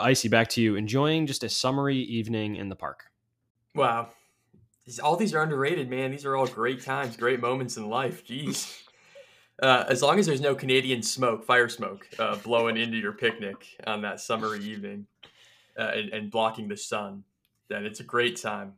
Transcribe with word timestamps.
Icy, 0.00 0.28
back 0.28 0.48
to 0.50 0.60
you. 0.60 0.76
Enjoying 0.76 1.26
just 1.26 1.44
a 1.44 1.48
summery 1.48 1.98
evening 1.98 2.56
in 2.56 2.68
the 2.68 2.76
park. 2.76 3.10
Wow. 3.74 4.08
all 5.02 5.16
these 5.16 5.34
are 5.34 5.42
underrated, 5.42 5.88
man. 5.88 6.10
These 6.10 6.24
are 6.24 6.36
all 6.36 6.46
great 6.46 6.82
times, 6.82 7.16
great 7.16 7.40
moments 7.40 7.76
in 7.76 7.88
life. 7.88 8.26
Jeez. 8.26 8.82
Uh, 9.62 9.84
as 9.88 10.02
long 10.02 10.18
as 10.18 10.26
there's 10.26 10.40
no 10.40 10.54
Canadian 10.54 11.02
smoke, 11.02 11.44
fire 11.44 11.68
smoke, 11.68 12.08
uh, 12.18 12.36
blowing 12.36 12.76
into 12.78 12.96
your 12.96 13.12
picnic 13.12 13.76
on 13.86 14.00
that 14.02 14.18
summery 14.18 14.60
evening 14.64 15.06
uh, 15.78 15.92
and, 15.94 16.08
and 16.10 16.30
blocking 16.30 16.66
the 16.66 16.76
sun, 16.76 17.22
then 17.68 17.84
it's 17.84 18.00
a 18.00 18.04
great 18.04 18.40
time. 18.40 18.72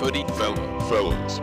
Footy 0.00 0.24
Fellas. 0.28 1.38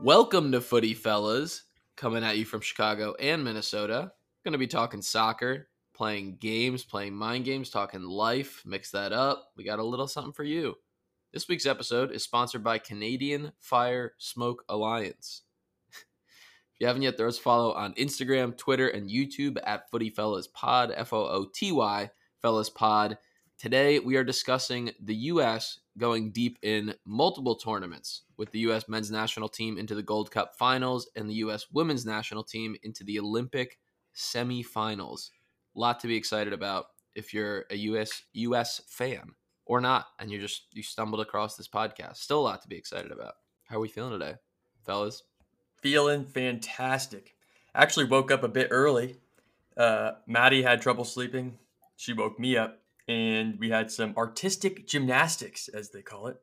Welcome 0.00 0.50
to 0.50 0.60
Footy 0.60 0.92
Fellas, 0.92 1.66
coming 1.94 2.24
at 2.24 2.36
you 2.36 2.44
from 2.44 2.62
Chicago 2.62 3.14
and 3.20 3.44
Minnesota. 3.44 4.10
Going 4.42 4.54
to 4.54 4.58
be 4.58 4.66
talking 4.66 5.02
soccer, 5.02 5.68
playing 5.94 6.38
games, 6.40 6.82
playing 6.82 7.14
mind 7.14 7.44
games, 7.44 7.70
talking 7.70 8.02
life. 8.02 8.64
Mix 8.66 8.90
that 8.90 9.12
up. 9.12 9.52
We 9.56 9.62
got 9.62 9.78
a 9.78 9.84
little 9.84 10.08
something 10.08 10.32
for 10.32 10.42
you. 10.42 10.74
This 11.32 11.46
week's 11.46 11.64
episode 11.64 12.10
is 12.10 12.24
sponsored 12.24 12.64
by 12.64 12.78
Canadian 12.78 13.52
Fire 13.60 14.14
Smoke 14.18 14.64
Alliance. 14.68 15.42
If 16.74 16.80
you 16.80 16.86
haven't 16.88 17.02
yet, 17.02 17.16
throw 17.16 17.28
us 17.28 17.38
follow 17.38 17.72
on 17.72 17.94
Instagram, 17.94 18.56
Twitter, 18.56 18.88
and 18.88 19.08
YouTube 19.08 19.58
at 19.64 19.88
Footy 19.92 20.10
Fellas 20.10 20.48
Pod, 20.48 20.92
F 20.96 21.12
O 21.12 21.24
O 21.24 21.46
T 21.54 21.70
Y 21.70 22.10
Fellas 22.42 22.68
Pod. 22.68 23.16
Today, 23.58 24.00
we 24.00 24.16
are 24.16 24.24
discussing 24.24 24.90
the 25.00 25.14
U.S. 25.14 25.78
going 25.96 26.32
deep 26.32 26.58
in 26.62 26.92
multiple 27.06 27.54
tournaments 27.54 28.22
with 28.36 28.50
the 28.50 28.58
U.S. 28.60 28.88
men's 28.88 29.12
national 29.12 29.48
team 29.48 29.78
into 29.78 29.94
the 29.94 30.02
Gold 30.02 30.32
Cup 30.32 30.56
finals 30.58 31.08
and 31.14 31.30
the 31.30 31.34
U.S. 31.34 31.66
women's 31.72 32.04
national 32.04 32.42
team 32.42 32.74
into 32.82 33.04
the 33.04 33.20
Olympic 33.20 33.78
semifinals. 34.16 35.30
A 35.76 35.78
lot 35.78 36.00
to 36.00 36.08
be 36.08 36.16
excited 36.16 36.52
about 36.52 36.86
if 37.14 37.32
you're 37.32 37.66
a 37.70 37.76
U.S. 37.76 38.24
U.S. 38.32 38.82
fan 38.88 39.30
or 39.64 39.80
not, 39.80 40.06
and 40.18 40.28
you 40.28 40.40
just 40.40 40.64
you 40.72 40.82
stumbled 40.82 41.20
across 41.20 41.54
this 41.56 41.68
podcast. 41.68 42.16
Still 42.16 42.40
a 42.40 42.42
lot 42.42 42.62
to 42.62 42.68
be 42.68 42.76
excited 42.76 43.12
about. 43.12 43.34
How 43.66 43.76
are 43.76 43.80
we 43.80 43.88
feeling 43.88 44.18
today, 44.18 44.34
fellas? 44.84 45.22
Feeling 45.84 46.24
fantastic. 46.24 47.36
Actually, 47.74 48.06
woke 48.06 48.30
up 48.30 48.42
a 48.42 48.48
bit 48.48 48.68
early. 48.70 49.16
Uh, 49.76 50.12
Maddie 50.26 50.62
had 50.62 50.80
trouble 50.80 51.04
sleeping. 51.04 51.58
She 51.94 52.14
woke 52.14 52.40
me 52.40 52.56
up, 52.56 52.80
and 53.06 53.58
we 53.58 53.68
had 53.68 53.90
some 53.90 54.14
artistic 54.16 54.86
gymnastics, 54.86 55.68
as 55.68 55.90
they 55.90 56.00
call 56.00 56.28
it, 56.28 56.40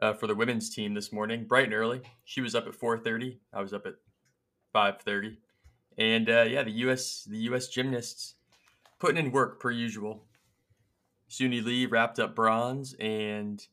uh, 0.00 0.12
for 0.12 0.26
the 0.26 0.34
women's 0.34 0.68
team 0.68 0.92
this 0.92 1.14
morning, 1.14 1.46
bright 1.46 1.64
and 1.64 1.72
early. 1.72 2.02
She 2.24 2.42
was 2.42 2.54
up 2.54 2.66
at 2.66 2.74
4:30. 2.74 3.38
I 3.54 3.62
was 3.62 3.72
up 3.72 3.86
at 3.86 3.94
5:30, 4.74 5.38
and 5.96 6.28
uh, 6.28 6.42
yeah, 6.42 6.62
the 6.62 6.72
U.S. 6.72 7.24
the 7.24 7.38
U.S. 7.38 7.68
gymnasts 7.68 8.34
putting 8.98 9.16
in 9.16 9.32
work 9.32 9.60
per 9.60 9.70
usual. 9.70 10.26
Suni 11.30 11.64
Lee 11.64 11.86
wrapped 11.86 12.18
up 12.18 12.34
bronze, 12.34 12.92
and 13.00 13.66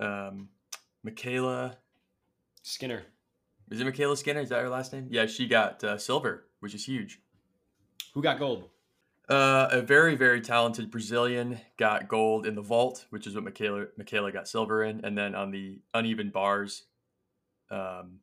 um, 0.00 0.48
MyKayla 1.06 1.76
Skinner 2.64 3.04
is 3.70 3.80
it 3.80 3.86
MyKayla 3.86 4.16
Skinner? 4.16 4.40
Is 4.40 4.50
that 4.50 4.62
her 4.62 4.68
last 4.68 4.92
name? 4.92 5.06
Yeah, 5.10 5.26
she 5.26 5.46
got 5.46 5.82
uh, 5.82 5.98
silver, 5.98 6.46
which 6.60 6.74
is 6.74 6.84
huge. 6.84 7.20
Who 8.14 8.22
got 8.22 8.38
gold? 8.38 8.68
Uh, 9.28 9.68
a 9.70 9.80
very, 9.80 10.14
very 10.16 10.40
talented 10.40 10.90
Brazilian 10.90 11.58
got 11.78 12.08
gold 12.08 12.46
in 12.46 12.54
the 12.54 12.62
vault, 12.62 13.06
which 13.10 13.26
is 13.26 13.34
what 13.34 13.44
MyKayla 13.44 13.86
MyKayla 13.98 14.32
got 14.32 14.46
silver 14.46 14.84
in, 14.84 15.04
and 15.04 15.16
then 15.16 15.34
on 15.34 15.50
the 15.50 15.80
uneven 15.94 16.28
bars, 16.28 16.84
um, 17.70 18.18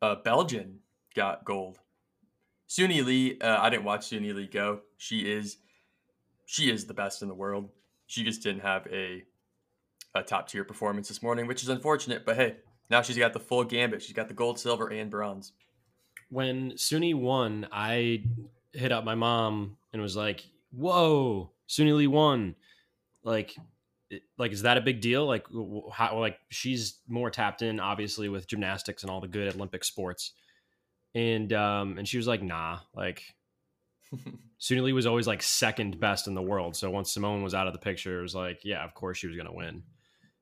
a 0.00 0.16
Belgian 0.16 0.78
got 1.14 1.44
gold. 1.44 1.80
Suni 2.68 3.04
Lee, 3.04 3.38
uh, 3.40 3.60
I 3.60 3.70
didn't 3.70 3.84
watch 3.84 4.08
Suni 4.08 4.32
Lee 4.32 4.46
go. 4.46 4.82
She 4.96 5.20
is, 5.20 5.56
she 6.46 6.70
is 6.70 6.84
the 6.84 6.94
best 6.94 7.22
in 7.22 7.28
the 7.28 7.34
world. 7.34 7.70
She 8.06 8.22
just 8.22 8.42
didn't 8.42 8.60
have 8.60 8.86
a, 8.92 9.24
a 10.14 10.22
top 10.22 10.48
tier 10.48 10.64
performance 10.64 11.08
this 11.08 11.22
morning, 11.22 11.46
which 11.46 11.62
is 11.62 11.68
unfortunate. 11.68 12.24
But 12.24 12.36
hey, 12.36 12.56
now 12.90 13.02
she's 13.02 13.18
got 13.18 13.32
the 13.32 13.40
full 13.40 13.64
gambit. 13.64 14.02
She's 14.02 14.14
got 14.14 14.28
the 14.28 14.34
gold, 14.34 14.58
silver, 14.58 14.88
and 14.88 15.10
bronze. 15.10 15.52
When 16.30 16.72
Suni 16.72 17.14
won, 17.14 17.68
I 17.72 18.24
hit 18.72 18.92
up 18.92 19.04
my 19.04 19.14
mom 19.14 19.76
and 19.92 20.00
was 20.00 20.16
like, 20.16 20.44
"Whoa, 20.70 21.52
Suni 21.68 21.96
Lee 21.96 22.06
won!" 22.06 22.54
Like, 23.22 23.56
like 24.38 24.52
is 24.52 24.62
that 24.62 24.78
a 24.78 24.82
big 24.82 25.00
deal? 25.00 25.26
Like, 25.26 25.46
how? 25.92 26.18
Like, 26.18 26.38
she's 26.50 27.00
more 27.08 27.30
tapped 27.30 27.62
in, 27.62 27.80
obviously, 27.80 28.28
with 28.28 28.46
gymnastics 28.46 29.02
and 29.02 29.10
all 29.10 29.20
the 29.20 29.28
good 29.28 29.54
Olympic 29.54 29.84
sports. 29.84 30.32
And 31.14 31.52
um, 31.52 31.98
and 31.98 32.08
she 32.08 32.16
was 32.16 32.26
like, 32.26 32.42
"Nah, 32.42 32.80
like." 32.94 33.22
Suni 34.60 34.82
Lee 34.82 34.92
was 34.92 35.06
always 35.06 35.26
like 35.26 35.42
second 35.42 36.00
best 36.00 36.26
in 36.26 36.34
the 36.34 36.42
world. 36.42 36.74
So 36.74 36.90
once 36.90 37.12
Simone 37.12 37.42
was 37.42 37.54
out 37.54 37.68
of 37.68 37.72
the 37.72 37.78
picture, 37.78 38.18
it 38.18 38.22
was 38.22 38.34
like, 38.34 38.64
yeah, 38.64 38.82
of 38.82 38.92
course 38.92 39.18
she 39.18 39.28
was 39.28 39.36
going 39.36 39.46
to 39.46 39.52
win. 39.52 39.82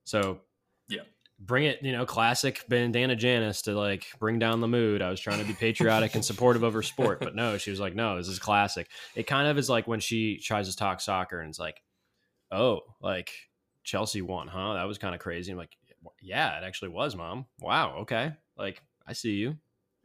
So 0.04 0.40
yeah, 0.88 1.02
bring 1.38 1.64
it, 1.64 1.82
you 1.82 1.92
know, 1.92 2.06
classic 2.06 2.64
bandana 2.68 3.14
Janice 3.14 3.62
to 3.62 3.72
like 3.72 4.06
bring 4.18 4.38
down 4.38 4.60
the 4.60 4.68
mood. 4.68 5.02
I 5.02 5.10
was 5.10 5.20
trying 5.20 5.38
to 5.38 5.44
be 5.44 5.52
patriotic 5.52 6.14
and 6.14 6.24
supportive 6.24 6.62
of 6.62 6.72
her 6.72 6.82
sport, 6.82 7.20
but 7.20 7.34
no, 7.34 7.58
she 7.58 7.70
was 7.70 7.80
like, 7.80 7.94
no, 7.94 8.16
this 8.16 8.28
is 8.28 8.38
classic. 8.38 8.88
It 9.14 9.26
kind 9.26 9.48
of 9.48 9.58
is 9.58 9.68
like 9.68 9.86
when 9.86 10.00
she 10.00 10.38
tries 10.38 10.68
to 10.70 10.76
talk 10.76 11.00
soccer 11.00 11.40
and 11.40 11.50
it's 11.50 11.58
like, 11.58 11.82
oh, 12.50 12.80
like 13.00 13.30
Chelsea 13.84 14.22
won, 14.22 14.48
huh? 14.48 14.74
That 14.74 14.88
was 14.88 14.98
kind 14.98 15.14
of 15.14 15.20
crazy. 15.20 15.52
I'm 15.52 15.58
like, 15.58 15.76
yeah, 16.20 16.58
it 16.58 16.64
actually 16.64 16.88
was, 16.88 17.14
mom. 17.16 17.46
Wow, 17.60 17.98
okay. 18.00 18.32
Like, 18.56 18.82
I 19.06 19.12
see 19.12 19.32
you. 19.32 19.56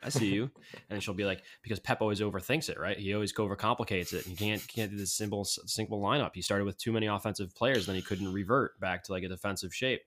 I 0.03 0.09
see 0.09 0.33
you. 0.33 0.49
and 0.89 1.01
she'll 1.01 1.13
be 1.13 1.25
like, 1.25 1.43
because 1.61 1.79
Pep 1.79 2.01
always 2.01 2.19
overthinks 2.19 2.69
it, 2.69 2.79
right? 2.79 2.97
He 2.97 3.13
always 3.13 3.31
overcomplicates 3.33 4.13
it. 4.13 4.25
He 4.25 4.35
can't 4.35 4.65
can't 4.67 4.91
do 4.91 4.97
this 4.97 5.13
simple 5.13 5.45
simple 5.45 6.01
lineup. 6.01 6.31
He 6.33 6.41
started 6.41 6.65
with 6.65 6.77
too 6.77 6.91
many 6.91 7.05
offensive 7.05 7.55
players, 7.55 7.85
then 7.85 7.95
he 7.95 8.01
couldn't 8.01 8.33
revert 8.33 8.79
back 8.79 9.03
to 9.03 9.11
like 9.11 9.23
a 9.23 9.29
defensive 9.29 9.73
shape 9.73 10.01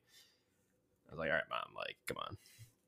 was 1.14 1.18
like, 1.18 1.30
all 1.30 1.36
right, 1.36 1.44
mom, 1.50 1.74
like, 1.76 1.96
come 2.06 2.16
on. 2.18 2.36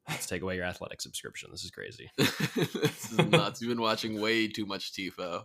Let's 0.09 0.27
take 0.27 0.43
away 0.43 0.57
your 0.57 0.65
athletic 0.65 1.01
subscription. 1.01 1.51
This 1.51 1.65
is 1.65 1.71
crazy. 1.71 2.11
this 2.17 3.13
is 3.13 3.19
nuts. 3.19 3.61
You've 3.61 3.71
been 3.71 3.81
watching 3.81 4.21
way 4.21 4.47
too 4.47 4.67
much 4.67 4.93
Tifo. 4.93 5.45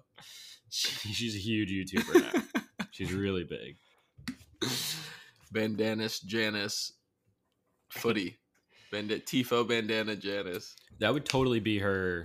She's 0.69 1.35
a 1.35 1.39
huge 1.39 1.71
YouTuber 1.71 2.33
now. 2.33 2.63
She's 2.91 3.11
really 3.11 3.43
big. 3.43 3.77
Bandanas 5.51 6.19
Janice 6.19 6.93
footy. 7.89 8.37
Bandit 8.91 9.25
Tifo 9.25 9.67
bandana 9.67 10.15
Janice. 10.15 10.75
That 10.99 11.13
would 11.13 11.25
totally 11.25 11.59
be 11.59 11.79
her 11.79 12.23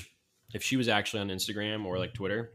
if 0.52 0.62
she 0.62 0.76
was 0.76 0.88
actually 0.88 1.20
on 1.20 1.28
Instagram 1.28 1.84
or 1.84 1.98
like 1.98 2.12
Twitter. 2.12 2.52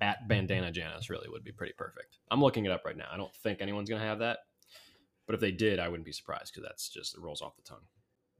At 0.00 0.28
bandana 0.28 0.70
Janice 0.70 1.10
really 1.10 1.28
would 1.28 1.44
be 1.44 1.52
pretty 1.52 1.72
perfect. 1.76 2.18
I'm 2.30 2.40
looking 2.40 2.64
it 2.64 2.72
up 2.72 2.84
right 2.84 2.96
now. 2.96 3.08
I 3.12 3.16
don't 3.16 3.34
think 3.42 3.60
anyone's 3.60 3.90
gonna 3.90 4.02
have 4.02 4.20
that, 4.20 4.38
but 5.30 5.36
if 5.36 5.40
they 5.40 5.52
did, 5.52 5.78
I 5.78 5.86
wouldn't 5.86 6.06
be 6.06 6.10
surprised 6.10 6.52
because 6.52 6.68
that's 6.68 6.88
just 6.88 7.14
it 7.14 7.20
rolls 7.20 7.40
off 7.40 7.54
the 7.54 7.62
tongue. 7.62 7.84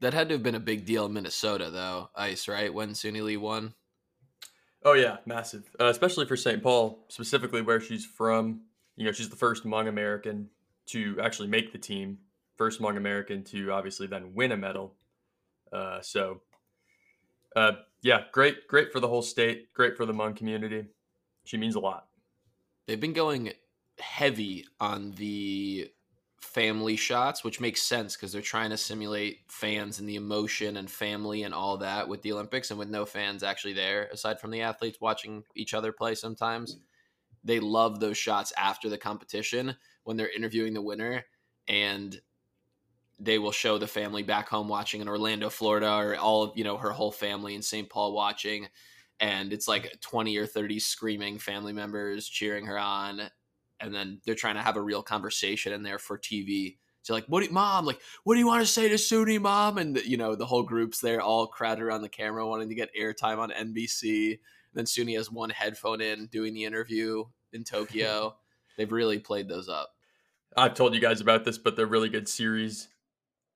That 0.01 0.13
had 0.13 0.27
to 0.27 0.35
have 0.35 0.43
been 0.43 0.55
a 0.55 0.59
big 0.59 0.85
deal 0.85 1.05
in 1.05 1.13
Minnesota, 1.13 1.69
though. 1.69 2.09
Ice, 2.17 2.49
right? 2.49 2.73
When 2.73 2.89
Suni 2.89 3.23
Lee 3.23 3.37
won. 3.37 3.75
Oh 4.83 4.91
yeah, 4.91 5.19
massive. 5.25 5.73
Uh, 5.79 5.85
especially 5.85 6.25
for 6.25 6.35
St. 6.35 6.61
Paul, 6.61 7.05
specifically 7.07 7.61
where 7.61 7.79
she's 7.79 8.05
from. 8.05 8.63
You 8.97 9.05
know, 9.05 9.13
she's 9.13 9.29
the 9.29 9.37
first 9.37 9.63
Hmong 9.63 9.87
American 9.87 10.49
to 10.87 11.17
actually 11.23 11.47
make 11.47 11.71
the 11.71 11.77
team. 11.77 12.17
First 12.57 12.81
Hmong 12.81 12.97
American 12.97 13.45
to 13.45 13.71
obviously 13.71 14.07
then 14.07 14.33
win 14.35 14.51
a 14.51 14.57
medal. 14.57 14.95
Uh, 15.71 16.01
so, 16.01 16.41
uh, 17.55 17.71
yeah, 18.01 18.23
great, 18.33 18.67
great 18.67 18.91
for 18.91 18.99
the 18.99 19.07
whole 19.07 19.21
state. 19.21 19.71
Great 19.71 19.95
for 19.95 20.05
the 20.05 20.11
Hmong 20.11 20.35
community. 20.35 20.87
She 21.45 21.55
means 21.55 21.75
a 21.75 21.79
lot. 21.79 22.07
They've 22.85 22.99
been 22.99 23.13
going 23.13 23.53
heavy 23.97 24.65
on 24.81 25.11
the 25.11 25.89
family 26.41 26.95
shots, 26.95 27.43
which 27.43 27.61
makes 27.61 27.83
sense 27.83 28.15
because 28.15 28.31
they're 28.31 28.41
trying 28.41 28.71
to 28.71 28.77
simulate 28.77 29.41
fans 29.47 29.99
and 29.99 30.09
the 30.09 30.15
emotion 30.15 30.77
and 30.77 30.89
family 30.89 31.43
and 31.43 31.53
all 31.53 31.77
that 31.77 32.07
with 32.07 32.21
the 32.23 32.31
Olympics 32.31 32.71
and 32.71 32.79
with 32.79 32.89
no 32.89 33.05
fans 33.05 33.43
actually 33.43 33.73
there, 33.73 34.09
aside 34.11 34.39
from 34.39 34.51
the 34.51 34.61
athletes 34.61 34.99
watching 34.99 35.43
each 35.55 35.73
other 35.73 35.91
play 35.91 36.15
sometimes. 36.15 36.77
They 37.43 37.59
love 37.59 37.99
those 37.99 38.17
shots 38.17 38.51
after 38.57 38.89
the 38.89 38.97
competition 38.97 39.75
when 40.03 40.17
they're 40.17 40.31
interviewing 40.31 40.73
the 40.73 40.81
winner 40.81 41.23
and 41.67 42.19
they 43.19 43.37
will 43.37 43.51
show 43.51 43.77
the 43.77 43.87
family 43.87 44.23
back 44.23 44.49
home 44.49 44.67
watching 44.67 44.99
in 44.99 45.07
Orlando, 45.07 45.49
Florida, 45.49 45.93
or 45.93 46.15
all 46.15 46.43
of, 46.43 46.57
you 46.57 46.63
know, 46.63 46.77
her 46.77 46.91
whole 46.91 47.11
family 47.11 47.53
in 47.53 47.61
St. 47.61 47.87
Paul 47.87 48.13
watching. 48.13 48.67
And 49.19 49.53
it's 49.53 49.67
like 49.67 50.01
20 50.01 50.35
or 50.37 50.47
30 50.47 50.79
screaming 50.79 51.37
family 51.37 51.73
members 51.73 52.27
cheering 52.27 52.65
her 52.65 52.79
on 52.79 53.29
and 53.81 53.93
then 53.93 54.21
they're 54.25 54.35
trying 54.35 54.55
to 54.55 54.61
have 54.61 54.77
a 54.77 54.81
real 54.81 55.01
conversation 55.01 55.73
in 55.73 55.83
there 55.83 55.99
for 55.99 56.17
TV 56.17 56.77
So 57.01 57.13
like, 57.13 57.25
what 57.25 57.41
do 57.41 57.47
you, 57.47 57.51
mom? 57.51 57.85
Like, 57.85 57.99
what 58.23 58.35
do 58.35 58.39
you 58.39 58.47
want 58.47 58.61
to 58.61 58.71
say 58.71 58.87
to 58.89 58.95
Suni, 58.95 59.41
mom? 59.41 59.77
And 59.77 59.97
you 60.05 60.17
know, 60.17 60.35
the 60.35 60.45
whole 60.45 60.63
group's 60.63 60.99
there, 60.99 61.21
all 61.21 61.47
crowded 61.47 61.83
around 61.83 62.01
the 62.01 62.09
camera, 62.09 62.47
wanting 62.47 62.69
to 62.69 62.75
get 62.75 62.95
airtime 62.99 63.39
on 63.39 63.51
NBC. 63.51 64.29
And 64.31 64.39
then 64.73 64.85
Suni 64.85 65.17
has 65.17 65.31
one 65.31 65.49
headphone 65.49 66.01
in, 66.01 66.27
doing 66.27 66.53
the 66.53 66.65
interview 66.65 67.25
in 67.53 67.63
Tokyo. 67.63 68.35
They've 68.77 68.91
really 68.91 69.19
played 69.19 69.49
those 69.49 69.67
up. 69.67 69.91
I've 70.55 70.73
told 70.73 70.93
you 70.93 71.01
guys 71.01 71.21
about 71.21 71.45
this, 71.45 71.57
but 71.57 71.75
they're 71.75 71.85
really 71.85 72.09
good 72.09 72.27
series 72.27 72.87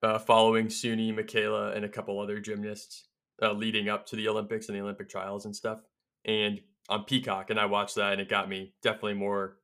uh, 0.02 0.20
following 0.20 0.68
Suni, 0.68 1.14
MyKayla, 1.14 1.76
and 1.76 1.84
a 1.84 1.90
couple 1.90 2.20
other 2.20 2.40
gymnasts 2.40 3.06
uh, 3.42 3.52
leading 3.52 3.90
up 3.90 4.06
to 4.08 4.16
the 4.16 4.28
Olympics 4.28 4.68
and 4.68 4.78
the 4.78 4.82
Olympic 4.82 5.10
trials 5.10 5.46
and 5.46 5.56
stuff. 5.56 5.80
And 6.26 6.62
on 6.90 7.04
Peacock, 7.04 7.50
and 7.50 7.60
I 7.60 7.66
watched 7.66 7.96
that, 7.96 8.14
and 8.14 8.22
it 8.22 8.30
got 8.30 8.50
me 8.50 8.74
definitely 8.82 9.16
more 9.16 9.58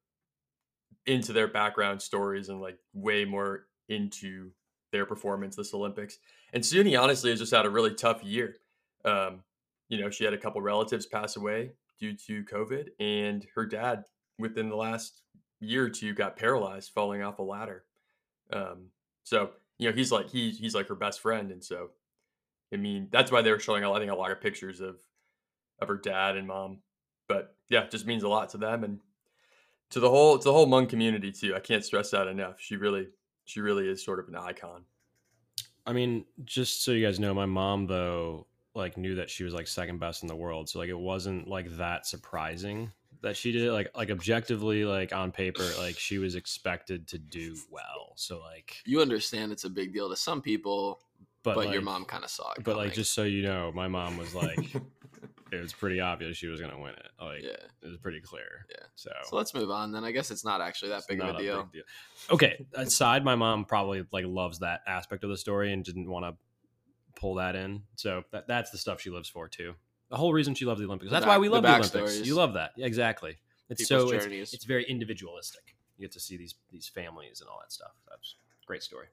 into 1.05 1.33
their 1.33 1.47
background 1.47 2.01
stories 2.01 2.49
and 2.49 2.61
like 2.61 2.77
way 2.93 3.25
more 3.25 3.67
into 3.89 4.51
their 4.91 5.05
performance 5.05 5.55
this 5.55 5.73
Olympics. 5.73 6.17
And 6.53 6.63
Suni 6.63 6.99
honestly 6.99 7.29
has 7.29 7.39
just 7.39 7.53
had 7.53 7.65
a 7.65 7.69
really 7.69 7.93
tough 7.93 8.23
year. 8.23 8.57
Um, 9.05 9.43
you 9.89 9.99
know, 9.99 10.09
she 10.09 10.23
had 10.23 10.33
a 10.33 10.37
couple 10.37 10.61
relatives 10.61 11.05
pass 11.05 11.35
away 11.35 11.71
due 11.99 12.13
to 12.27 12.43
COVID, 12.43 12.89
and 12.99 13.45
her 13.55 13.65
dad 13.65 14.05
within 14.37 14.69
the 14.69 14.75
last 14.75 15.21
year 15.59 15.85
or 15.85 15.89
two 15.89 16.13
got 16.13 16.35
paralyzed 16.35 16.91
falling 16.93 17.21
off 17.21 17.39
a 17.39 17.43
ladder. 17.43 17.83
Um, 18.51 18.87
so 19.23 19.51
you 19.77 19.89
know, 19.89 19.95
he's 19.95 20.11
like 20.11 20.29
he 20.29 20.51
he's 20.51 20.75
like 20.75 20.87
her 20.87 20.95
best 20.95 21.19
friend, 21.21 21.51
and 21.51 21.63
so 21.63 21.89
I 22.73 22.77
mean 22.77 23.07
that's 23.11 23.31
why 23.31 23.41
they 23.41 23.51
were 23.51 23.59
showing 23.59 23.83
I 23.83 23.99
think 23.99 24.11
a 24.11 24.15
lot 24.15 24.31
of 24.31 24.41
pictures 24.41 24.81
of 24.81 24.99
of 25.79 25.87
her 25.87 25.97
dad 25.97 26.37
and 26.37 26.47
mom. 26.47 26.79
But 27.27 27.55
yeah, 27.69 27.87
just 27.87 28.05
means 28.05 28.23
a 28.23 28.29
lot 28.29 28.49
to 28.49 28.57
them 28.57 28.83
and 28.83 28.99
to 29.91 29.99
the 29.99 30.09
whole 30.09 30.37
to 30.37 30.43
the 30.43 30.53
whole 30.53 30.67
Hmong 30.67 30.89
community 30.89 31.31
too. 31.31 31.55
I 31.55 31.59
can't 31.59 31.85
stress 31.85 32.11
that 32.11 32.27
enough. 32.27 32.59
She 32.59 32.75
really 32.75 33.07
she 33.45 33.61
really 33.61 33.87
is 33.87 34.03
sort 34.03 34.19
of 34.19 34.27
an 34.27 34.35
icon. 34.35 34.83
I 35.85 35.93
mean, 35.93 36.25
just 36.45 36.83
so 36.83 36.91
you 36.91 37.05
guys 37.05 37.19
know, 37.19 37.33
my 37.33 37.45
mom 37.45 37.87
though 37.87 38.47
like 38.73 38.97
knew 38.97 39.15
that 39.15 39.29
she 39.29 39.43
was 39.43 39.53
like 39.53 39.67
second 39.67 39.99
best 39.99 40.23
in 40.23 40.27
the 40.27 40.35
world, 40.35 40.69
so 40.69 40.79
like 40.79 40.89
it 40.89 40.97
wasn't 40.97 41.47
like 41.47 41.69
that 41.77 42.05
surprising 42.05 42.91
that 43.21 43.37
she 43.37 43.51
did 43.51 43.63
it. 43.63 43.71
Like 43.71 43.89
like 43.95 44.09
objectively, 44.09 44.85
like 44.85 45.13
on 45.13 45.31
paper, 45.31 45.67
like 45.77 45.97
she 45.97 46.17
was 46.17 46.35
expected 46.35 47.07
to 47.09 47.17
do 47.17 47.57
well. 47.69 48.13
So 48.15 48.39
like, 48.39 48.77
You 48.85 49.01
understand 49.01 49.51
it's 49.51 49.63
a 49.63 49.69
big 49.69 49.93
deal 49.93 50.09
to 50.09 50.15
some 50.15 50.41
people, 50.41 51.01
but, 51.43 51.55
but, 51.55 51.71
your 51.71 51.81
mom 51.81 52.05
kind 52.05 52.23
of 52.23 52.29
saw 52.29 52.51
it. 52.53 52.63
But 52.63 52.77
like, 52.77 52.93
just 52.93 53.13
so 53.13 53.23
you 53.23 53.43
know, 53.43 53.71
my 53.73 53.87
mom 53.87 54.17
was 54.17 54.33
like, 54.35 54.73
it 55.51 55.61
was 55.61 55.73
pretty 55.73 55.99
obvious 55.99 56.37
she 56.37 56.47
was 56.47 56.61
gonna 56.61 56.79
win 56.79 56.93
it. 56.93 57.11
Like, 57.19 57.43
yeah. 57.43 57.49
it 57.81 57.87
was 57.87 57.97
pretty 57.97 58.21
clear. 58.21 58.65
Yeah. 58.69 58.85
So, 58.95 59.11
So 59.29 59.35
let's 59.35 59.53
move 59.53 59.69
on 59.69 59.91
then. 59.91 60.03
I 60.03 60.11
guess 60.11 60.31
it's 60.31 60.45
not 60.45 60.61
actually 60.61 60.89
that 60.89 60.99
it's 60.99 61.07
big 61.07 61.19
of 61.19 61.35
a 61.35 61.37
deal. 61.37 61.69
big 61.71 61.83
Okay, 62.31 62.65
aside, 62.73 63.23
my 63.25 63.35
mom 63.35 63.65
probably 63.65 64.05
like 64.11 64.25
loves 64.27 64.59
that 64.59 64.81
aspect 64.87 65.23
of 65.23 65.29
the 65.29 65.37
story 65.37 65.73
and 65.73 65.83
didn't 65.83 66.09
want 66.09 66.25
to 66.25 66.35
pull 67.19 67.35
that 67.35 67.55
in. 67.55 67.83
So 67.95 68.23
that 68.31 68.47
that's 68.47 68.71
the 68.71 68.77
stuff 68.77 69.01
she 69.01 69.09
lives 69.09 69.29
for 69.29 69.47
too. 69.47 69.73
The 70.09 70.17
whole 70.17 70.33
reason 70.33 70.55
she 70.55 70.65
loves 70.65 70.79
the 70.79 70.85
Olympics. 70.87 71.09
The 71.09 71.15
That's 71.15 71.25
back- 71.25 71.35
why 71.35 71.37
we 71.37 71.49
love 71.49 71.63
the, 71.63 71.69
Olympics. 71.69 71.91
backstories. 71.95 72.25
You 72.25 72.35
love 72.35 72.53
that, 72.53 72.71
yeah, 72.75 72.85
exactly. 72.85 73.37
It's 73.69 73.87
People's 73.87 74.09
so 74.09 74.15
it's, 74.15 74.53
it's 74.53 74.65
very 74.65 74.83
individualistic. 74.83 75.75
You 75.97 76.05
get 76.05 76.11
to 76.13 76.19
see 76.19 76.35
these 76.37 76.55
these 76.71 76.87
families 76.87 77.41
and 77.41 77.49
all 77.49 77.59
that 77.61 77.71
stuff. 77.71 77.91
That's 78.09 78.35
a 78.63 78.65
great 78.65 78.83
story. 78.83 79.07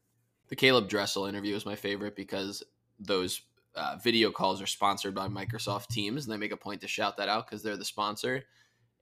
The 0.49 0.57
Caeleb 0.57 0.89
Dressel 0.89 1.27
interview 1.27 1.55
is 1.55 1.67
my 1.67 1.77
favorite 1.77 2.17
because 2.17 2.63
those 2.99 3.43
uh, 3.79 3.97
video 4.03 4.31
calls 4.31 4.61
are 4.61 4.67
sponsored 4.67 5.15
by 5.15 5.29
Microsoft 5.29 5.89
Teams, 5.89 6.25
and 6.25 6.33
they 6.33 6.39
make 6.39 6.53
a 6.53 6.57
point 6.57 6.81
to 6.81 6.89
shout 6.89 7.17
that 7.17 7.29
out 7.29 7.47
because 7.47 7.63
they're 7.63 7.77
the 7.77 7.85
sponsor. 7.85 8.45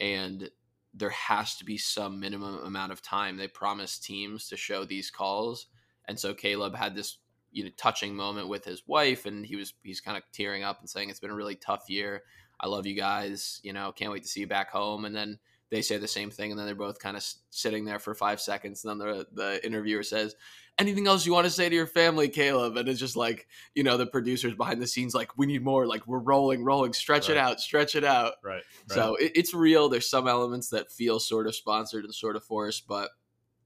And 0.01 0.51
there 0.93 1.11
has 1.11 1.57
to 1.57 1.65
be 1.65 1.79
some 1.79 2.21
minimum 2.21 2.65
amount 2.65 2.93
of 2.93 3.03
time 3.03 3.37
they 3.37 3.49
promise 3.49 3.99
teams 3.99 4.49
to 4.49 4.57
show 4.57 4.85
these 4.85 5.11
calls. 5.11 5.67
And 6.09 6.19
so 6.19 6.35
Caeleb 6.35 6.75
had 6.75 6.95
this 6.95 7.19
you 7.53 7.65
know 7.65 7.71
touching 7.77 8.15
moment 8.15 8.49
with 8.49 8.65
his 8.65 8.83
wife, 8.87 9.27
and 9.27 9.45
he 9.45 9.57
was 9.57 9.75
he's 9.83 10.01
kind 10.01 10.17
of 10.17 10.23
tearing 10.33 10.63
up 10.63 10.81
and 10.81 10.89
saying 10.89 11.11
it's 11.11 11.21
been 11.21 11.31
a 11.31 11.35
really 11.35 11.57
tough 11.57 11.85
year. 11.89 12.23
I 12.61 12.69
love 12.69 12.87
you 12.87 12.95
guys. 12.95 13.61
You 13.63 13.73
know, 13.73 13.93
can't 13.93 14.13
wait 14.13 14.23
to 14.23 14.29
see 14.29 14.41
you 14.41 14.47
back 14.47 14.71
home. 14.71 15.05
And 15.05 15.15
then 15.15 15.39
they 15.71 15.83
say 15.83 15.97
the 15.97 16.09
same 16.09 16.31
thing, 16.31 16.51
and 16.51 16.59
then 16.59 16.67
they're 16.67 16.75
both 16.75 16.99
kind 17.01 17.17
of 17.17 17.25
sitting 17.51 17.85
there 17.85 17.99
for 17.99 18.15
five 18.15 18.41
seconds. 18.41 18.85
And 18.85 19.01
then 19.01 19.09
the 19.09 19.27
the 19.33 19.67
interviewer 19.67 20.03
says, 20.03 20.37
anything 20.79 21.07
else 21.07 21.27
you 21.27 21.33
want 21.33 21.45
to 21.47 21.51
say 21.51 21.69
to 21.69 21.75
your 21.75 21.87
family, 21.87 22.29
Caeleb? 22.29 22.79
And 22.79 22.89
it's 22.89 23.01
just 23.01 23.17
like, 23.17 23.49
you 23.75 23.83
know, 23.83 23.97
the 23.97 24.07
producers 24.07 24.55
behind 24.55 24.81
the 24.81 24.87
scenes, 24.87 25.15
like, 25.15 25.37
we 25.39 25.47
need 25.47 25.65
more. 25.65 25.87
Like, 25.87 26.07
we're 26.07 26.19
rolling, 26.21 26.63
rolling, 26.65 26.93
stretch 26.93 27.31
it 27.31 27.37
out, 27.37 27.61
stretch 27.61 27.97
it 27.97 28.05
out. 28.05 28.35
Right. 28.45 28.63
So 28.89 29.17
it, 29.17 29.33
it's 29.35 29.55
real. 29.55 29.89
There's 29.89 30.09
some 30.09 30.29
elements 30.29 30.69
that 30.69 30.93
feel 30.93 31.19
sort 31.19 31.47
of 31.47 31.55
sponsored 31.55 32.05
and 32.05 32.15
sort 32.15 32.37
of 32.37 32.45
forced, 32.45 32.87
but 32.87 33.11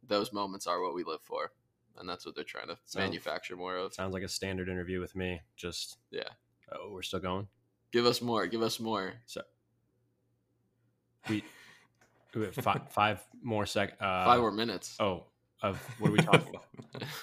those 0.06 0.32
moments 0.32 0.66
are 0.66 0.80
what 0.82 0.94
we 0.94 1.04
live 1.04 1.20
for. 1.22 1.52
And 1.98 2.08
that's 2.08 2.24
what 2.24 2.34
they're 2.34 2.44
trying 2.44 2.68
to 2.68 2.78
Sounds- 2.86 3.04
manufacture 3.04 3.56
more 3.56 3.76
of. 3.76 3.92
sounds 3.92 4.14
like 4.14 4.22
a 4.22 4.28
standard 4.28 4.68
interview 4.70 5.00
with 5.00 5.14
me. 5.14 5.40
Just 5.56 5.98
Yeah. 6.10 6.28
Oh, 6.72 6.90
we're 6.92 7.02
still 7.02 7.20
going. 7.20 7.48
Give 7.92 8.06
us 8.06 8.22
more. 8.22 8.46
Give 8.46 8.62
us 8.62 8.78
more. 8.80 9.14
We, 11.28 11.34
we 11.34 11.44
five, 12.52 12.82
five 12.90 13.20
more 13.42 13.66
sec. 13.66 13.94
Uh, 14.00 14.24
Five 14.24 14.40
more 14.40 14.52
minutes. 14.52 14.96
Oh, 15.00 15.24
of 15.62 15.78
what 15.98 16.08
do 16.08 16.12
we 16.12 16.18
talk? 16.20 16.42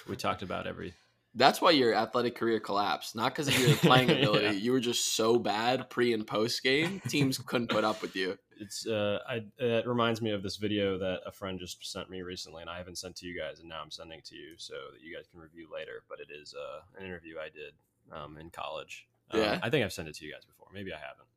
we 0.08 0.16
talked 0.26 0.42
about 0.42 0.66
every. 0.66 0.92
That's 1.34 1.60
why 1.60 1.70
your 1.72 1.94
athletic 1.94 2.34
career 2.36 2.58
collapsed, 2.58 3.14
not 3.14 3.32
because 3.32 3.48
of 3.48 3.58
your 3.58 3.76
playing 3.76 4.10
ability. 4.10 4.44
Yeah. 4.46 4.50
You 4.52 4.72
were 4.72 4.80
just 4.80 5.14
so 5.14 5.38
bad 5.38 5.88
pre 5.90 6.12
and 6.12 6.26
post 6.26 6.62
game. 6.62 7.00
Teams 7.08 7.38
couldn't 7.38 7.68
put 7.68 7.84
up 7.84 8.02
with 8.02 8.16
you. 8.16 8.38
It's 8.60 8.86
uh, 8.86 9.18
I 9.28 9.44
it 9.58 9.86
reminds 9.86 10.20
me 10.20 10.30
of 10.32 10.42
this 10.42 10.56
video 10.56 10.98
that 10.98 11.20
a 11.26 11.30
friend 11.30 11.60
just 11.60 11.84
sent 11.90 12.10
me 12.10 12.22
recently, 12.22 12.62
and 12.62 12.70
I 12.70 12.78
haven't 12.78 12.98
sent 12.98 13.14
to 13.16 13.26
you 13.26 13.38
guys, 13.38 13.60
and 13.60 13.68
now 13.68 13.80
I'm 13.82 13.90
sending 13.90 14.20
to 14.24 14.34
you 14.34 14.54
so 14.56 14.74
that 14.92 15.00
you 15.02 15.14
guys 15.14 15.26
can 15.30 15.38
review 15.40 15.68
later. 15.72 16.02
But 16.08 16.18
it 16.20 16.28
is 16.34 16.54
uh, 16.54 16.80
an 16.98 17.06
interview 17.06 17.36
I 17.38 17.50
did 17.50 17.72
um, 18.10 18.36
in 18.38 18.50
college. 18.50 19.06
Um, 19.30 19.40
Yeah. 19.40 19.58
I 19.62 19.70
think 19.70 19.84
I've 19.84 19.92
sent 19.92 20.08
it 20.08 20.14
to 20.16 20.24
you 20.24 20.32
guys 20.32 20.44
before. 20.44 20.68
Maybe 20.74 20.92
I 20.92 20.96
haven't, 20.98 21.18
but 21.18 21.27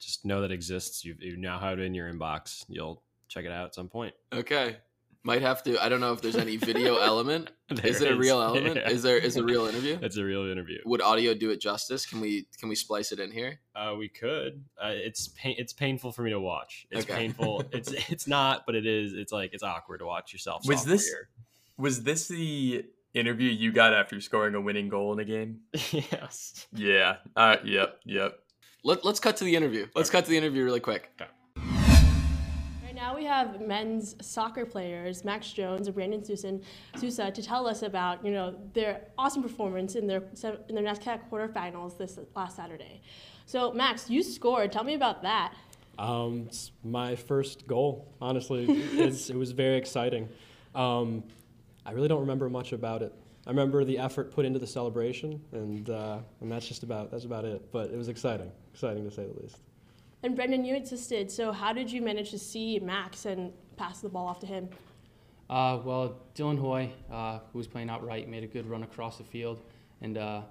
just 0.00 0.24
know 0.24 0.40
that 0.42 0.50
it 0.50 0.54
exists. 0.54 1.04
You 1.04 1.14
you 1.20 1.36
now 1.36 1.58
have 1.58 1.78
it 1.78 1.82
in 1.82 1.94
your 1.94 2.12
inbox. 2.12 2.64
You'll 2.68 3.02
check 3.28 3.44
it 3.44 3.50
out 3.52 3.66
at 3.66 3.74
some 3.74 3.88
point. 3.88 4.14
Okay. 4.32 4.76
Might 5.22 5.42
have 5.42 5.60
to. 5.64 5.82
I 5.82 5.88
don't 5.88 5.98
know 6.00 6.12
if 6.12 6.20
there's 6.22 6.36
any 6.36 6.56
video 6.56 6.96
element. 7.12 7.50
is 7.82 7.98
There 7.98 8.12
it 8.12 8.14
a 8.14 8.16
real 8.16 8.40
element? 8.40 8.76
Yeah. 8.84 8.88
Is 8.90 9.02
there 9.02 9.18
is 9.18 9.36
a 9.36 9.42
real 9.42 9.66
interview? 9.66 9.98
It's 10.02 10.16
a 10.18 10.24
real 10.24 10.48
interview. 10.48 10.78
Would 10.84 11.02
audio 11.02 11.34
do 11.34 11.50
it 11.50 11.60
justice? 11.60 12.06
Can 12.06 12.20
we 12.20 12.46
can 12.60 12.68
we 12.68 12.76
splice 12.76 13.10
it 13.10 13.18
in 13.18 13.32
here? 13.32 13.58
Uh, 13.74 13.94
we 13.98 14.08
could. 14.08 14.62
Uh, 14.80 14.92
it's 14.94 15.26
pain. 15.28 15.56
It's 15.58 15.72
painful 15.72 16.12
for 16.12 16.22
me 16.22 16.30
to 16.30 16.38
watch. 16.38 16.86
It's 16.92 17.04
Okay. 17.04 17.14
painful. 17.16 17.64
It's 17.72 17.90
it's 18.08 18.28
not, 18.28 18.66
but 18.66 18.76
it 18.76 18.86
is. 18.86 19.14
It's 19.14 19.32
like 19.32 19.50
it's 19.52 19.64
awkward 19.64 19.98
to 19.98 20.06
watch 20.06 20.32
yourself. 20.32 20.62
Was 20.66 20.84
this- 20.84 21.06
year. 21.08 21.28
Was 21.78 22.04
this 22.04 22.28
the 22.28 22.84
interview 23.12 23.50
you 23.50 23.72
got 23.72 23.92
after 23.94 24.20
scoring 24.20 24.54
a 24.54 24.60
winning 24.60 24.88
goal 24.88 25.12
in 25.12 25.18
a 25.18 25.24
game? 25.24 25.60
yes. 25.90 26.66
Yeah. 26.72 27.16
Uh, 27.34 27.56
yep. 27.64 27.98
Yep. 28.04 28.38
Let, 28.82 29.04
let's 29.04 29.20
cut 29.20 29.36
to 29.38 29.44
the 29.44 29.56
interview. 29.56 29.86
Let's 29.94 30.08
Okay. 30.08 30.18
cut 30.18 30.24
to 30.26 30.30
the 30.30 30.36
interview 30.36 30.64
really 30.64 30.80
quick. 30.80 31.10
Right 31.56 32.94
now 32.94 33.16
we 33.16 33.24
have 33.24 33.60
men's 33.60 34.14
soccer 34.24 34.64
players 34.64 35.24
Max 35.24 35.52
Jones 35.52 35.86
and 35.88 35.94
Brandon 35.94 36.24
Susan, 36.24 36.62
Sousa 36.96 37.30
to 37.30 37.42
tell 37.42 37.66
us 37.66 37.82
about 37.82 38.24
you 38.24 38.30
know 38.32 38.54
their 38.74 39.02
awesome 39.18 39.42
performance 39.42 39.96
in 39.96 40.06
their 40.06 40.22
se- 40.34 40.58
in 40.68 40.74
their 40.74 40.84
NESCAC 40.84 41.28
quarterfinals 41.30 41.98
this 41.98 42.18
last 42.34 42.56
Saturday. 42.56 43.00
So 43.46 43.72
Max, 43.72 44.08
you 44.08 44.22
scored. 44.22 44.72
Tell 44.72 44.84
me 44.84 44.94
about 44.94 45.22
that. 45.22 45.52
Um, 45.98 46.44
it's 46.46 46.72
my 46.84 47.16
first 47.16 47.66
goal, 47.66 48.06
honestly. 48.20 48.66
it's, 48.92 49.30
it 49.30 49.36
was 49.36 49.52
very 49.52 49.76
exciting. 49.76 50.28
Um, 50.74 51.24
I 51.84 51.92
really 51.92 52.08
don't 52.08 52.20
remember 52.20 52.48
much 52.50 52.72
about 52.72 53.02
it. 53.02 53.14
I 53.46 53.50
remember 53.50 53.84
the 53.84 53.98
effort 53.98 54.32
put 54.32 54.44
into 54.44 54.58
the 54.58 54.66
celebration, 54.66 55.40
and 55.52 55.88
uh, 55.88 56.18
and 56.40 56.50
that's 56.50 56.66
just 56.66 56.82
about 56.82 57.10
that's 57.10 57.24
about 57.24 57.44
it. 57.44 57.70
But 57.70 57.90
it 57.90 57.96
was 57.96 58.08
exciting, 58.08 58.50
exciting 58.72 59.04
to 59.04 59.10
say 59.10 59.26
the 59.26 59.40
least. 59.40 59.58
And 60.22 60.34
Brendan, 60.34 60.64
you 60.64 60.74
assisted. 60.74 61.30
So 61.30 61.52
how 61.52 61.72
did 61.72 61.90
you 61.90 62.02
manage 62.02 62.30
to 62.30 62.38
see 62.38 62.80
Max 62.80 63.26
and 63.26 63.52
pass 63.76 64.00
the 64.00 64.08
ball 64.08 64.26
off 64.26 64.40
to 64.40 64.46
him? 64.46 64.68
Uh, 65.48 65.78
well, 65.84 66.22
Dylan 66.34 66.58
Hoy, 66.58 66.92
uh, 67.12 67.38
who 67.52 67.58
was 67.58 67.68
playing 67.68 67.88
out 67.88 68.04
right, 68.04 68.28
made 68.28 68.42
a 68.42 68.48
good 68.48 68.68
run 68.68 68.82
across 68.82 69.18
the 69.18 69.24
field 69.24 69.60
and 70.00 70.18
uh, 70.18 70.42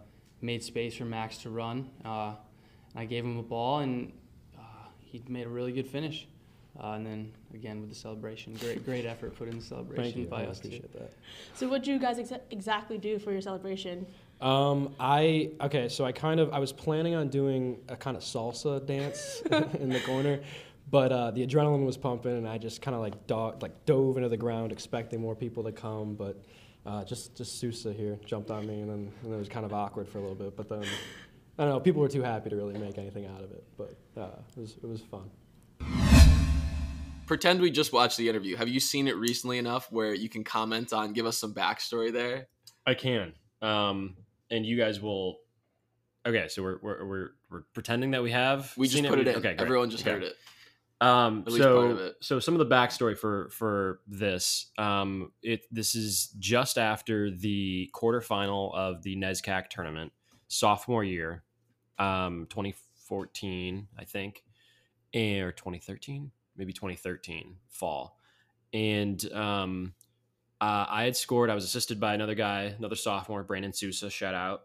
made 0.42 0.64
space 0.64 0.96
for 0.96 1.04
Max 1.04 1.40
to 1.40 1.50
run. 1.50 1.90
Uh, 2.06 2.36
I 2.96 3.04
gave 3.04 3.26
him 3.26 3.38
a 3.38 3.44
ball, 3.44 3.80
and 3.80 4.14
uh, 4.58 4.62
he 5.02 5.22
made 5.28 5.46
a 5.46 5.50
really 5.50 5.74
good 5.74 5.88
finish. 5.88 6.30
Uh, 6.78 6.92
and 6.94 7.06
then 7.06 7.32
again 7.54 7.80
with 7.80 7.90
the 7.90 7.96
celebration, 7.96 8.54
great, 8.56 8.84
great 8.86 9.06
effort 9.06 9.36
put 9.36 9.48
in 9.48 9.58
the 9.60 9.64
celebration 9.64 10.04
Thank 10.04 10.16
you. 10.18 10.26
by 10.26 10.44
I 10.44 10.48
us 10.48 10.60
too. 10.60 10.68
appreciate 10.68 10.94
that. 10.94 11.14
So 11.54 11.70
what 11.70 11.84
did 11.84 11.88
you 11.94 12.00
guys 12.00 12.20
ex- 12.20 12.44
exactly 12.52 12.98
do 12.98 13.18
for 13.18 13.32
your 13.32 13.42
celebration? 13.42 14.06
Um, 14.42 14.94
I 15.00 15.52
okay, 15.62 15.88
so 15.88 16.04
I 16.04 16.12
kind 16.12 16.42
of 16.42 16.52
I 16.52 16.60
was 16.60 16.74
planning 16.74 17.16
on 17.16 17.30
doing 17.30 17.80
a 17.88 17.96
kind 17.96 18.18
of 18.18 18.24
salsa 18.24 18.86
dance 18.86 19.42
in 19.80 19.88
the 19.90 20.02
corner, 20.02 20.42
but 20.92 21.12
uh, 21.14 21.32
the 21.32 21.48
adrenaline 21.48 21.86
was 21.86 21.96
pumping, 21.96 22.38
and 22.38 22.48
I 22.48 22.58
just 22.58 22.82
kind 22.82 22.94
of 22.96 23.02
like 23.02 23.26
dog, 23.28 23.62
like 23.62 23.86
dove 23.86 24.18
into 24.18 24.28
the 24.28 24.36
ground, 24.36 24.74
expecting 24.74 25.22
more 25.22 25.36
people 25.36 25.64
to 25.64 25.72
come, 25.72 26.16
but 26.16 26.44
uh, 26.86 27.06
just 27.06 27.36
just 27.38 27.60
Sousa 27.60 27.94
here 27.94 28.20
jumped 28.26 28.52
on 28.52 28.68
me, 28.68 28.82
and 28.82 28.90
then 28.90 29.12
and 29.24 29.34
it 29.34 29.38
was 29.38 29.48
kind 29.48 29.66
of 29.66 29.72
awkward 29.74 30.10
for 30.10 30.18
a 30.18 30.22
little 30.22 30.36
bit, 30.36 30.58
but 30.58 30.68
then 30.68 30.84
I 31.58 31.64
don't 31.64 31.70
know, 31.72 31.80
people 31.80 32.02
were 32.02 32.10
too 32.10 32.22
happy 32.24 32.50
to 32.50 32.58
really 32.58 32.78
make 32.78 32.98
anything 32.98 33.26
out 33.28 33.42
of 33.42 33.52
it, 33.52 33.64
but 33.78 33.96
uh, 34.18 34.28
it 34.58 34.60
was 34.60 34.76
it 34.84 34.90
was 34.90 35.00
fun. 35.00 35.30
Pretend 37.26 37.62
we 37.62 37.72
just 37.72 37.94
watched 37.94 38.18
the 38.18 38.30
interview. 38.30 38.56
Have 38.56 38.70
you 38.70 38.80
seen 38.80 39.08
it 39.08 39.16
recently 39.18 39.58
enough 39.58 39.92
where 39.92 40.14
you 40.14 40.30
can 40.30 40.44
comment 40.44 40.94
on, 40.94 41.14
give 41.14 41.26
us 41.26 41.38
some 41.38 41.54
backstory 41.54 42.12
there? 42.12 42.48
I 42.86 42.94
can. 42.94 43.34
Um, 43.62 44.16
and 44.52 44.66
you 44.66 44.78
guys 44.78 45.02
will. 45.02 45.38
Okay, 46.26 46.48
so 46.48 46.64
we're 46.64 46.80
we're 46.82 47.06
we're, 47.06 47.30
we're 47.50 47.62
pretending 47.74 48.12
that 48.12 48.24
we 48.24 48.32
have. 48.32 48.74
We 48.78 48.88
just 48.88 49.04
put 49.06 49.20
it, 49.20 49.28
in. 49.28 49.36
Okay, 49.36 49.54
great. 49.56 49.62
Everyone 49.62 49.90
just 49.90 50.04
Okay. 50.04 50.12
heard 50.14 50.24
it. 50.24 50.36
Um, 51.02 51.44
At 51.46 51.54
least 51.54 51.66
part 51.66 51.76
so 51.76 51.82
of 51.82 52.00
it. 52.00 52.16
so 52.22 52.40
some 52.40 52.56
of 52.56 52.60
the 52.60 52.74
backstory 52.74 53.18
for 53.18 53.50
for 53.50 54.00
this. 54.08 54.72
Um, 54.78 55.32
it 55.44 55.66
this 55.72 55.94
is 55.94 56.30
just 56.40 56.78
after 56.78 57.30
the 57.30 57.92
quarterfinal 57.94 58.74
of 58.74 59.04
the 59.04 59.16
NESCAC 59.18 59.70
tournament, 59.70 60.14
sophomore 60.48 61.04
year, 61.04 61.44
um, 62.00 62.48
2014, 62.50 63.88
I 64.00 64.04
think, 64.06 64.44
and, 65.14 65.42
or 65.44 65.52
2013, 65.52 66.32
maybe 66.58 66.74
2013 66.74 67.58
fall, 67.70 68.18
and 68.74 69.32
um, 69.34 69.94
uh, 70.62 70.86
I 70.90 71.04
had 71.04 71.16
scored. 71.16 71.50
I 71.50 71.56
was 71.56 71.64
assisted 71.64 72.00
by 72.00 72.14
another 72.14 72.36
guy, 72.36 72.76
another 72.78 72.96
sophomore, 72.96 73.44
Brandon 73.44 73.74
Sousa. 73.74 74.10
Shout 74.10 74.34
out. 74.34 74.64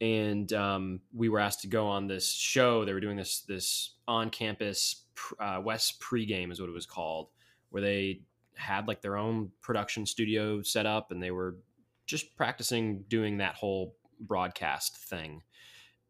And 0.00 0.52
um, 0.52 1.00
we 1.14 1.28
were 1.28 1.38
asked 1.38 1.62
to 1.62 1.68
go 1.68 1.86
on 1.86 2.08
this 2.08 2.30
show. 2.30 2.84
They 2.84 2.92
were 2.92 3.00
doing 3.00 3.16
this 3.16 3.40
this 3.40 3.94
on 4.06 4.30
campus 4.30 5.04
uh, 5.38 5.60
West 5.62 6.00
pregame 6.00 6.52
is 6.52 6.60
what 6.60 6.68
it 6.68 6.72
was 6.72 6.86
called, 6.86 7.28
where 7.70 7.82
they 7.82 8.22
had 8.56 8.86
like 8.86 9.02
their 9.02 9.16
own 9.16 9.50
production 9.60 10.06
studio 10.06 10.62
set 10.62 10.86
up, 10.86 11.10
and 11.10 11.22
they 11.22 11.30
were 11.30 11.56
just 12.06 12.36
practicing 12.36 13.04
doing 13.08 13.38
that 13.38 13.54
whole 13.54 13.96
broadcast 14.20 14.96
thing. 14.96 15.42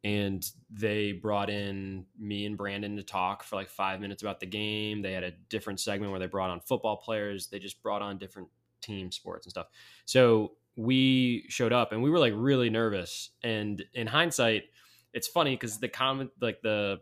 And 0.04 0.44
they 0.70 1.12
brought 1.12 1.48
in 1.48 2.04
me 2.18 2.44
and 2.44 2.56
Brandon 2.58 2.94
to 2.96 3.02
talk 3.02 3.42
for 3.42 3.56
like 3.56 3.68
five 3.68 4.00
minutes 4.00 4.22
about 4.22 4.38
the 4.38 4.46
game. 4.46 5.00
They 5.00 5.12
had 5.12 5.24
a 5.24 5.32
different 5.48 5.80
segment 5.80 6.12
where 6.12 6.20
they 6.20 6.26
brought 6.26 6.50
on 6.50 6.60
football 6.60 6.98
players. 6.98 7.48
They 7.48 7.58
just 7.58 7.82
brought 7.82 8.02
on 8.02 8.18
different 8.18 8.48
team 8.82 9.10
sports 9.10 9.46
and 9.46 9.50
stuff. 9.50 9.68
So 10.04 10.52
we 10.76 11.46
showed 11.48 11.72
up 11.72 11.92
and 11.92 12.02
we 12.02 12.10
were 12.10 12.18
like 12.18 12.34
really 12.36 12.70
nervous. 12.70 13.30
And 13.42 13.82
in 13.94 14.06
hindsight, 14.06 14.64
it's 15.12 15.28
funny 15.28 15.54
because 15.54 15.78
the 15.78 15.88
comment, 15.88 16.30
like 16.40 16.60
the 16.62 17.00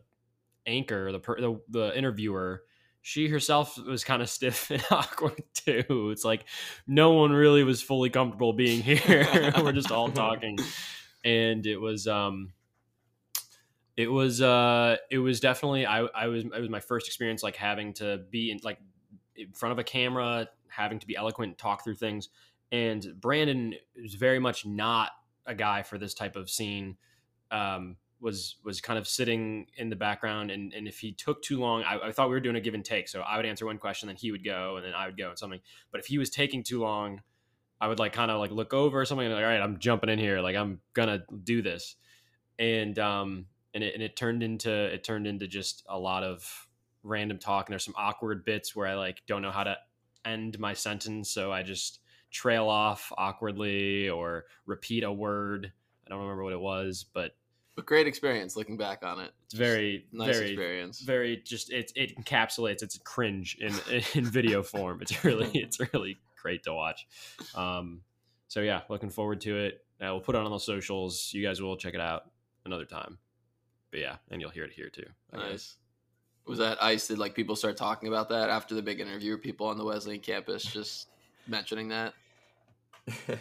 anchor, 0.66 1.11
the, 1.12 1.18
per, 1.18 1.40
the 1.40 1.61
the 1.68 1.97
interviewer, 1.97 2.62
she 3.00 3.28
herself 3.28 3.78
was 3.78 4.04
kind 4.04 4.23
of 4.23 4.28
stiff 4.28 4.71
and 4.71 4.85
awkward 4.90 5.42
too. 5.54 6.11
It's 6.12 6.25
like 6.25 6.44
no 6.87 7.12
one 7.12 7.32
really 7.32 7.64
was 7.64 7.82
fully 7.82 8.11
comfortable 8.11 8.52
being 8.52 8.82
here. 8.82 9.52
we're 9.56 9.73
just 9.73 9.90
all 9.90 10.11
talking, 10.11 10.59
and 11.25 11.66
it 11.66 11.78
was 11.78 12.06
um, 12.06 12.52
it 13.96 14.11
was 14.11 14.40
uh, 14.40 14.96
it 15.11 15.18
was 15.18 15.40
definitely 15.40 15.87
I 15.87 16.00
I 16.00 16.26
was 16.28 16.44
it 16.44 16.61
was 16.61 16.70
my 16.70 16.80
first 16.80 17.06
experience 17.06 17.42
like 17.42 17.56
having 17.56 17.92
to 17.94 18.22
be 18.30 18.50
in 18.50 18.61
like 18.62 18.78
in 19.37 19.52
front 19.52 19.72
of 19.72 19.78
a 19.78 19.84
camera, 19.84 20.49
having 20.68 20.99
to 20.99 21.06
be 21.06 21.16
eloquent, 21.16 21.58
talk 21.58 21.84
through 21.84 21.96
things. 21.96 22.28
And 22.70 23.14
Brandon 23.20 23.75
is 23.94 24.14
very 24.14 24.38
much 24.38 24.64
not 24.64 25.11
a 25.46 25.54
guy 25.54 25.82
for 25.82 25.99
this 25.99 26.14
type 26.14 26.37
of 26.37 26.49
scene. 26.49 26.96
Um, 27.50 27.96
was 28.20 28.56
was 28.64 28.80
kind 28.80 28.99
of 28.99 29.06
sitting 29.06 29.66
in 29.76 29.90
the 29.90 29.96
background, 29.96 30.50
and 30.50 30.72
and 30.72 30.88
if 30.88 30.99
he 31.00 31.12
took 31.12 31.42
too 31.42 31.58
long, 31.58 31.82
I, 31.82 31.99
I 31.99 32.12
thought 32.12 32.28
we 32.28 32.34
were 32.34 32.40
doing 32.40 32.56
a 32.56 32.61
give 32.61 32.75
and 32.75 32.84
take. 32.84 33.08
So 33.08 33.20
I 33.20 33.37
would 33.37 33.44
answer 33.44 33.66
one 33.66 33.78
question, 33.78 34.06
then 34.06 34.16
he 34.16 34.30
would 34.30 34.44
go, 34.44 34.76
and 34.76 34.87
then 34.87 34.94
I 34.94 35.06
would 35.06 35.18
go 35.18 35.30
and 35.30 35.38
something. 35.38 35.61
But 35.90 36.00
if 36.00 36.06
he 36.06 36.18
was 36.18 36.30
taking 36.30 36.62
too 36.62 36.80
long, 36.80 37.20
I 37.80 37.88
would 37.88 37.99
like 37.99 38.12
kind 38.12 38.30
of 38.30 38.38
like 38.38 38.52
look 38.52 38.72
over 38.72 39.00
or 39.00 39.04
something, 39.04 39.26
and 39.26 39.34
like, 39.34 39.44
all 39.44 39.50
right, 39.50 39.61
I'm 39.61 39.78
jumping 39.78 40.08
in 40.08 40.18
here, 40.18 40.40
like 40.40 40.56
I'm 40.56 40.80
gonna 40.94 41.25
do 41.42 41.61
this, 41.61 41.96
and 42.58 42.96
um, 42.99 43.46
and 43.74 43.82
it 43.82 43.94
and 43.94 44.02
it 44.02 44.16
turned 44.16 44.42
into 44.42 44.70
it 44.70 45.04
turned 45.04 45.26
into 45.26 45.46
just 45.46 45.84
a 45.88 45.98
lot 45.98 46.22
of 46.24 46.68
random 47.02 47.38
talk, 47.38 47.66
and 47.66 47.72
there's 47.72 47.84
some 47.84 47.94
awkward 47.96 48.44
bits 48.44 48.76
where 48.76 48.86
I 48.86 48.94
like 48.94 49.22
don't 49.26 49.42
know 49.42 49.50
how 49.50 49.64
to 49.64 49.76
end 50.24 50.58
my 50.58 50.72
sentence, 50.72 51.30
so 51.30 51.52
I 51.52 51.62
just 51.62 52.00
trail 52.30 52.68
off 52.68 53.12
awkwardly 53.18 54.08
or 54.08 54.44
repeat 54.66 55.04
a 55.04 55.12
word. 55.12 55.72
I 56.06 56.10
don't 56.10 56.20
remember 56.20 56.44
what 56.44 56.52
it 56.52 56.60
was, 56.60 57.04
but 57.12 57.32
But 57.76 57.86
great 57.86 58.06
experience 58.06 58.56
looking 58.56 58.76
back 58.76 59.04
on 59.04 59.20
it. 59.20 59.32
it's 59.44 59.54
very 59.54 60.06
nice 60.12 60.36
very 60.36 60.50
experience. 60.50 61.00
very 61.00 61.36
just 61.38 61.70
it 61.72 61.92
it 61.96 62.16
encapsulates 62.18 62.82
it's 62.82 62.98
cringe 62.98 63.56
in 63.60 63.74
in 64.14 64.24
video 64.24 64.62
form. 64.62 65.00
It's 65.02 65.24
really 65.24 65.50
it's 65.54 65.78
really 65.92 66.18
great 66.40 66.64
to 66.64 66.74
watch. 66.74 67.06
Um, 67.54 68.02
so 68.48 68.60
yeah, 68.60 68.82
looking 68.88 69.10
forward 69.10 69.40
to 69.42 69.56
it. 69.56 69.84
Uh, 70.00 70.12
we'll 70.12 70.20
put 70.20 70.34
it 70.34 70.42
on 70.42 70.50
the 70.50 70.58
socials. 70.58 71.30
You 71.32 71.42
guys 71.42 71.62
will 71.62 71.76
check 71.76 71.94
it 71.94 72.00
out 72.00 72.24
another 72.64 72.84
time. 72.84 73.18
But 73.92 74.00
yeah, 74.00 74.16
and 74.30 74.40
you'll 74.40 74.50
hear 74.50 74.64
it 74.64 74.72
here 74.72 74.88
too. 74.88 75.06
I 75.32 75.37
guess. 75.37 75.50
Nice. 75.50 75.76
Was 76.46 76.58
that 76.58 76.82
ice? 76.82 77.06
Did 77.06 77.18
like 77.18 77.34
people 77.34 77.54
start 77.54 77.76
talking 77.76 78.08
about 78.08 78.30
that 78.30 78.50
after 78.50 78.75
the 78.75 78.82
big 78.82 78.99
interview? 78.99 79.38
People 79.38 79.68
on 79.68 79.78
the 79.78 79.84
Wesleyan 79.84 80.20
campus 80.20 80.64
just 80.64 81.06
mentioning 81.46 81.88
that. 81.88 82.14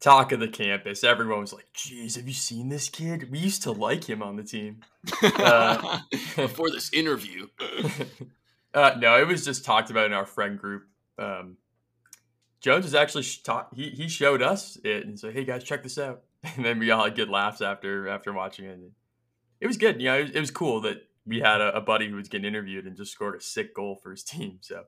Talk 0.00 0.32
of 0.32 0.40
the 0.40 0.48
campus. 0.48 1.04
Everyone 1.04 1.40
was 1.40 1.54
like, 1.54 1.72
"Geez, 1.72 2.16
have 2.16 2.28
you 2.28 2.34
seen 2.34 2.68
this 2.68 2.90
kid? 2.90 3.30
We 3.30 3.38
used 3.38 3.62
to 3.62 3.72
like 3.72 4.04
him 4.04 4.22
on 4.22 4.36
the 4.36 4.42
team." 4.42 4.82
Uh, 5.22 6.00
Before 6.36 6.70
this 6.70 6.92
interview, 6.92 7.46
uh, 8.74 8.96
no, 8.98 9.18
it 9.18 9.26
was 9.26 9.44
just 9.44 9.64
talked 9.64 9.90
about 9.90 10.06
in 10.06 10.12
our 10.12 10.26
friend 10.26 10.58
group. 10.58 10.84
Um, 11.18 11.56
Jones 12.60 12.84
was 12.84 12.94
actually 12.94 13.24
ta- 13.42 13.68
he 13.74 13.90
he 13.90 14.08
showed 14.08 14.42
us 14.42 14.76
it 14.84 15.06
and 15.06 15.18
said, 15.18 15.32
"Hey 15.34 15.44
guys, 15.44 15.62
check 15.64 15.82
this 15.82 15.98
out." 15.98 16.22
And 16.56 16.64
then 16.64 16.78
we 16.78 16.90
all 16.90 17.04
had 17.04 17.14
good 17.14 17.30
laughs 17.30 17.62
after 17.62 18.08
after 18.08 18.32
watching 18.32 18.66
it. 18.66 18.80
It 19.60 19.66
was 19.66 19.76
good. 19.76 20.00
You 20.00 20.08
know, 20.08 20.18
it 20.18 20.22
was, 20.22 20.30
it 20.32 20.40
was 20.40 20.50
cool 20.50 20.80
that 20.82 20.98
we 21.26 21.40
had 21.40 21.60
a, 21.60 21.76
a 21.76 21.80
buddy 21.80 22.08
who 22.08 22.16
was 22.16 22.28
getting 22.28 22.46
interviewed 22.46 22.86
and 22.86 22.96
just 22.96 23.12
scored 23.12 23.34
a 23.34 23.40
sick 23.40 23.74
goal 23.74 23.96
for 24.02 24.10
his 24.10 24.22
team. 24.22 24.58
So 24.60 24.84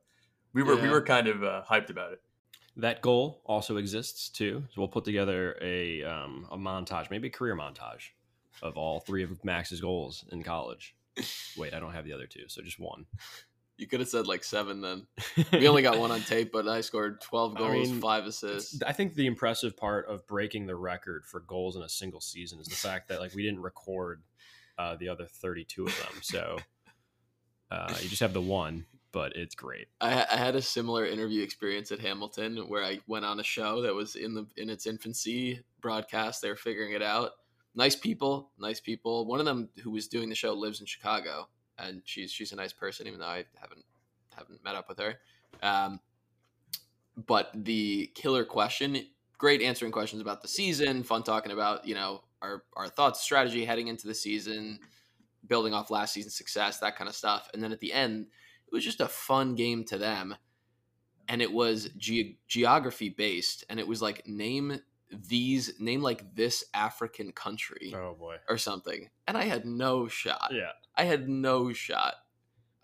we 0.52 0.62
were 0.62 0.76
we 0.76 0.88
were 0.88 1.02
kind 1.02 1.28
of 1.28 1.42
uh, 1.42 1.62
hyped 1.68 1.90
about 1.90 2.12
it. 2.12 2.20
That 2.78 3.00
goal 3.00 3.40
also 3.44 3.78
exists 3.78 4.28
too. 4.28 4.64
So 4.74 4.80
we'll 4.80 4.88
put 4.88 5.04
together 5.04 5.56
a 5.62 6.02
um, 6.04 6.46
a 6.50 6.56
montage, 6.56 7.10
maybe 7.10 7.28
a 7.28 7.30
career 7.30 7.56
montage 7.56 8.10
of 8.62 8.76
all 8.76 9.00
three 9.00 9.22
of 9.22 9.44
Max's 9.44 9.80
goals 9.80 10.24
in 10.32 10.42
college. 10.42 10.94
Wait, 11.56 11.72
I 11.72 11.80
don't 11.80 11.92
have 11.92 12.04
the 12.04 12.12
other 12.12 12.26
two, 12.26 12.44
so 12.48 12.60
just 12.60 12.78
one. 12.78 13.06
you 13.78 13.86
could 13.86 14.00
have 14.00 14.08
said 14.08 14.26
like 14.26 14.44
seven. 14.44 14.80
Then 14.82 15.06
we 15.52 15.68
only 15.68 15.82
got 15.82 15.98
one 15.98 16.10
on 16.10 16.20
tape, 16.20 16.52
but 16.52 16.68
I 16.68 16.82
scored 16.82 17.20
twelve 17.20 17.56
I 17.56 17.60
goals, 17.60 17.90
mean, 17.90 18.00
five 18.00 18.24
assists. 18.24 18.82
I 18.82 18.92
think 18.92 19.14
the 19.14 19.26
impressive 19.26 19.76
part 19.76 20.06
of 20.08 20.26
breaking 20.26 20.66
the 20.66 20.76
record 20.76 21.24
for 21.24 21.40
goals 21.40 21.76
in 21.76 21.82
a 21.82 21.88
single 21.88 22.20
season 22.20 22.60
is 22.60 22.68
the 22.68 22.76
fact 22.76 23.08
that 23.08 23.20
like 23.20 23.34
we 23.34 23.42
didn't 23.42 23.60
record 23.62 24.22
uh, 24.78 24.96
the 24.96 25.08
other 25.08 25.26
32 25.26 25.86
of 25.86 25.98
them. 25.98 26.22
So 26.22 26.58
uh, 27.70 27.94
you 28.00 28.08
just 28.08 28.20
have 28.20 28.32
the 28.32 28.40
one, 28.40 28.86
but 29.12 29.34
it's 29.36 29.54
great. 29.54 29.88
I, 30.00 30.26
I 30.30 30.36
had 30.36 30.56
a 30.56 30.62
similar 30.62 31.06
interview 31.06 31.42
experience 31.42 31.90
at 31.92 32.00
Hamilton 32.00 32.68
where 32.68 32.84
I 32.84 33.00
went 33.06 33.24
on 33.24 33.40
a 33.40 33.44
show 33.44 33.82
that 33.82 33.94
was 33.94 34.16
in 34.16 34.34
the 34.34 34.46
in 34.56 34.70
its 34.70 34.86
infancy 34.86 35.60
broadcast. 35.80 36.42
They 36.42 36.48
were 36.48 36.56
figuring 36.56 36.92
it 36.92 37.02
out. 37.02 37.32
Nice 37.74 37.96
people, 37.96 38.50
nice 38.58 38.80
people. 38.80 39.26
One 39.26 39.40
of 39.40 39.46
them 39.46 39.68
who 39.82 39.90
was 39.90 40.08
doing 40.08 40.28
the 40.28 40.34
show 40.34 40.52
lives 40.52 40.80
in 40.80 40.86
Chicago, 40.86 41.48
and 41.78 42.02
she's 42.04 42.30
she's 42.30 42.52
a 42.52 42.56
nice 42.56 42.72
person, 42.72 43.06
even 43.06 43.20
though 43.20 43.26
I 43.26 43.44
haven't 43.56 43.84
haven't 44.34 44.62
met 44.62 44.74
up 44.74 44.88
with 44.88 44.98
her. 44.98 45.14
Um, 45.62 46.00
but 47.26 47.50
the 47.54 48.10
killer 48.14 48.44
question, 48.44 48.98
great 49.38 49.62
answering 49.62 49.92
questions 49.92 50.20
about 50.20 50.42
the 50.42 50.48
season, 50.48 51.02
fun 51.02 51.22
talking 51.22 51.52
about 51.52 51.86
you 51.86 51.94
know 51.94 52.22
our 52.42 52.64
our 52.76 52.88
thoughts, 52.88 53.20
strategy 53.20 53.64
heading 53.64 53.88
into 53.88 54.06
the 54.06 54.14
season, 54.14 54.78
building 55.46 55.74
off 55.74 55.90
last 55.90 56.12
season's 56.14 56.36
success, 56.36 56.78
that 56.80 56.96
kind 56.96 57.08
of 57.08 57.14
stuff. 57.16 57.48
And 57.54 57.62
then 57.62 57.72
at 57.72 57.80
the 57.80 57.92
end, 57.92 58.26
it 58.66 58.72
was 58.74 58.84
just 58.84 59.00
a 59.00 59.08
fun 59.08 59.54
game 59.54 59.84
to 59.84 59.98
them 59.98 60.34
and 61.28 61.42
it 61.42 61.52
was 61.52 61.88
ge- 61.96 62.36
geography 62.46 63.08
based 63.08 63.64
and 63.68 63.80
it 63.80 63.86
was 63.88 64.00
like 64.02 64.26
name 64.28 64.80
these 65.10 65.72
name 65.80 66.00
like 66.02 66.34
this 66.34 66.64
african 66.74 67.30
country 67.32 67.92
Oh 67.96 68.14
boy. 68.18 68.36
or 68.48 68.58
something 68.58 69.08
and 69.28 69.36
i 69.36 69.44
had 69.44 69.64
no 69.64 70.08
shot 70.08 70.50
Yeah. 70.52 70.70
i 70.96 71.04
had 71.04 71.28
no 71.28 71.72
shot 71.72 72.14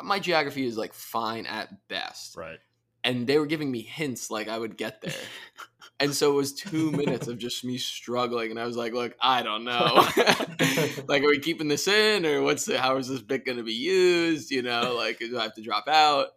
my 0.03 0.19
geography 0.21 0.65
is 0.67 0.77
like 0.77 0.93
fine 0.95 1.47
at 1.47 1.69
best 1.89 2.37
Right. 2.37 2.59
and 3.05 3.27
they 3.27 3.39
were 3.39 3.47
giving 3.47 3.71
me 3.73 3.83
hints 3.83 4.31
like 4.31 4.49
i 4.49 4.57
would 4.59 4.77
get 4.77 5.01
there 5.03 5.13
and 6.03 6.15
so 6.15 6.31
it 6.33 6.35
was 6.35 6.53
two 6.53 6.91
minutes 7.03 7.29
of 7.29 7.39
just 7.39 7.65
me 7.65 7.79
struggling 7.79 8.51
and 8.51 8.61
i 8.61 8.67
was 8.67 8.77
like 8.77 8.93
look 8.93 9.15
i 9.21 9.43
don't 9.43 9.65
know 9.65 10.07
like 11.09 11.23
are 11.23 11.29
we 11.29 11.39
keeping 11.39 11.69
this 11.69 11.89
in 11.89 12.27
or 12.27 12.43
what's 12.43 12.67
the 12.67 12.79
how 12.79 12.97
is 12.97 13.09
this 13.09 13.23
bit 13.23 13.47
going 13.47 13.57
to 13.57 13.65
be 13.65 13.73
used 13.73 14.51
you 14.51 14.63
know 14.63 14.95
like 14.97 15.19
do 15.19 15.39
i 15.39 15.43
have 15.45 15.55
to 15.55 15.63
drop 15.63 15.89
out 15.89 16.29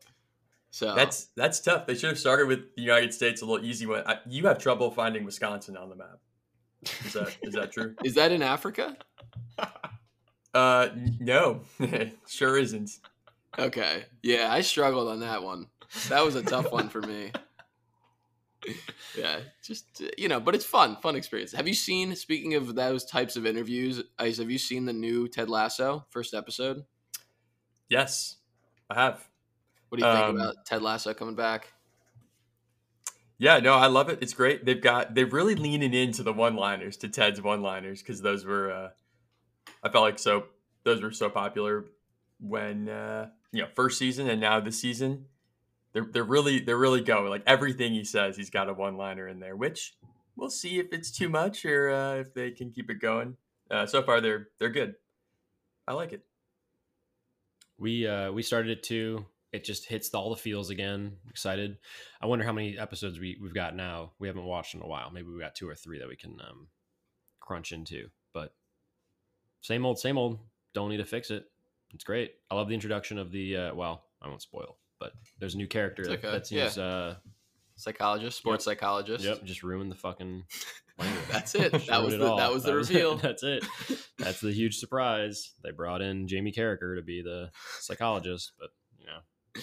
so 0.72 0.94
That's 0.94 1.28
that's 1.38 1.62
tough. 1.62 1.88
They 1.88 1.96
should 1.96 2.10
have 2.10 2.20
started 2.20 2.50
with 2.50 2.76
the 2.76 2.82
United 2.82 3.14
States 3.14 3.42
a 3.42 3.46
little 3.46 3.66
easy 3.66 3.86
one. 3.86 4.04
I, 4.06 4.18
you 4.28 4.46
have 4.48 4.58
trouble 4.58 4.92
finding 4.92 5.24
Wisconsin 5.24 5.78
on 5.78 5.88
the 5.88 5.96
map. 5.96 6.20
Is 7.06 7.14
that 7.14 7.38
is 7.44 7.54
that 7.54 7.72
true? 7.72 7.96
is 8.04 8.16
that 8.16 8.34
in 8.34 8.42
africa 8.42 8.98
Uh, 10.54 10.90
no, 11.20 11.62
sure 12.28 12.58
isn't. 12.58 12.92
okay 13.58 14.04
yeah 14.22 14.52
i 14.52 14.60
struggled 14.60 15.08
on 15.08 15.22
that 15.22 15.42
one 15.44 15.68
that 16.10 16.26
was 16.26 16.36
a 16.36 16.44
tough 16.44 16.70
one 16.74 16.90
for 16.90 17.02
me 17.02 17.32
yeah 19.18 19.40
just 19.64 20.02
uh, 20.04 20.08
you 20.18 20.28
know 20.28 20.40
but 20.40 20.56
it's 20.56 20.66
fun 20.66 20.96
fun 20.98 21.16
experience 21.16 21.52
have 21.52 21.68
you 21.68 21.74
seen 21.74 22.16
speaking 22.16 22.54
of 22.56 22.76
those 22.76 23.06
types 23.06 23.36
of 23.36 23.46
interviews 23.46 24.04
ice 24.20 24.38
have 24.38 24.50
you 24.50 24.58
seen 24.58 24.86
the 24.86 24.94
new 24.94 25.28
ted 25.28 25.50
lasso 25.50 26.06
first 26.10 26.34
episode 26.34 26.84
Yes, 27.88 28.38
I 28.90 28.96
have. 28.96 29.30
what 29.90 30.00
do 30.00 30.06
you 30.08 30.12
think 30.12 30.26
Um, 30.26 30.36
about 30.38 30.56
Ted 30.66 30.82
Lasso 30.82 31.14
coming 31.14 31.36
back? 31.36 31.72
Yeah, 33.38 33.60
no, 33.60 33.74
I 33.76 33.88
love 33.88 34.10
it. 34.10 34.20
It's 34.22 34.34
great. 34.34 34.66
They've 34.66 34.82
got 34.82 35.14
they're 35.14 35.26
really 35.26 35.56
leaning 35.56 35.94
into 35.94 36.24
the 36.24 36.34
one-liners 36.34 36.98
to 36.98 37.10
Ted's 37.10 37.42
one-liners 37.42 38.02
because 38.02 38.22
those 38.22 38.46
were 38.46 38.72
uh 38.72 38.90
I 39.84 39.90
felt 39.90 40.04
like 40.04 40.20
so 40.20 40.46
those 40.84 41.02
were 41.02 41.12
so 41.12 41.30
popular 41.30 41.86
when 42.40 42.88
uh 42.90 43.30
you 43.52 43.62
know 43.62 43.68
first 43.76 44.00
season 44.00 44.30
and 44.30 44.40
now 44.42 44.60
this 44.60 44.80
season. 44.80 45.26
They're 45.96 46.08
they're 46.12 46.26
really 46.26 46.60
they're 46.60 46.78
really 46.78 47.00
going 47.00 47.30
like 47.30 47.44
everything 47.48 47.94
he 47.94 48.04
says 48.04 48.36
he's 48.36 48.50
got 48.50 48.68
a 48.68 48.74
one-liner 48.74 49.30
in 49.30 49.40
there, 49.40 49.56
which 49.56 49.96
we'll 50.36 50.50
see 50.50 50.78
if 50.78 50.88
it's 50.92 51.10
too 51.10 51.30
much 51.30 51.64
or 51.64 51.90
uh, 51.90 52.16
if 52.16 52.34
they 52.34 52.52
can 52.52 52.70
keep 52.70 52.90
it 52.90 53.00
going. 53.00 53.38
Uh, 53.72 53.86
so 53.86 54.04
far 54.04 54.20
they're 54.20 54.50
they're 54.60 54.70
good. 54.70 54.96
I 55.88 55.94
like 55.94 56.12
it. 56.12 56.26
We 57.78 58.06
uh 58.06 58.34
we 58.34 58.44
started 58.44 58.72
it 58.72 58.84
too. 58.84 59.26
It 59.54 59.64
just 59.64 59.86
hits 59.86 60.14
all 60.14 60.32
the 60.32 60.36
feels 60.36 60.70
again. 60.70 61.14
Excited. 61.30 61.78
I 62.22 62.26
wonder 62.26 62.44
how 62.44 62.52
many 62.52 62.78
episodes 62.78 63.18
we 63.18 63.38
we've 63.42 63.54
got 63.54 63.74
now. 63.74 64.12
We 64.20 64.28
haven't 64.28 64.44
watched 64.44 64.76
in 64.76 64.82
a 64.82 64.88
while. 64.88 65.12
Maybe 65.12 65.30
we 65.30 65.40
got 65.40 65.56
two 65.56 65.70
or 65.70 65.76
three 65.76 66.00
that 66.00 66.10
we 66.10 66.18
can 66.18 66.38
um 66.46 66.68
crunch 67.40 67.72
into. 67.72 68.10
But 68.34 68.54
same 69.62 69.86
old, 69.86 69.98
same 69.98 70.18
old. 70.18 70.40
Don't 70.74 70.90
need 70.90 70.98
to 70.98 71.06
fix 71.06 71.32
it. 71.32 71.46
It's 71.94 72.04
great. 72.04 72.34
I 72.52 72.56
love 72.56 72.68
the 72.68 72.74
introduction 72.74 73.18
of 73.18 73.32
the 73.32 73.56
uh 73.56 73.76
well, 73.76 74.04
I 74.22 74.28
won't 74.28 74.42
spoil, 74.42 74.78
but 75.00 75.14
there's 75.40 75.56
a 75.56 75.58
new 75.58 75.68
character 75.68 76.04
that, 76.06 76.20
okay. 76.20 76.32
that 76.32 76.48
seems 76.48 76.78
uh 76.78 77.16
Psychologist, 77.78 78.38
sports 78.38 78.64
psychologist. 78.64 79.24
yep, 79.26 79.44
just 79.44 79.62
ruined 79.62 79.92
the 79.92 79.96
fucking 79.98 80.46
language. 80.98 81.26
That's 81.30 81.56
it. 81.56 81.72
That 81.88 82.04
was 82.04 82.14
it 82.14 82.20
the- 82.20 82.36
that 82.38 82.54
was 82.54 82.64
the 82.64 82.74
reveal. 82.74 83.18
That's 83.18 83.44
it. 83.44 83.66
That's 84.18 84.40
the 84.40 84.54
huge 84.54 84.78
surprise. 84.78 85.52
They 85.62 85.72
brought 85.72 86.02
in 86.02 86.28
Jamie 86.30 86.54
Carragher 86.54 86.96
to 86.96 87.02
be 87.02 87.22
the 87.22 87.52
psychologist, 87.82 88.54
but 88.58 88.70
you 88.98 89.08
know, 89.08 89.62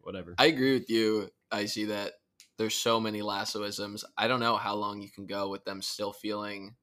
whatever. 0.00 0.34
I 0.36 0.46
agree 0.46 0.72
with 0.74 0.90
you. 0.90 1.30
I 1.52 1.66
see 1.66 1.84
that 1.84 2.14
there's 2.58 2.74
so 2.74 2.98
many 2.98 3.20
lassoisms. 3.20 4.02
I 4.18 4.26
don't 4.26 4.40
know 4.40 4.56
how 4.56 4.74
long 4.74 5.00
you 5.00 5.08
can 5.10 5.26
go 5.26 5.48
with 5.48 5.64
them 5.64 5.80
still 5.80 6.12
feeling 6.12 6.74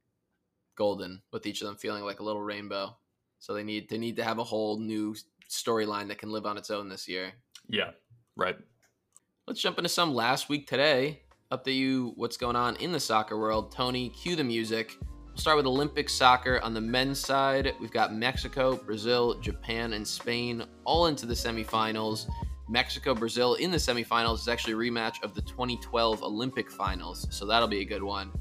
golden, 0.77 1.21
with 1.33 1.45
each 1.45 1.61
of 1.61 1.67
them 1.67 1.75
feeling 1.75 2.03
like 2.05 2.21
a 2.21 2.23
little 2.23 2.41
rainbow. 2.41 2.95
So 3.39 3.53
they 3.53 3.63
need 3.63 3.89
they 3.89 3.97
need 3.97 4.15
to 4.15 4.23
have 4.23 4.39
a 4.39 4.43
whole 4.45 4.79
new 4.79 5.15
storyline 5.49 6.07
that 6.07 6.17
can 6.17 6.31
live 6.31 6.45
on 6.45 6.57
its 6.57 6.69
own 6.69 6.87
this 6.87 7.09
year. 7.09 7.33
Yeah. 7.71 7.91
Right. 8.35 8.57
Let's 9.47 9.61
jump 9.61 9.77
into 9.77 9.89
some 9.89 10.13
last 10.13 10.49
week 10.49 10.67
today. 10.67 11.21
Update 11.51 11.75
you 11.75 12.13
what's 12.15 12.37
going 12.37 12.55
on 12.55 12.75
in 12.77 12.91
the 12.91 12.99
soccer 12.99 13.37
world. 13.37 13.71
Tony, 13.71 14.09
cue 14.09 14.35
the 14.35 14.43
music. 14.43 14.97
We'll 15.01 15.37
start 15.37 15.57
with 15.57 15.65
Olympic 15.65 16.09
soccer 16.09 16.59
on 16.61 16.73
the 16.73 16.81
men's 16.81 17.19
side. 17.19 17.73
We've 17.79 17.91
got 17.91 18.13
Mexico, 18.13 18.75
Brazil, 18.75 19.39
Japan, 19.39 19.93
and 19.93 20.05
Spain 20.05 20.63
all 20.83 21.07
into 21.07 21.25
the 21.25 21.33
semifinals. 21.33 22.29
Mexico, 22.69 23.15
Brazil 23.15 23.55
in 23.55 23.71
the 23.71 23.77
semifinals 23.77 24.39
is 24.39 24.47
actually 24.49 24.73
a 24.73 24.91
rematch 24.91 25.23
of 25.23 25.33
the 25.33 25.41
2012 25.41 26.23
Olympic 26.23 26.69
finals, 26.69 27.27
so 27.31 27.45
that'll 27.45 27.67
be 27.67 27.81
a 27.81 27.85
good 27.85 28.03
one. 28.03 28.31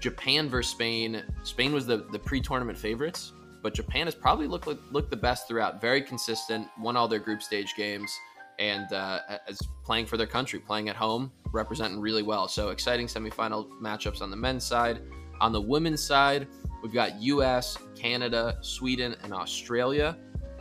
Japan 0.00 0.48
versus 0.48 0.72
Spain. 0.72 1.22
Spain 1.42 1.72
was 1.72 1.86
the, 1.86 1.98
the 2.12 2.18
pre-tournament 2.18 2.78
favorites, 2.78 3.32
but 3.62 3.74
Japan 3.74 4.06
has 4.06 4.14
probably 4.14 4.46
looked 4.46 4.66
looked 4.92 5.10
the 5.10 5.16
best 5.16 5.46
throughout. 5.46 5.80
Very 5.80 6.00
consistent, 6.00 6.66
won 6.78 6.96
all 6.96 7.08
their 7.08 7.18
group 7.18 7.42
stage 7.42 7.74
games, 7.74 8.18
and 8.60 8.92
uh, 8.92 9.20
is 9.48 9.60
playing 9.84 10.06
for 10.06 10.16
their 10.16 10.26
country, 10.26 10.60
playing 10.60 10.88
at 10.88 10.94
home, 10.94 11.32
representing 11.52 11.98
really 11.98 12.22
well. 12.22 12.46
So 12.46 12.68
exciting 12.68 13.06
semifinal 13.06 13.68
matchups 13.80 14.20
on 14.20 14.30
the 14.30 14.36
men's 14.36 14.64
side. 14.64 15.00
On 15.40 15.50
the 15.50 15.60
women's 15.60 16.02
side, 16.02 16.46
we've 16.82 16.92
got 16.92 17.20
U.S., 17.22 17.78
Canada, 17.96 18.58
Sweden, 18.60 19.16
and 19.24 19.32
Australia 19.32 20.16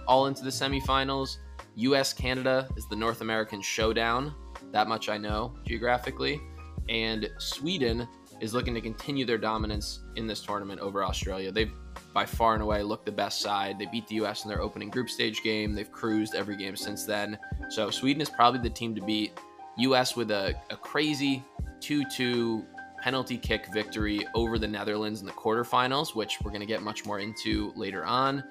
all 0.08 0.25
into 0.25 0.44
the 0.44 0.50
semifinals. 0.50 1.38
U.S. 1.75 2.13
Canada 2.13 2.68
is 2.75 2.88
the 2.88 2.96
North 2.96 3.22
American 3.22 3.62
showdown. 3.62 4.34
That 4.72 4.88
much 4.88 5.08
I 5.08 5.18
know 5.18 5.53
geographically. 5.68 6.41
And 6.88 7.29
Sweden 7.38 8.08
is 8.41 8.53
looking 8.53 8.74
to 8.74 8.82
continue 8.82 9.25
their 9.25 9.38
dominance 9.38 10.01
in 10.15 10.25
this 10.25 10.41
tournament 10.41 10.79
over 10.79 11.03
Australia. 11.03 11.51
They've 11.51 11.74
by 12.13 12.25
far 12.25 12.53
and 12.53 12.63
away 12.63 12.83
looked 12.83 13.05
the 13.05 13.11
best 13.11 13.41
side. 13.41 13.77
They 13.79 13.85
beat 13.85 14.07
the 14.07 14.15
U.S. 14.15 14.43
in 14.43 14.49
their 14.49 14.61
opening 14.61 14.89
group 14.89 15.09
stage 15.09 15.43
game. 15.43 15.73
They've 15.73 15.91
cruised 15.91 16.35
every 16.35 16.57
game 16.57 16.75
since 16.75 17.05
then. 17.05 17.37
So 17.69 17.89
Sweden 17.89 18.21
is 18.21 18.29
probably 18.29 18.61
the 18.61 18.69
team 18.69 18.95
to 18.95 19.01
beat. 19.01 19.31
U.S. 19.77 20.15
with 20.15 20.31
a, 20.31 20.55
a 20.69 20.75
crazy 20.75 21.43
2 21.79 22.05
2 22.05 22.65
penalty 23.01 23.37
kick 23.37 23.67
victory 23.74 24.27
over 24.35 24.59
the 24.59 24.67
Netherlands 24.67 25.22
in 25.22 25.25
the 25.25 25.33
quarterfinals, 25.33 26.15
which 26.15 26.37
we're 26.43 26.51
going 26.51 26.61
to 26.61 26.67
get 26.67 26.81
much 26.81 27.05
more 27.05 27.19
into 27.19 27.72
later 27.75 28.03
on. 28.05 28.43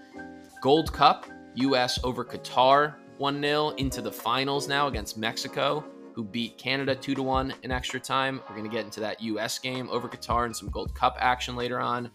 Gold 0.63 0.93
Cup, 0.93 1.27
U.S. 1.57 1.99
over 2.03 2.25
Qatar 2.25 2.95
1 3.19 3.43
0 3.43 3.71
into 3.71 4.01
the 4.01 4.13
finals 4.13 4.69
now 4.69 4.87
against 4.87 5.19
Mexico, 5.19 5.85
who 6.15 6.25
beat 6.25 6.57
Canada 6.57 6.95
2 6.95 7.23
1 7.23 7.55
in 7.63 7.71
extra 7.71 8.01
time. 8.01 8.41
We're 8.49 8.57
going 8.57 8.69
to 8.69 8.75
get 8.75 8.85
into 8.85 9.01
that 9.01 9.21
U.S. 9.23 9.59
game 9.59 9.89
over 9.91 10.09
Qatar 10.09 10.47
and 10.47 10.57
some 10.57 10.71
Gold 10.71 10.95
Cup 10.95 11.17
action 11.21 11.57
later 11.57 11.81
on. 11.81 12.11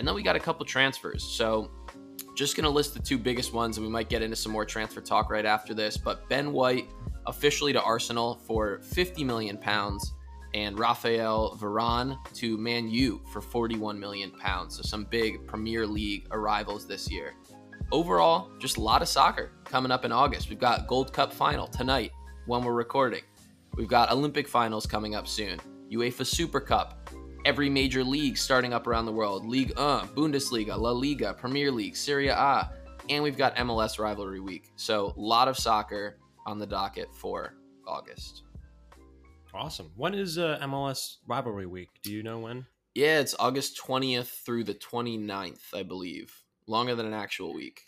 And 0.00 0.08
then 0.08 0.14
we 0.14 0.22
got 0.22 0.34
a 0.34 0.40
couple 0.40 0.64
transfers. 0.64 1.22
So 1.22 1.70
just 2.34 2.56
going 2.56 2.64
to 2.64 2.70
list 2.70 2.94
the 2.94 3.00
two 3.00 3.18
biggest 3.18 3.52
ones, 3.52 3.76
and 3.76 3.84
we 3.84 3.92
might 3.92 4.08
get 4.08 4.22
into 4.22 4.34
some 4.34 4.50
more 4.50 4.64
transfer 4.64 5.02
talk 5.02 5.30
right 5.30 5.44
after 5.44 5.74
this. 5.74 5.98
But 5.98 6.26
Ben 6.30 6.54
White 6.54 6.88
officially 7.26 7.74
to 7.74 7.82
Arsenal 7.82 8.40
for 8.46 8.80
50 8.80 9.22
million 9.24 9.58
pounds, 9.58 10.14
and 10.54 10.78
Rafael 10.78 11.54
Varane 11.60 12.16
to 12.36 12.56
Man 12.56 12.88
U 12.88 13.20
for 13.30 13.42
41 13.42 14.00
million 14.00 14.30
pounds. 14.30 14.78
So 14.78 14.82
some 14.82 15.04
big 15.04 15.46
Premier 15.46 15.86
League 15.86 16.26
arrivals 16.30 16.86
this 16.86 17.10
year. 17.10 17.34
Overall, 17.92 18.52
just 18.58 18.78
a 18.78 18.80
lot 18.80 19.02
of 19.02 19.08
soccer 19.08 19.52
coming 19.66 19.92
up 19.92 20.06
in 20.06 20.12
August. 20.12 20.48
We've 20.48 20.58
got 20.58 20.86
Gold 20.86 21.12
Cup 21.12 21.30
final 21.30 21.66
tonight 21.66 22.10
when 22.46 22.64
we're 22.64 22.72
recording. 22.72 23.22
We've 23.76 23.86
got 23.86 24.10
Olympic 24.10 24.48
finals 24.48 24.86
coming 24.86 25.14
up 25.14 25.28
soon. 25.28 25.60
UEFA 25.92 26.24
Super 26.24 26.60
Cup, 26.60 26.99
every 27.44 27.70
major 27.70 28.04
league 28.04 28.36
starting 28.36 28.72
up 28.72 28.86
around 28.86 29.06
the 29.06 29.12
world 29.12 29.46
League 29.46 29.72
1, 29.76 30.08
Bundesliga, 30.08 30.78
La 30.78 30.90
Liga, 30.90 31.34
Premier 31.34 31.70
League, 31.70 31.96
Serie 31.96 32.28
A, 32.28 32.70
and 33.08 33.22
we've 33.22 33.36
got 33.36 33.56
MLS 33.56 33.98
rivalry 33.98 34.40
week. 34.40 34.70
So, 34.76 35.14
a 35.16 35.20
lot 35.20 35.48
of 35.48 35.58
soccer 35.58 36.18
on 36.46 36.58
the 36.58 36.66
docket 36.66 37.14
for 37.14 37.54
August. 37.86 38.42
Awesome. 39.52 39.90
When 39.96 40.14
is 40.14 40.38
uh, 40.38 40.58
MLS 40.62 41.16
rivalry 41.26 41.66
week? 41.66 41.88
Do 42.02 42.12
you 42.12 42.22
know 42.22 42.38
when? 42.38 42.66
Yeah, 42.94 43.20
it's 43.20 43.34
August 43.38 43.80
20th 43.84 44.44
through 44.44 44.64
the 44.64 44.74
29th, 44.74 45.74
I 45.74 45.82
believe. 45.82 46.42
Longer 46.66 46.94
than 46.94 47.06
an 47.06 47.14
actual 47.14 47.52
week. 47.52 47.82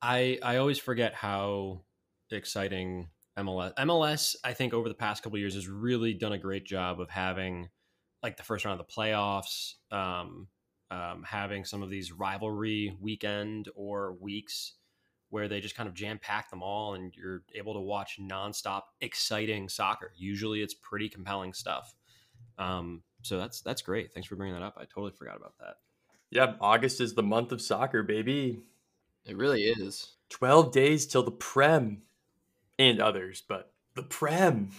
I 0.00 0.38
I 0.42 0.58
always 0.58 0.78
forget 0.78 1.14
how 1.14 1.82
exciting 2.30 3.08
MLS 3.36 3.74
MLS 3.74 4.36
I 4.44 4.52
think 4.52 4.72
over 4.72 4.88
the 4.88 4.94
past 4.94 5.22
couple 5.22 5.36
of 5.36 5.40
years 5.40 5.54
has 5.54 5.66
really 5.66 6.14
done 6.14 6.32
a 6.32 6.38
great 6.38 6.64
job 6.64 7.00
of 7.00 7.10
having 7.10 7.68
like 8.22 8.36
the 8.36 8.42
first 8.42 8.64
round 8.64 8.80
of 8.80 8.86
the 8.86 8.92
playoffs, 8.92 9.74
um, 9.90 10.48
um, 10.90 11.24
having 11.26 11.64
some 11.64 11.82
of 11.82 11.90
these 11.90 12.12
rivalry 12.12 12.96
weekend 13.00 13.68
or 13.74 14.14
weeks 14.14 14.74
where 15.30 15.48
they 15.48 15.60
just 15.60 15.76
kind 15.76 15.88
of 15.88 15.94
jam 15.94 16.18
pack 16.20 16.50
them 16.50 16.62
all 16.62 16.94
and 16.94 17.14
you're 17.14 17.42
able 17.54 17.74
to 17.74 17.80
watch 17.80 18.18
nonstop 18.20 18.82
exciting 19.00 19.68
soccer. 19.68 20.12
Usually 20.16 20.62
it's 20.62 20.74
pretty 20.74 21.08
compelling 21.08 21.52
stuff. 21.52 21.94
Um, 22.56 23.02
so 23.22 23.38
that's 23.38 23.60
that's 23.60 23.82
great. 23.82 24.12
Thanks 24.12 24.28
for 24.28 24.36
bringing 24.36 24.54
that 24.54 24.64
up. 24.64 24.76
I 24.78 24.84
totally 24.84 25.12
forgot 25.12 25.36
about 25.36 25.54
that. 25.60 25.76
Yeah, 26.30 26.54
August 26.60 27.00
is 27.00 27.14
the 27.14 27.22
month 27.22 27.52
of 27.52 27.60
soccer, 27.60 28.02
baby. 28.02 28.60
It 29.24 29.36
really 29.36 29.64
is. 29.64 30.14
12 30.30 30.72
days 30.72 31.06
till 31.06 31.22
the 31.22 31.30
Prem 31.30 32.02
and 32.78 33.00
others, 33.00 33.42
but 33.46 33.72
the 33.94 34.02
Prem. 34.02 34.70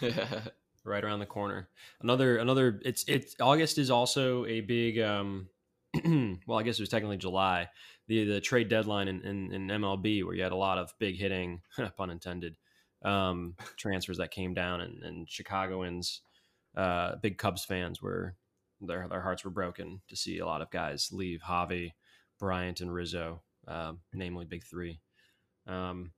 right 0.84 1.02
around 1.02 1.20
the 1.20 1.26
corner. 1.26 1.68
Another 2.00 2.38
another 2.38 2.80
it's 2.84 3.04
it's 3.08 3.34
August 3.40 3.78
is 3.78 3.90
also 3.90 4.44
a 4.46 4.60
big 4.60 5.00
um 5.00 5.48
well 6.46 6.58
I 6.58 6.62
guess 6.62 6.78
it 6.78 6.82
was 6.82 6.88
technically 6.88 7.16
July. 7.16 7.68
The 8.06 8.24
the 8.24 8.40
trade 8.40 8.68
deadline 8.68 9.08
in, 9.08 9.22
in, 9.22 9.52
in 9.52 9.68
MLB 9.68 10.24
where 10.24 10.34
you 10.34 10.42
had 10.42 10.52
a 10.52 10.56
lot 10.56 10.78
of 10.78 10.92
big 10.98 11.16
hitting, 11.16 11.62
pun 11.96 12.10
intended, 12.10 12.56
um 13.02 13.56
transfers 13.76 14.18
that 14.18 14.30
came 14.30 14.54
down 14.54 14.80
and, 14.80 15.02
and 15.02 15.28
Chicagoans 15.28 16.20
uh 16.76 17.16
big 17.16 17.38
Cubs 17.38 17.64
fans 17.64 18.02
were 18.02 18.34
their 18.80 19.08
their 19.08 19.22
hearts 19.22 19.44
were 19.44 19.50
broken 19.50 20.02
to 20.08 20.16
see 20.16 20.38
a 20.38 20.46
lot 20.46 20.60
of 20.60 20.70
guys 20.70 21.10
leave 21.12 21.40
Javy, 21.40 21.92
Bryant 22.38 22.80
and 22.80 22.92
Rizzo, 22.92 23.42
um, 23.66 24.00
namely 24.12 24.44
big 24.44 24.64
three. 24.64 25.00
Um 25.66 26.12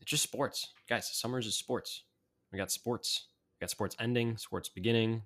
it's 0.00 0.10
just 0.10 0.22
sports. 0.22 0.72
Guys, 0.88 1.10
summer's 1.12 1.46
is 1.46 1.56
sports. 1.56 2.04
We 2.52 2.58
got 2.58 2.72
sports. 2.72 3.26
We 3.60 3.64
got 3.66 3.70
sports 3.70 3.96
ending, 4.00 4.38
sports 4.38 4.70
beginning. 4.70 5.22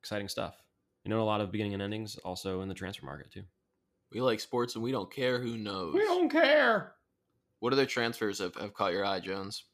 Exciting 0.00 0.28
stuff. 0.28 0.54
You 1.04 1.10
know, 1.10 1.20
a 1.20 1.24
lot 1.24 1.40
of 1.40 1.50
beginning 1.50 1.74
and 1.74 1.82
endings 1.82 2.16
also 2.18 2.60
in 2.60 2.68
the 2.68 2.74
transfer 2.74 3.04
market 3.04 3.32
too. 3.32 3.42
we 4.12 4.20
like 4.20 4.40
sports 4.40 4.74
and 4.74 4.84
we 4.84 4.92
don't 4.92 5.12
care 5.12 5.40
who 5.40 5.56
knows. 5.58 5.94
We 5.94 6.00
don't 6.04 6.30
care. 6.30 6.92
What 7.60 7.72
other 7.72 7.86
transfers 7.86 8.38
have, 8.38 8.54
have 8.54 8.72
caught 8.72 8.92
your 8.92 9.04
eye, 9.04 9.18
Jones? 9.18 9.64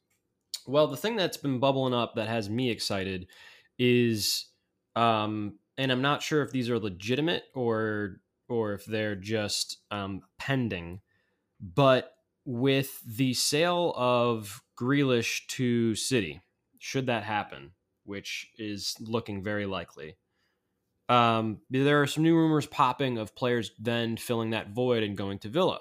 Well, 0.66 0.86
the 0.86 0.96
thing 0.96 1.16
that's 1.16 1.36
been 1.36 1.58
bubbling 1.58 1.92
up 1.92 2.14
that 2.14 2.28
has 2.28 2.48
me 2.48 2.70
excited 2.70 3.26
is, 3.78 4.46
um, 4.96 5.58
and 5.76 5.92
I'm 5.92 6.00
not 6.00 6.22
sure 6.22 6.42
if 6.42 6.50
these 6.50 6.70
are 6.70 6.78
legitimate 6.78 7.44
or 7.54 8.20
or 8.48 8.72
if 8.72 8.84
they're 8.86 9.16
just 9.16 9.78
um, 9.90 10.22
pending, 10.38 11.00
but 11.60 12.12
with 12.46 13.00
the 13.06 13.34
sale 13.34 13.92
of 13.96 14.62
Grealish 14.78 15.46
to 15.48 15.94
City, 15.94 16.40
should 16.84 17.06
that 17.06 17.22
happen, 17.22 17.70
which 18.04 18.50
is 18.58 18.94
looking 19.00 19.42
very 19.42 19.64
likely. 19.64 20.18
Um, 21.08 21.62
there 21.70 22.02
are 22.02 22.06
some 22.06 22.22
new 22.22 22.36
rumors 22.36 22.66
popping 22.66 23.16
of 23.16 23.34
players 23.34 23.70
then 23.78 24.18
filling 24.18 24.50
that 24.50 24.74
void 24.74 25.02
and 25.02 25.16
going 25.16 25.38
to 25.38 25.48
Villa, 25.48 25.80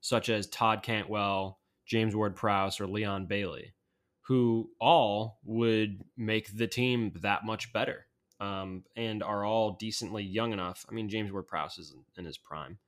such 0.00 0.28
as 0.28 0.48
Todd 0.48 0.82
Cantwell, 0.82 1.60
James 1.86 2.16
Ward 2.16 2.34
Prowse, 2.34 2.80
or 2.80 2.88
Leon 2.88 3.26
Bailey, 3.26 3.74
who 4.22 4.70
all 4.80 5.38
would 5.44 6.02
make 6.16 6.56
the 6.56 6.66
team 6.66 7.12
that 7.22 7.44
much 7.44 7.72
better 7.72 8.06
um, 8.40 8.82
and 8.96 9.22
are 9.22 9.44
all 9.44 9.76
decently 9.78 10.24
young 10.24 10.52
enough. 10.52 10.84
I 10.90 10.92
mean, 10.92 11.08
James 11.08 11.30
Ward 11.30 11.46
Prowse 11.46 11.78
is 11.78 11.94
in, 12.18 12.24
his 12.24 12.38
prime, 12.38 12.78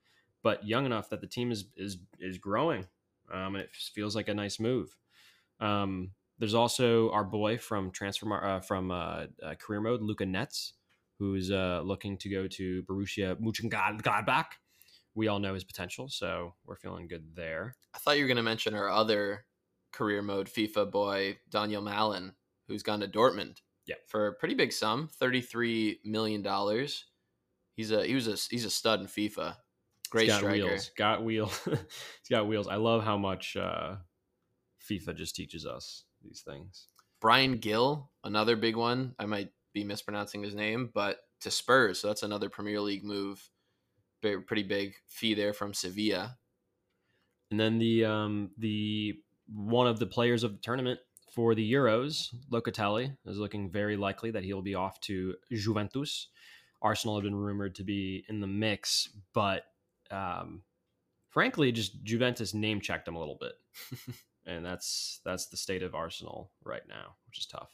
but 0.43 0.67
young 0.67 0.85
enough 0.85 1.11
that 1.11 1.21
the 1.21 1.29
team 1.29 1.53
is 1.53 1.67
is 1.77 1.99
is 2.19 2.39
growing, 2.39 2.89
um, 3.33 3.55
and 3.55 3.59
it 3.59 3.71
feels 3.73 4.17
like 4.17 4.27
a 4.27 4.35
nice 4.35 4.59
move. 4.59 4.97
Um, 5.61 6.11
there's 6.39 6.55
also 6.55 7.11
our 7.11 7.25
boy 7.25 7.59
from 7.59 7.91
transfer 7.91 8.33
uh, 8.45 8.61
from 8.61 8.91
uh, 8.91 9.27
uh, 9.43 9.55
career 9.59 9.81
mode, 9.81 10.03
Luca 10.03 10.25
Netz 10.25 10.73
who's 11.23 11.53
uh, 11.53 11.81
looking 11.85 12.17
to 12.19 12.29
go 12.29 12.49
to 12.49 12.83
Borussia 12.83 13.37
Mönchengladbach. 13.41 14.47
We 15.15 15.29
all 15.29 15.39
know 15.39 15.55
his 15.55 15.63
potential, 15.63 16.09
so 16.09 16.55
we're 16.65 16.77
feeling 16.77 17.07
good 17.07 17.37
there. 17.37 17.77
I 17.95 17.99
thought 17.99 18.17
you 18.17 18.25
were 18.25 18.29
going 18.29 18.39
to 18.39 18.43
mention 18.43 18.75
our 18.75 18.91
other 18.91 19.45
career 19.93 20.21
mode 20.21 20.49
FIFA 20.49 20.91
boy, 20.91 21.39
Donyell 21.49 21.83
Malen, 21.83 22.33
who's 22.67 22.83
gone 22.83 23.01
to 23.01 23.09
Dortmund. 23.09 23.59
Yeah, 23.87 23.97
for 24.09 24.27
a 24.27 24.33
pretty 24.33 24.55
big 24.55 24.73
sum, 24.73 25.09
thirty-three 25.13 26.01
million 26.05 26.43
dollars. 26.43 27.05
He's 27.75 27.93
a 27.93 28.05
he 28.05 28.15
was 28.15 28.27
a 28.27 28.37
he's 28.51 28.65
a 28.65 28.71
stud 28.71 29.01
in 29.01 29.07
FIFA. 29.07 29.57
Great 30.11 30.29
got 30.29 30.39
striker. 30.39 30.67
Wheels. 30.67 30.91
Got 30.97 31.25
wheels. 31.25 31.61
he's 31.65 32.29
got 32.31 32.49
wheels. 32.49 32.67
I 32.67 32.77
love 32.77 33.05
how 33.05 33.17
much 33.17 33.57
uh, 33.57 33.97
FIFA 34.89 35.17
just 35.17 35.37
teaches 35.37 35.67
us 35.67 36.05
these 36.25 36.43
things. 36.47 36.87
Bryan 37.21 37.59
Gil, 37.59 38.11
another 38.25 38.57
big 38.57 38.77
one. 38.77 39.15
I 39.19 39.27
might 39.27 39.51
be 39.73 39.85
mispronouncing 39.85 40.43
his 40.43 40.55
name, 40.55 40.91
but 40.93 41.19
to 41.41 41.51
Spurs. 41.51 42.01
So 42.01 42.09
that's 42.09 42.23
another 42.23 42.49
Premier 42.49 42.81
League 42.81 43.05
move. 43.05 43.49
Pretty 44.21 44.63
big 44.63 44.95
fee 45.09 45.35
there 45.35 45.53
from 45.53 45.75
Sevilla. 45.75 46.37
And 47.51 47.59
then 47.59 47.79
the 47.79 48.05
um, 48.05 48.51
the 48.57 49.19
one 49.53 49.87
of 49.87 49.99
the 49.99 50.07
players 50.07 50.45
of 50.45 50.53
the 50.53 50.59
tournament 50.59 51.01
for 51.33 51.55
the 51.55 51.73
Euros, 51.73 52.35
Locatelli, 52.51 53.17
is 53.27 53.39
looking 53.39 53.71
very 53.71 53.97
likely 53.97 54.31
that 54.31 54.45
he'll 54.45 54.63
be 54.63 54.75
off 54.75 55.01
to 55.01 55.35
Juventus. 55.51 56.29
Arsenal 56.81 57.17
have 57.17 57.25
been 57.25 57.35
rumored 57.35 57.75
to 57.77 57.85
be 57.85 58.25
in 58.29 58.41
the 58.41 58.47
mix, 58.47 59.09
but 59.33 59.65
um, 60.11 60.63
frankly, 61.31 61.73
just 61.73 62.03
Juventus 62.05 62.55
name 62.55 62.81
checked 62.81 63.09
him 63.09 63.17
a 63.17 63.19
little 63.19 63.39
bit, 63.41 63.53
and 64.47 64.65
that's 64.65 65.21
that's 65.25 65.47
the 65.47 65.57
state 65.57 65.83
of 65.83 65.95
Arsenal 65.95 66.51
right 66.65 66.87
now, 66.89 67.15
which 67.27 67.39
is 67.39 67.47
tough. 67.47 67.71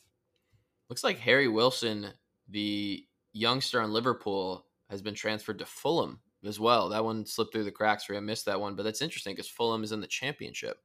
Looks 0.89 1.05
like 1.05 1.19
Harry 1.19 1.49
Wilson, 1.49 2.09
the 2.49 3.05
youngster 3.33 3.81
on 3.81 3.93
Liverpool, 3.93 4.65
has 4.91 5.03
been 5.03 5.15
transferred 5.15 5.59
to 5.59 5.67
Fulham 5.67 6.21
as 6.45 6.59
well. 6.59 6.89
That 6.89 7.05
one 7.05 7.27
slipped 7.27 7.53
through 7.53 7.65
the 7.65 7.73
cracks 7.73 8.05
for. 8.05 8.17
I 8.17 8.21
missed 8.21 8.47
that 8.47 8.61
one, 8.61 8.75
but 8.75 8.85
that's 8.85 9.03
interesting 9.03 9.35
because 9.35 9.49
Fulham 9.49 9.85
is 9.85 9.93
in 9.93 10.01
the 10.01 10.07
championship. 10.07 10.79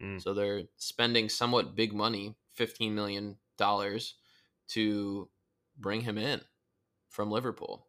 Mm. 0.00 0.22
So 0.22 0.34
they're 0.34 0.62
spending 0.76 1.28
somewhat 1.28 1.74
big 1.74 1.92
money, 1.92 2.36
$15 2.58 2.92
million, 2.92 3.36
to 4.68 5.28
bring 5.78 6.00
him 6.00 6.18
in 6.18 6.40
from 7.08 7.30
Liverpool. 7.30 7.86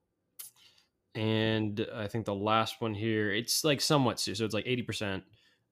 And 1.13 1.85
I 1.93 2.07
think 2.07 2.25
the 2.25 2.33
last 2.33 2.81
one 2.81 2.93
here, 2.93 3.33
it's 3.33 3.63
like 3.63 3.81
somewhat 3.81 4.19
so 4.19 4.31
it's 4.31 4.53
like 4.53 4.65
80%. 4.65 5.21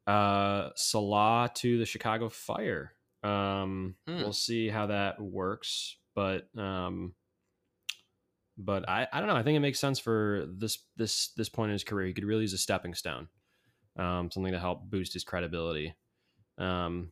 Uh, 0.07 0.69
Salah 0.75 1.51
to 1.55 1.77
the 1.77 1.85
Chicago 1.85 2.29
Fire. 2.29 2.93
Um, 3.23 3.95
Hmm. 4.07 4.17
We'll 4.17 4.33
see 4.33 4.69
how 4.69 4.87
that 4.87 5.21
works, 5.21 5.97
but 6.15 6.47
um, 6.57 7.13
but 8.57 8.87
I, 8.89 9.07
I 9.11 9.19
don't 9.19 9.27
know. 9.27 9.35
I 9.35 9.43
think 9.43 9.55
it 9.57 9.61
makes 9.61 9.79
sense 9.79 9.99
for 9.99 10.45
this 10.49 10.79
this 10.97 11.29
this 11.37 11.49
point 11.49 11.69
in 11.69 11.73
his 11.73 11.83
career. 11.83 12.07
He 12.07 12.13
could 12.13 12.23
really 12.23 12.41
use 12.43 12.53
a 12.53 12.57
stepping 12.57 12.93
stone, 12.93 13.27
um, 13.97 14.31
something 14.31 14.53
to 14.53 14.59
help 14.59 14.89
boost 14.89 15.13
his 15.13 15.23
credibility. 15.23 15.95
Um, 16.57 17.11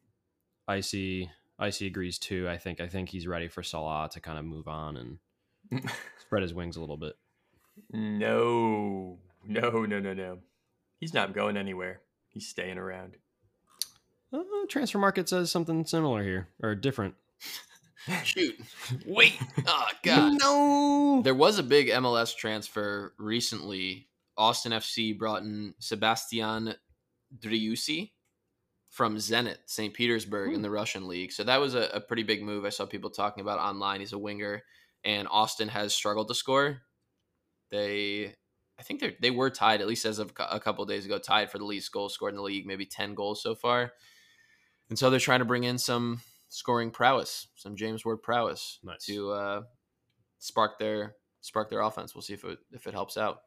Icy 0.67 1.30
Icy 1.60 1.88
agrees 1.88 2.17
too. 2.19 2.47
I 2.50 2.58
think 2.58 2.80
I 2.82 2.88
think 2.88 3.10
he's 3.10 3.28
ready 3.28 3.47
for 3.47 3.63
Salah 3.63 4.10
to 4.13 4.19
kind 4.21 4.39
of 4.39 4.45
move 4.45 4.67
on 4.67 4.97
and 5.71 5.84
spread 6.21 6.41
his 6.43 6.54
wings 6.54 6.78
a 6.78 6.82
little 6.82 6.97
bit. 6.97 7.13
No, 7.91 9.19
no, 9.45 9.69
no, 9.86 10.00
no, 10.00 10.13
no. 10.13 10.39
He's 11.00 11.13
not 11.13 11.34
going 11.34 11.58
anywhere. 11.58 12.02
He's 12.38 12.47
staying 12.47 12.78
around. 12.78 13.17
Uh, 14.32 14.43
transfer 14.69 15.00
market 15.00 15.28
says 15.28 15.52
something 15.52 15.86
similar 15.88 16.23
here 16.23 16.50
or 16.62 16.76
different. 16.76 17.15
Shoot. 18.23 18.56
Wait. 19.08 19.34
Oh, 19.65 19.88
God. 20.04 20.34
No. 20.39 21.21
There 21.23 21.34
was 21.34 21.58
a 21.58 21.63
big 21.63 21.88
MLS 21.88 22.36
transfer 22.36 23.15
recently. 23.17 24.08
Austin 24.38 24.71
FC 24.71 25.17
brought 25.17 25.41
in 25.41 25.73
Sebastian 25.80 26.76
Driussi 27.39 28.12
from 28.91 29.17
Zenit, 29.17 29.58
St. 29.65 29.95
Petersburg 29.95 30.54
in 30.54 30.62
the 30.62 30.69
Russian 30.69 31.08
league. 31.08 31.32
So 31.32 31.43
that 31.43 31.60
was 31.60 31.73
a, 31.73 31.89
a 31.91 32.00
pretty 32.00 32.21
big 32.21 32.43
move. 32.43 32.65
I 32.65 32.69
saw 32.69 32.86
people 32.86 33.10
talking 33.10 33.41
about 33.41 33.58
online. 33.58 34.02
He's 34.02 34.13
a 34.13 34.19
winger, 34.19 34.62
and 35.04 35.28
Austin 35.32 35.69
has 35.69 35.91
struggled 35.91 36.28
to 36.28 36.36
score. 36.36 36.84
They, 37.71 38.36
I 38.80 38.84
think 38.84 39.00
they 39.02 39.16
they 39.20 39.32
were 39.32 39.50
tied 39.50 39.82
at 39.82 39.88
least 39.88 40.06
as 40.06 40.20
of 40.20 40.34
a 40.38 40.60
couple 40.60 40.84
of 40.84 40.90
days 40.90 41.06
ago, 41.06 41.18
tied 41.18 41.50
for 41.50 41.58
the 41.58 41.66
least 41.66 41.92
goals 41.92 42.13
scored 42.13 42.34
in 42.34 42.38
the 42.38 42.44
league, 42.44 42.66
maybe 42.66 42.86
ten 42.86 43.13
goals 43.16 43.42
so 43.42 43.56
far. 43.56 43.94
And 44.90 44.98
so 44.98 45.10
they're 45.10 45.20
trying 45.20 45.40
to 45.40 45.46
bring 45.46 45.63
in 45.63 45.78
some 45.78 46.22
scoring 46.50 46.92
prowess, 46.92 47.48
some 47.56 47.76
James 47.76 48.06
Ward 48.06 48.22
prowess 48.22 48.80
Nice. 48.84 49.06
to 49.06 49.32
uh, 49.32 49.62
spark 50.40 50.80
their 50.80 51.16
spark 51.42 51.70
their 51.70 51.82
offense. 51.82 52.13
We'll 52.16 52.22
see 52.22 52.34
if 52.34 52.44
it 52.44 52.60
if 52.72 52.88
it 52.88 52.94
helps 52.94 53.18
out. 53.18 53.42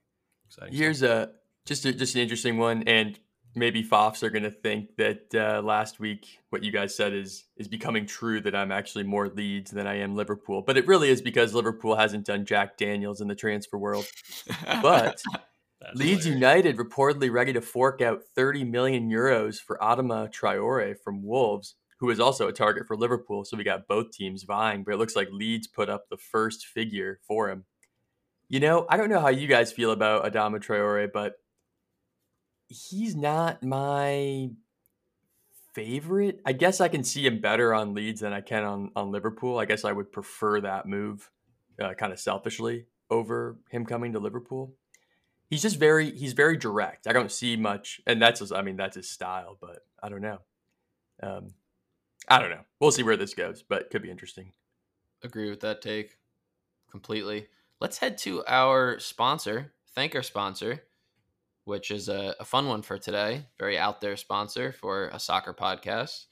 Exciting 0.47 0.75
Here's 0.75 1.03
a 1.03 1.31
just 1.65 1.85
a, 1.85 1.93
just 1.93 2.15
an 2.15 2.23
interesting 2.23 2.59
one, 2.59 2.83
and 2.87 3.19
maybe 3.55 3.83
Foffs 3.83 4.23
are 4.23 4.31
going 4.31 4.45
to 4.45 4.51
think 4.51 4.97
that 4.97 5.35
uh, 5.35 5.61
last 5.63 6.01
week 6.01 6.39
what 6.51 6.63
you 6.63 6.71
guys 6.71 6.95
said 6.95 7.13
is 7.13 7.45
is 7.57 7.69
becoming 7.69 8.07
true 8.07 8.41
that 8.41 8.55
I'm 8.55 8.73
actually 8.73 9.05
more 9.05 9.29
Leeds 9.29 9.71
than 9.71 9.87
I 9.87 9.99
am 9.99 10.15
Liverpool, 10.15 10.63
but 10.63 10.77
it 10.77 10.87
really 10.87 11.11
is 11.11 11.21
because 11.21 11.55
Liverpool 11.55 11.97
hasn't 11.97 12.27
done 12.27 12.45
Jack 12.45 12.77
Daniels 12.77 13.21
in 13.21 13.29
the 13.29 13.35
transfer 13.35 13.79
world. 13.79 14.07
But 14.83 15.23
Leeds 15.95 16.25
hilarious. 16.25 16.27
United 16.27 16.77
reportedly 16.77 17.31
ready 17.31 17.53
to 17.53 17.61
fork 17.61 18.01
out 18.01 18.23
30 18.35 18.65
million 18.65 19.11
euros 19.11 19.57
for 19.57 19.79
Adama 19.83 20.33
Traore 20.33 20.97
from 21.03 21.23
Wolves, 21.23 21.75
who 21.99 22.11
is 22.11 22.21
also 22.21 22.49
a 22.49 22.53
target 22.53 22.87
for 22.87 22.97
Liverpool. 22.97 23.45
So 23.45 23.57
we 23.57 23.65
got 23.65 23.89
both 23.89 24.13
teams 24.13 24.43
vying, 24.45 24.85
but 24.85 24.95
it 24.95 24.99
looks 24.99 25.17
like 25.17 25.29
Leeds 25.33 25.67
put 25.67 25.89
up 25.89 26.09
the 26.09 26.17
first 26.17 26.67
figure 26.67 27.19
for 27.27 27.51
him. 27.51 27.65
You 28.49 28.61
know, 28.61 28.87
I 28.89 28.97
don't 28.97 29.11
know 29.11 29.21
how 29.21 29.29
you 29.29 29.47
guys 29.47 29.73
feel 29.73 29.93
about 29.93 30.25
Adama 30.25 30.59
Traore, 30.59 31.11
but 31.13 31.35
he's 32.71 33.15
not 33.15 33.63
my 33.63 34.51
favorite. 35.75 36.41
I 36.47 36.53
guess 36.53 36.81
I 36.81 36.89
can 36.89 37.05
see 37.05 37.27
him 37.27 37.41
better 37.41 37.75
on 37.75 37.95
Leeds 37.95 38.23
than 38.23 38.33
I 38.33 38.41
can 38.41 38.65
on, 38.65 38.91
on 38.97 39.11
Liverpool. 39.11 39.59
I 39.59 39.67
guess 39.67 39.85
I 39.85 39.93
would 39.93 40.11
prefer 40.11 40.63
that 40.63 40.87
move 40.87 41.31
uh, 41.79 41.93
kind 41.93 42.13
of 42.13 42.19
selfishly 42.19 42.87
over 43.11 43.59
him 43.69 43.85
coming 43.85 44.13
to 44.15 44.19
Liverpool 44.19 44.75
he's 45.51 45.63
just 45.63 45.77
very 45.79 46.17
he's 46.17 46.33
very 46.33 46.57
direct. 46.57 47.07
I 47.07 47.13
don't 47.13 47.31
see 47.31 47.57
much, 47.57 48.01
and 48.07 48.23
that's 48.23 48.41
his, 48.41 48.53
I 48.53 48.63
mean 48.63 48.77
that's 48.77 48.97
his 48.97 49.11
style, 49.11 49.59
but 49.61 49.81
I 50.03 50.09
don't 50.09 50.23
know. 50.23 50.39
Um, 51.23 51.49
I 52.29 52.39
don't 52.39 52.51
know. 52.51 52.65
We'll 52.79 52.93
see 52.93 53.03
where 53.03 53.17
this 53.17 53.35
goes, 53.35 53.63
but 53.63 53.91
could 53.91 54.03
be 54.03 54.11
interesting. 54.11 54.53
Agree 55.23 55.51
with 55.51 55.61
that 55.61 55.83
take 55.83 56.17
completely. 56.91 57.49
Let's 57.81 57.99
head 57.99 58.17
to 58.19 58.45
our 58.47 58.99
sponsor. 58.99 59.73
Thank 59.95 60.15
our 60.15 60.23
sponsor, 60.23 60.85
which 61.65 61.91
is 61.91 62.09
a, 62.09 62.35
a 62.41 62.45
fun 62.45 62.67
one 62.67 62.83
for 62.83 62.99
today. 62.99 63.47
Very 63.59 63.79
out 63.79 64.01
there 64.01 64.17
sponsor 64.17 64.73
for 64.73 65.09
a 65.09 65.19
soccer 65.19 65.55
podcast. 65.55 66.27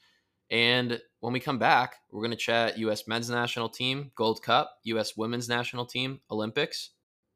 And 0.51 0.99
when 1.19 1.33
we 1.33 1.39
come 1.39 1.59
back, 1.59 1.97
we're 2.11 2.21
going 2.21 2.31
to 2.31 2.37
chat 2.37 2.77
U.S. 2.79 3.07
men's 3.07 3.29
national 3.29 3.69
team, 3.69 4.11
Gold 4.15 4.41
Cup, 4.41 4.77
U.S. 4.83 5.15
women's 5.15 5.47
national 5.47 5.85
team, 5.85 6.19
Olympics, 6.31 6.91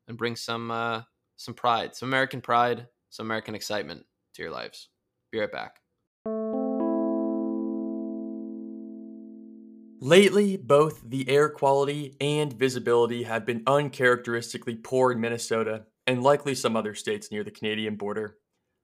and 0.08 0.17
bring 0.17 0.36
some 0.36 0.71
uh, 0.71 1.01
some 1.38 1.53
pride, 1.53 1.95
some 1.95 2.10
American 2.10 2.41
pride, 2.41 2.88
some 3.10 3.27
American 3.27 3.56
excitement 3.56 4.06
to 4.34 4.41
your 4.41 4.51
lives. 4.51 4.89
Be 5.32 5.39
right 5.39 5.51
back. 5.51 5.79
Lately, 9.99 10.58
both 10.58 11.01
the 11.08 11.29
air 11.29 11.47
quality 11.47 12.17
and 12.19 12.51
visibility 12.51 13.23
have 13.23 13.45
been 13.45 13.63
uncharacteristically 13.65 14.75
poor 14.75 15.13
in 15.13 15.21
Minnesota 15.21 15.86
and 16.07 16.23
likely 16.23 16.55
some 16.55 16.75
other 16.75 16.95
states 16.95 17.31
near 17.31 17.43
the 17.43 17.51
Canadian 17.51 17.95
border. 17.95 18.37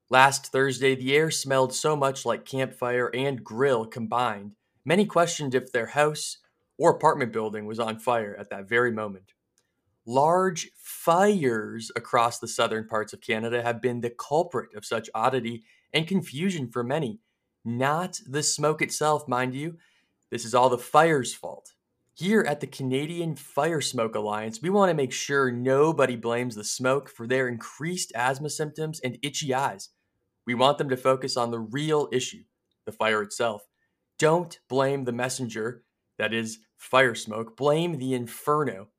Last 0.10 0.52
Thursday, 0.52 0.96
the 0.96 1.16
air 1.16 1.30
smelled 1.30 1.74
so 1.74 1.96
much 1.96 2.26
like 2.26 2.46
campfire 2.46 3.12
and 3.14 3.44
grill 3.44 3.86
combined, 3.86 4.54
many 4.84 5.06
questioned 5.06 5.54
if 5.54 5.72
their 5.72 5.88
house 5.88 6.38
or 6.78 6.92
apartment 6.92 7.32
building 7.32 7.66
was 7.66 7.80
on 7.80 8.00
fire 8.00 8.36
at 8.40 8.50
that 8.50 8.68
very 8.68 8.92
moment. 8.92 9.34
Large 10.06 10.72
fires 10.76 11.92
across 11.96 12.40
the 12.40 12.48
southern 12.48 12.88
parts 12.88 13.14
of 13.14 13.22
Canada 13.22 13.62
have 13.62 13.82
been 13.82 14.02
the 14.02 14.10
culprit 14.10 14.70
of 14.76 14.86
such 14.86 15.10
oddity 15.14 15.64
and 15.94 16.08
confusion 16.08 16.70
for 16.70 16.84
many, 16.84 17.20
not 17.64 18.20
the 18.26 18.42
smoke 18.42 18.82
itself, 18.82 19.28
mind 19.28 19.54
you. 19.54 19.78
This 20.32 20.46
is 20.46 20.56
all 20.56 20.70
the 20.70 20.78
fire's 20.78 21.34
fault. 21.34 21.74
Here 22.20 22.42
at 22.42 22.60
the 22.60 22.68
Canadian 22.68 23.38
Fire 23.38 23.80
Smoke 23.80 24.14
Alliance, 24.14 24.62
we 24.62 24.70
want 24.70 24.90
to 24.90 24.94
make 24.94 25.14
sure 25.14 25.50
nobody 25.50 26.18
blames 26.18 26.54
the 26.54 26.66
smoke 26.66 27.10
for 27.10 27.26
their 27.26 27.48
increased 27.48 28.12
asthma 28.14 28.50
symptoms 28.50 29.00
and 29.00 29.18
itchy 29.24 29.54
eyes. 29.54 29.92
We 30.46 30.54
want 30.54 30.80
them 30.80 30.90
to 30.90 30.98
focus 30.98 31.38
on 31.38 31.52
the 31.52 31.62
real 31.62 32.10
issue, 32.12 32.44
the 32.86 32.92
fire 32.92 33.22
itself. 33.22 33.62
Don't 34.18 34.60
blame 34.68 35.06
the 35.06 35.14
messenger, 35.14 35.86
that 36.18 36.34
is, 36.34 36.60
fire 36.76 37.16
smoke. 37.16 37.56
Blame 37.56 38.00
the 38.00 38.14
inferno. 38.14 38.90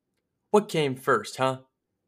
What 0.51 0.71
came 0.71 0.97
first, 0.97 1.37
huh? 1.37 1.59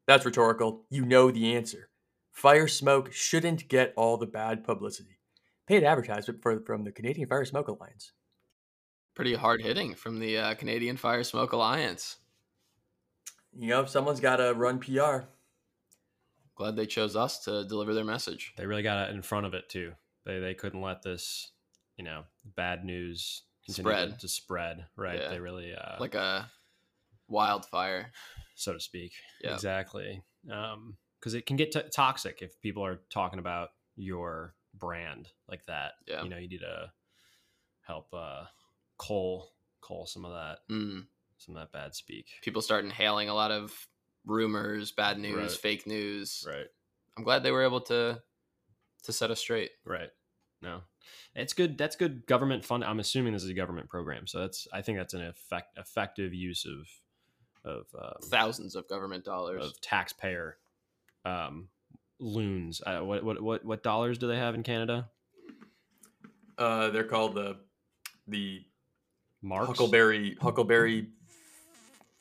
That's 0.07 0.25
rhetorical. 0.25 0.87
You 0.89 1.05
know 1.05 1.29
the 1.29 1.55
answer. 1.55 1.89
Fire 2.31 2.67
smoke 2.67 3.13
shouldn't 3.13 3.67
get 3.67 3.93
all 3.95 4.17
the 4.17 4.25
bad 4.25 4.63
publicity. 4.63 5.19
Paid 5.67 5.83
advertisement 5.83 6.41
for, 6.41 6.59
from 6.65 6.85
the 6.85 6.91
Canadian 6.91 7.29
Fire 7.29 7.45
Smoke 7.45 7.67
Alliance. 7.67 8.13
Pretty 9.15 9.35
hard 9.35 9.61
hitting 9.61 9.93
from 9.95 10.19
the 10.19 10.37
uh, 10.37 10.53
Canadian 10.55 10.97
Fire 10.97 11.23
Smoke 11.23 11.51
Alliance. 11.51 12.17
You 13.55 13.67
know, 13.69 13.85
someone's 13.85 14.19
got 14.19 14.37
to 14.37 14.53
run 14.53 14.79
PR. 14.79 15.25
Glad 16.55 16.75
they 16.75 16.85
chose 16.87 17.15
us 17.15 17.39
to 17.45 17.63
deliver 17.65 17.93
their 17.93 18.03
message. 18.03 18.53
They 18.57 18.65
really 18.65 18.81
got 18.83 19.07
it 19.09 19.15
in 19.15 19.21
front 19.21 19.45
of 19.45 19.53
it 19.53 19.69
too. 19.69 19.93
They 20.25 20.39
they 20.39 20.53
couldn't 20.55 20.81
let 20.81 21.03
this, 21.03 21.51
you 21.97 22.03
know, 22.03 22.23
bad 22.43 22.85
news 22.85 23.43
continue 23.65 23.91
Spread. 23.91 24.19
to 24.19 24.27
spread. 24.27 24.85
Right. 24.95 25.19
Yeah. 25.19 25.29
They 25.29 25.39
really 25.39 25.73
uh, 25.73 25.95
Like 25.99 26.15
a 26.15 26.49
wildfire. 27.27 28.11
so 28.55 28.73
to 28.73 28.79
speak. 28.79 29.13
Yeah. 29.43 29.53
Exactly. 29.53 30.23
Um, 30.51 30.97
because 31.19 31.33
it 31.35 31.45
can 31.45 31.55
get 31.55 31.71
t- 31.71 31.81
toxic 31.95 32.41
if 32.41 32.59
people 32.61 32.85
are 32.85 32.99
talking 33.09 33.39
about 33.39 33.69
your 33.95 34.55
brand 34.73 35.29
like 35.47 35.65
that. 35.67 35.93
Yeah. 36.07 36.23
You 36.23 36.29
know, 36.29 36.37
you 36.37 36.49
need 36.49 36.59
to 36.59 36.91
help 37.87 38.07
uh 38.13 38.43
cull 39.05 39.51
cull 39.81 40.05
some 40.05 40.23
of 40.25 40.31
that 40.31 40.59
Mm. 40.69 41.07
some 41.37 41.55
of 41.57 41.61
that 41.61 41.71
bad 41.77 41.93
speak. 41.95 42.27
People 42.41 42.61
start 42.61 42.85
inhaling 42.85 43.27
a 43.29 43.33
lot 43.33 43.51
of 43.51 43.87
rumors, 44.25 44.91
bad 44.93 45.19
news, 45.19 45.35
Right. 45.35 45.51
fake 45.51 45.87
news. 45.87 46.45
Right. 46.47 46.67
I'm 47.17 47.23
glad 47.23 47.43
they 47.43 47.51
were 47.51 47.63
able 47.63 47.81
to 47.81 48.21
to 49.03 49.11
set 49.13 49.29
us 49.31 49.39
straight. 49.41 49.71
Right. 49.83 50.09
No, 50.61 50.83
it's 51.35 51.51
good. 51.53 51.77
That's 51.77 51.97
good 51.97 52.25
government 52.25 52.63
fund. 52.63 52.85
I'm 52.85 53.01
assuming 53.01 53.33
this 53.33 53.43
is 53.43 53.49
a 53.49 53.53
government 53.53 53.89
program, 53.89 54.25
so 54.27 54.39
that's. 54.39 54.65
I 54.71 54.81
think 54.81 54.97
that's 54.97 55.13
an 55.13 55.21
effect, 55.21 55.77
effective 55.77 56.33
use 56.33 56.65
of 56.65 56.87
of 57.69 57.87
um, 58.01 58.21
Thousands 58.23 58.73
of 58.75 58.87
government 58.87 59.25
dollars. 59.25 59.61
of 59.65 59.81
taxpayer 59.81 60.57
um, 61.25 61.67
loons. 62.19 62.81
Uh, 62.85 63.01
what 63.01 63.23
what 63.25 63.41
what 63.41 63.65
what 63.65 63.83
dollars 63.83 64.17
do 64.17 64.27
they 64.27 64.37
have 64.37 64.55
in 64.55 64.63
Canada? 64.63 65.09
Uh, 66.57 66.89
they're 66.91 67.03
called 67.03 67.35
the 67.35 67.57
the 68.27 68.63
Marks. 69.43 69.67
Huckleberry 69.67 70.35
Huckleberry 70.41 71.07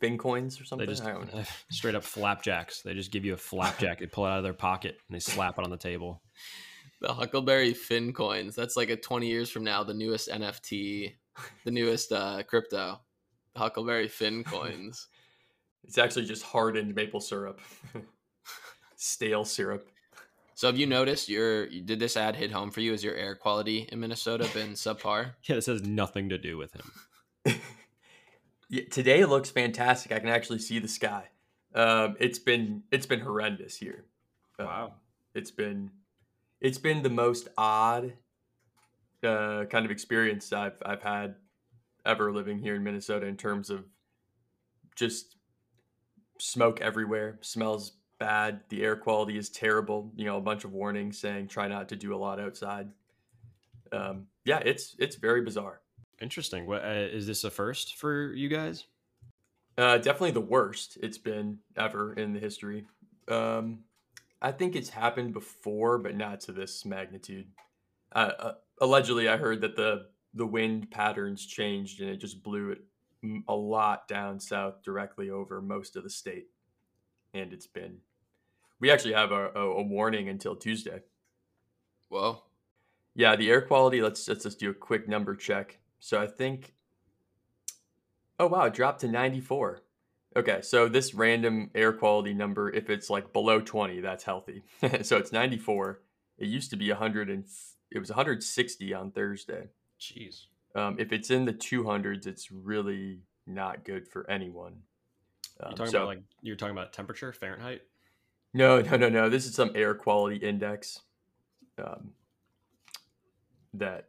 Finn 0.01 0.19
coins 0.19 0.57
or 0.61 0.65
They 0.65 0.67
something. 0.67 0.89
just 0.89 1.05
I 1.05 1.13
don't 1.13 1.33
know. 1.35 1.43
straight 1.71 1.95
up 1.95 2.03
flapjacks. 2.05 2.83
They 2.83 2.93
just 2.95 3.13
give 3.13 3.25
you 3.25 3.35
a 3.35 3.39
flapjack. 3.39 3.99
They 4.01 4.07
pull 4.07 4.27
it 4.27 4.31
out 4.31 4.39
of 4.39 4.45
their 4.45 4.53
pocket 4.53 4.99
and 5.09 5.15
they 5.15 5.21
slap 5.21 5.59
it 5.59 5.65
on 5.65 5.71
the 5.71 5.77
table. 5.77 6.21
The 7.01 7.13
Huckleberry 7.15 7.73
Finn 7.75 8.13
coins. 8.13 8.55
That's 8.55 8.77
like 8.77 8.91
a 8.91 8.97
20 8.97 9.27
years 9.27 9.51
from 9.51 9.65
now, 9.65 9.83
the 9.85 9.95
newest 9.95 10.29
NFT, 10.29 11.13
the 11.65 11.71
newest 11.71 12.13
uh, 12.13 12.43
crypto. 12.45 13.01
The 13.55 13.59
Huckleberry 13.61 14.09
Finn 14.09 14.45
coins. 14.45 15.09
It's 15.85 15.99
actually 15.99 16.27
just 16.27 16.43
hardened 16.45 16.95
maple 16.95 17.21
syrup, 17.21 17.61
stale 18.97 19.45
syrup. 19.45 19.89
So 20.55 20.69
have 20.69 20.79
you 20.79 20.87
noticed 20.87 21.29
your 21.29 21.67
did 21.69 21.99
this 21.99 22.17
ad 22.17 22.37
hit 22.37 22.53
home 22.53 22.71
for 22.71 22.81
you? 22.81 22.93
Has 22.93 23.03
your 23.03 23.15
air 23.17 23.35
quality 23.35 23.89
in 23.91 23.99
Minnesota 23.99 24.49
been 24.55 24.73
subpar? 24.75 25.33
Yeah, 25.45 25.57
this 25.57 25.67
has 25.67 25.83
nothing 25.83 26.29
to 26.29 26.39
do 26.39 26.57
with 26.57 26.73
him. 26.73 26.89
Yeah, 28.69 28.85
today 28.91 29.25
looks 29.27 29.51
fantastic. 29.51 30.13
I 30.13 30.19
can 30.19 30.29
actually 30.31 30.59
see 30.59 30.79
the 30.79 30.89
sky. 30.89 31.29
Um, 31.75 32.17
it's 32.21 32.39
been 32.39 32.85
it's 32.91 33.07
been 33.07 33.21
horrendous 33.21 33.77
here. 33.77 34.07
Um, 34.59 34.67
Wow. 34.67 34.95
it's 35.35 35.51
been 35.51 35.91
it's 36.61 36.79
been 36.79 37.03
the 37.03 37.11
most 37.11 37.49
odd 37.59 38.15
uh, 39.23 39.65
kind 39.67 39.85
of 39.85 39.91
experience 39.91 40.53
I've 40.53 40.77
I've 40.85 41.03
had 41.03 41.37
ever 42.05 42.33
living 42.33 42.59
here 42.59 42.75
in 42.77 42.83
Minnesota 42.83 43.27
in 43.27 43.37
terms 43.37 43.71
of 43.71 43.85
just 44.97 45.37
smoke 46.39 46.81
everywhere, 46.81 47.39
smells 47.43 47.93
bad, 48.19 48.61
the 48.71 48.83
air 48.83 48.97
quality 48.97 49.37
is 49.37 49.51
terrible. 49.51 50.13
You 50.17 50.25
know, 50.25 50.39
a 50.39 50.41
bunch 50.41 50.65
of 50.65 50.73
warnings 50.73 51.19
saying 51.19 51.49
try 51.49 51.69
not 51.69 51.89
to 51.91 51.97
do 51.97 52.15
a 52.15 52.17
lot 52.19 52.41
outside. 52.41 52.89
Um, 53.93 54.29
yeah, 54.45 54.61
it's 54.65 54.97
it's 54.99 55.17
very 55.17 55.43
bizarre. 55.43 55.82
Interesting. 56.23 56.67
What 56.67 56.85
uh, 56.85 57.09
is 57.11 57.27
this 57.27 57.43
a 57.43 57.51
first 57.51 57.97
for 57.97 58.33
you 58.33 58.49
guys? 58.49 58.85
Uh, 59.77 59.97
definitely 59.97 60.31
the 60.31 60.41
worst 60.41 60.97
it's 61.03 61.19
been 61.19 61.59
ever 61.77 62.13
in 62.15 62.33
the 62.33 62.39
history. 62.39 62.87
Um, 63.27 63.81
I 64.41 64.53
think 64.53 64.77
it's 64.77 64.89
happened 64.89 65.33
before, 65.33 65.99
but 65.99 66.17
not 66.17 66.41
to 66.43 66.53
this 66.53 66.85
magnitude. 66.85 67.47
Uh, 68.15 68.31
uh, 68.39 68.53
allegedly, 68.81 69.29
I 69.29 69.37
heard 69.37 69.61
that 69.63 69.75
the 69.75 70.07
the 70.35 70.47
wind 70.47 70.91
patterns 70.91 71.45
changed 71.45 72.01
and 72.01 72.09
it 72.09 72.17
just 72.17 72.43
blew 72.43 72.71
it 72.71 72.83
a 73.49 73.55
lot 73.55 74.09
down 74.09 74.41
south, 74.41 74.83
directly 74.83 75.29
over 75.31 75.61
most 75.61 75.97
of 75.97 76.05
the 76.05 76.11
state. 76.11 76.47
And 77.35 77.53
it's 77.53 77.67
been. 77.67 77.99
We 78.81 78.91
actually 78.91 79.15
have 79.15 79.33
a, 79.33 79.51
a, 79.55 79.61
a 79.61 79.83
warning 79.83 80.29
until 80.29 80.57
Tuesday. 80.57 81.01
Well, 82.11 82.45
Yeah, 83.15 83.37
the 83.37 83.51
air 83.51 83.63
quality. 83.63 84.01
Let's 84.01 84.29
let's 84.29 84.45
just 84.45 84.61
do 84.61 84.71
a 84.71 84.75
quick 84.75 85.09
number 85.09 85.35
check. 85.35 85.79
So 86.05 86.21
I 86.21 86.27
think. 86.27 86.75
Oh 88.37 88.49
wow, 88.49 88.65
it 88.65 88.75
dropped 88.75 89.03
to 89.03 89.09
ninety 89.09 89.41
four. 89.41 89.83
Okay, 90.35 90.61
so 90.63 90.89
this 90.89 91.15
random 91.15 91.71
air 91.77 91.93
quality 91.93 92.35
number, 92.35 92.69
if 92.71 92.91
it's 92.91 93.09
like 93.09 93.33
below 93.33 93.61
twenty, 93.61 94.01
that's 94.01 94.25
healthy. 94.25 94.65
so 95.03 95.17
it's 95.17 95.31
ninety 95.31 95.59
four. 95.59 96.01
It 96.39 96.49
used 96.49 96.71
to 96.71 96.77
be 96.77 96.91
hundred 96.91 97.31
and 97.31 97.45
it 97.93 98.01
was 98.01 98.11
one 98.11 98.17
hundred 98.17 98.43
sixty 98.43 98.93
on 98.93 99.13
Thursday. 99.13 99.69
Jeez. 100.01 100.47
Um, 100.75 100.97
if 100.99 101.13
it's 101.13 101.31
in 101.31 101.45
the 101.45 101.53
two 101.53 101.85
hundreds, 101.85 102.27
it's 102.27 102.51
really 102.51 103.21
not 103.47 103.85
good 103.85 104.09
for 104.09 104.29
anyone. 104.29 104.83
Um, 105.63 105.75
talking 105.75 105.93
so- 105.93 105.99
about 105.99 106.09
like 106.09 106.23
you're 106.43 106.57
talking 106.57 106.77
about 106.77 106.93
temperature, 106.93 107.33
Fahrenheit? 107.33 107.83
no, 108.53 108.81
no, 108.83 108.97
no, 108.97 109.09
no. 109.09 109.29
This 109.31 109.47
is 109.47 109.55
some 109.55 109.71
air 109.77 109.95
quality 109.95 110.37
index. 110.37 110.99
Um, 111.79 112.11
that, 113.75 114.09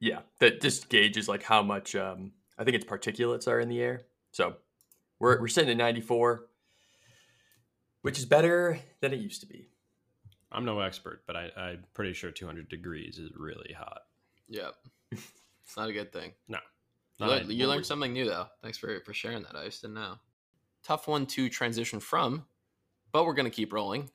yeah, 0.00 0.20
that 0.40 0.60
just 0.60 0.88
gauges 0.88 1.28
like 1.28 1.42
how 1.42 1.62
much. 1.62 1.94
Um, 1.94 2.32
I 2.58 2.64
think 2.64 2.74
it's 2.74 2.84
particulates 2.84 3.46
are 3.46 3.60
in 3.60 3.68
the 3.68 3.80
air. 3.80 4.02
So 4.32 4.56
we're 5.18 5.40
we're 5.40 5.48
sitting 5.48 5.70
at 5.70 5.76
ninety 5.76 6.00
four, 6.00 6.46
which 8.02 8.18
is 8.18 8.24
better 8.24 8.80
than 9.00 9.12
it 9.12 9.20
used 9.20 9.40
to 9.42 9.46
be. 9.46 9.68
I'm 10.52 10.64
no 10.64 10.80
expert, 10.80 11.22
but 11.26 11.36
I, 11.36 11.50
I'm 11.56 11.84
pretty 11.94 12.12
sure 12.12 12.32
200 12.32 12.68
degrees 12.68 13.18
is 13.18 13.30
really 13.36 13.72
hot. 13.72 14.00
Yeah. 14.48 14.70
It's 15.12 15.76
not 15.76 15.88
a 15.88 15.92
good 15.92 16.12
thing. 16.12 16.32
No. 16.48 16.58
You, 17.18 17.26
Not 17.26 17.32
learned, 17.36 17.52
you 17.52 17.66
learned 17.66 17.86
something 17.86 18.14
new 18.14 18.24
though. 18.24 18.46
Thanks 18.62 18.78
for 18.78 19.00
for 19.04 19.12
sharing 19.12 19.42
that. 19.42 19.54
I 19.54 19.66
just 19.66 19.82
didn't 19.82 19.96
know. 19.96 20.14
Tough 20.82 21.06
one 21.06 21.26
to 21.26 21.50
transition 21.50 22.00
from, 22.00 22.46
but 23.12 23.26
we're 23.26 23.34
gonna 23.34 23.50
keep 23.50 23.74
rolling 23.74 24.08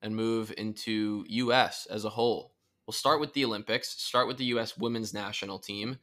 and 0.00 0.14
move 0.14 0.54
into 0.56 1.24
U.S. 1.26 1.86
as 1.90 2.04
a 2.04 2.08
whole. 2.10 2.54
We'll 2.86 2.92
start 2.92 3.20
with 3.20 3.32
the 3.32 3.44
Olympics. 3.44 3.88
Start 3.88 4.28
with 4.28 4.36
the 4.36 4.44
U.S. 4.46 4.76
women's 4.76 5.12
national 5.12 5.58
team, 5.58 5.98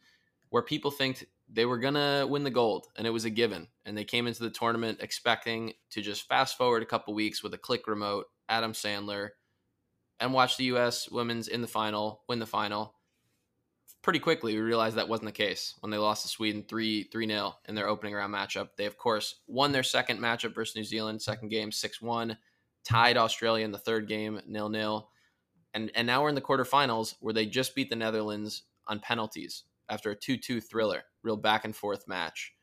where 0.50 0.64
people 0.64 0.92
think 0.92 1.26
they 1.50 1.66
were 1.66 1.78
gonna 1.78 2.26
win 2.28 2.44
the 2.44 2.50
gold, 2.50 2.88
and 2.96 3.08
it 3.08 3.12
was 3.12 3.26
a 3.26 3.30
given. 3.30 3.68
And 3.86 3.98
they 3.98 4.04
came 4.04 4.28
into 4.28 4.44
the 4.44 4.50
tournament 4.50 5.00
expecting 5.02 5.74
to 5.92 6.02
just 6.02 6.28
fast 6.28 6.58
forward 6.58 6.84
a 6.84 6.88
couple 6.88 7.14
weeks 7.14 7.42
with 7.42 7.54
a 7.54 7.58
click 7.58 7.88
remote, 7.88 8.26
Adam 8.50 8.74
Sandler, 8.74 9.30
and 10.20 10.34
watch 10.34 10.58
the 10.58 10.66
U.S. 10.66 11.10
women's 11.10 11.48
in 11.48 11.62
the 11.62 11.68
final, 11.68 12.24
win 12.28 12.40
the 12.40 12.46
final 12.46 12.96
pretty 14.04 14.20
quickly 14.20 14.54
we 14.54 14.62
realized 14.62 14.98
that 14.98 15.08
wasn't 15.08 15.26
the 15.26 15.32
case 15.32 15.76
when 15.80 15.90
they 15.90 15.98
lost 15.98 16.22
to 16.22 16.28
Sweden 16.28 16.64
3 16.68 17.06
3 17.06 17.28
0 17.28 17.56
in 17.68 17.74
their 17.74 17.88
opening 17.88 18.14
round 18.14 18.34
matchup. 18.34 18.70
They, 18.78 18.86
of 18.86 18.98
course, 18.98 19.40
won 19.48 19.72
their 19.72 19.82
second 19.82 20.20
matchup 20.20 20.54
versus 20.54 20.76
New 20.76 20.84
Zealand, 20.84 21.22
second 21.22 21.50
game 21.50 21.72
6 21.72 22.02
1, 22.02 22.38
tied 22.84 23.18
Australia 23.18 23.66
in 23.66 23.72
the 23.72 23.80
third 23.80 24.08
game 24.08 24.40
0 24.52 24.72
0. 24.72 25.08
And, 25.74 25.92
and 25.96 26.06
now 26.06 26.22
we're 26.22 26.30
in 26.30 26.36
the 26.36 26.42
quarterfinals 26.42 27.16
where 27.20 27.34
they 27.34 27.46
just 27.46 27.76
beat 27.76 27.90
the 27.90 27.96
Netherlands 27.96 28.64
on 28.88 29.00
penalties 29.00 29.64
after 29.90 30.12
a 30.12 30.16
2 30.16 30.38
2 30.38 30.62
thriller, 30.62 31.04
real 31.24 31.38
back 31.38 31.66
and 31.66 31.76
forth 31.76 32.08
match. 32.08 32.54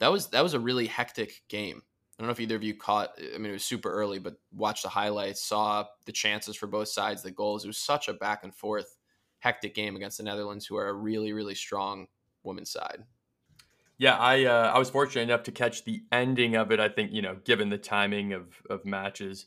That 0.00 0.10
was 0.10 0.28
that 0.30 0.42
was 0.42 0.54
a 0.54 0.60
really 0.60 0.86
hectic 0.86 1.42
game. 1.48 1.82
I 2.18 2.22
don't 2.22 2.26
know 2.26 2.32
if 2.32 2.40
either 2.40 2.56
of 2.56 2.62
you 2.62 2.74
caught. 2.74 3.18
I 3.18 3.38
mean, 3.38 3.50
it 3.50 3.52
was 3.52 3.64
super 3.64 3.90
early, 3.90 4.18
but 4.18 4.34
watched 4.52 4.82
the 4.82 4.88
highlights, 4.88 5.42
saw 5.42 5.86
the 6.06 6.12
chances 6.12 6.56
for 6.56 6.66
both 6.66 6.88
sides, 6.88 7.22
the 7.22 7.30
goals. 7.30 7.64
It 7.64 7.68
was 7.68 7.78
such 7.78 8.08
a 8.08 8.12
back 8.12 8.44
and 8.44 8.54
forth 8.54 8.96
hectic 9.38 9.74
game 9.74 9.96
against 9.96 10.18
the 10.18 10.24
Netherlands, 10.24 10.66
who 10.66 10.76
are 10.76 10.88
a 10.88 10.92
really, 10.92 11.32
really 11.32 11.54
strong 11.54 12.06
women's 12.44 12.70
side. 12.70 13.04
Yeah, 13.98 14.16
I 14.16 14.44
uh, 14.44 14.72
I 14.74 14.78
was 14.78 14.90
fortunate 14.90 15.22
enough 15.22 15.44
to 15.44 15.52
catch 15.52 15.84
the 15.84 16.02
ending 16.10 16.56
of 16.56 16.72
it. 16.72 16.80
I 16.80 16.88
think 16.88 17.12
you 17.12 17.22
know, 17.22 17.36
given 17.44 17.70
the 17.70 17.78
timing 17.78 18.32
of 18.32 18.60
of 18.68 18.84
matches 18.84 19.46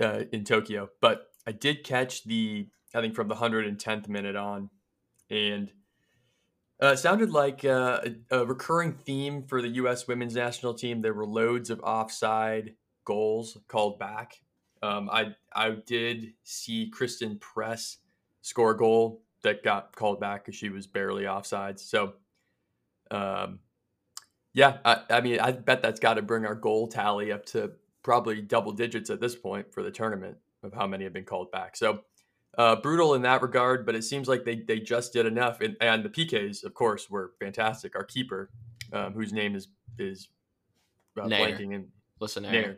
uh, 0.00 0.24
in 0.32 0.44
Tokyo, 0.44 0.88
but 1.00 1.31
I 1.46 1.52
did 1.52 1.84
catch 1.84 2.24
the 2.24 2.68
I 2.94 3.00
think 3.00 3.14
from 3.14 3.28
the 3.28 3.34
110th 3.34 4.08
minute 4.08 4.36
on. 4.36 4.70
And 5.30 5.72
uh, 6.80 6.96
sounded 6.96 7.30
like 7.30 7.64
uh, 7.64 8.00
a, 8.30 8.40
a 8.40 8.44
recurring 8.44 8.92
theme 8.92 9.44
for 9.44 9.62
the 9.62 9.68
U.S. 9.68 10.06
women's 10.06 10.34
national 10.34 10.74
team. 10.74 11.00
There 11.00 11.14
were 11.14 11.26
loads 11.26 11.70
of 11.70 11.80
offside 11.80 12.74
goals 13.04 13.56
called 13.68 13.98
back. 13.98 14.40
Um, 14.82 15.08
I 15.10 15.34
I 15.54 15.70
did 15.70 16.32
see 16.42 16.90
Christen 16.90 17.38
Press 17.38 17.98
score 18.42 18.72
a 18.72 18.76
goal 18.76 19.22
that 19.42 19.62
got 19.62 19.94
called 19.94 20.18
back 20.20 20.44
because 20.44 20.58
she 20.58 20.70
was 20.70 20.86
barely 20.86 21.26
offside. 21.26 21.78
So, 21.78 22.14
um, 23.10 23.60
yeah, 24.52 24.78
I, 24.84 25.02
I 25.08 25.20
mean, 25.20 25.38
I 25.38 25.52
bet 25.52 25.82
that's 25.82 26.00
got 26.00 26.14
to 26.14 26.22
bring 26.22 26.44
our 26.44 26.56
goal 26.56 26.88
tally 26.88 27.30
up 27.30 27.46
to 27.46 27.72
probably 28.02 28.42
double 28.42 28.72
digits 28.72 29.08
at 29.08 29.20
this 29.20 29.36
point 29.36 29.72
for 29.72 29.84
the 29.84 29.90
tournament 29.92 30.36
of 30.62 30.72
how 30.72 30.86
many 30.86 31.04
have 31.04 31.12
been 31.12 31.24
called 31.24 31.50
back. 31.50 31.76
So, 31.76 32.00
uh, 32.58 32.76
brutal 32.76 33.14
in 33.14 33.22
that 33.22 33.40
regard, 33.40 33.86
but 33.86 33.94
it 33.94 34.02
seems 34.02 34.28
like 34.28 34.44
they, 34.44 34.56
they 34.56 34.78
just 34.78 35.12
did 35.12 35.24
enough. 35.24 35.60
And, 35.60 35.76
and 35.80 36.04
the 36.04 36.10
PKs, 36.10 36.64
of 36.64 36.74
course, 36.74 37.08
were 37.08 37.32
fantastic. 37.40 37.96
Our 37.96 38.04
keeper, 38.04 38.50
um, 38.92 39.14
whose 39.14 39.32
name 39.32 39.54
is 39.54 39.68
is 39.98 40.28
uh, 41.18 41.26
Naeher. 41.26 41.56
blanking, 41.56 41.74
and 41.74 41.86
Listen, 42.20 42.44
Naeher. 42.44 42.54
Aaron. 42.54 42.76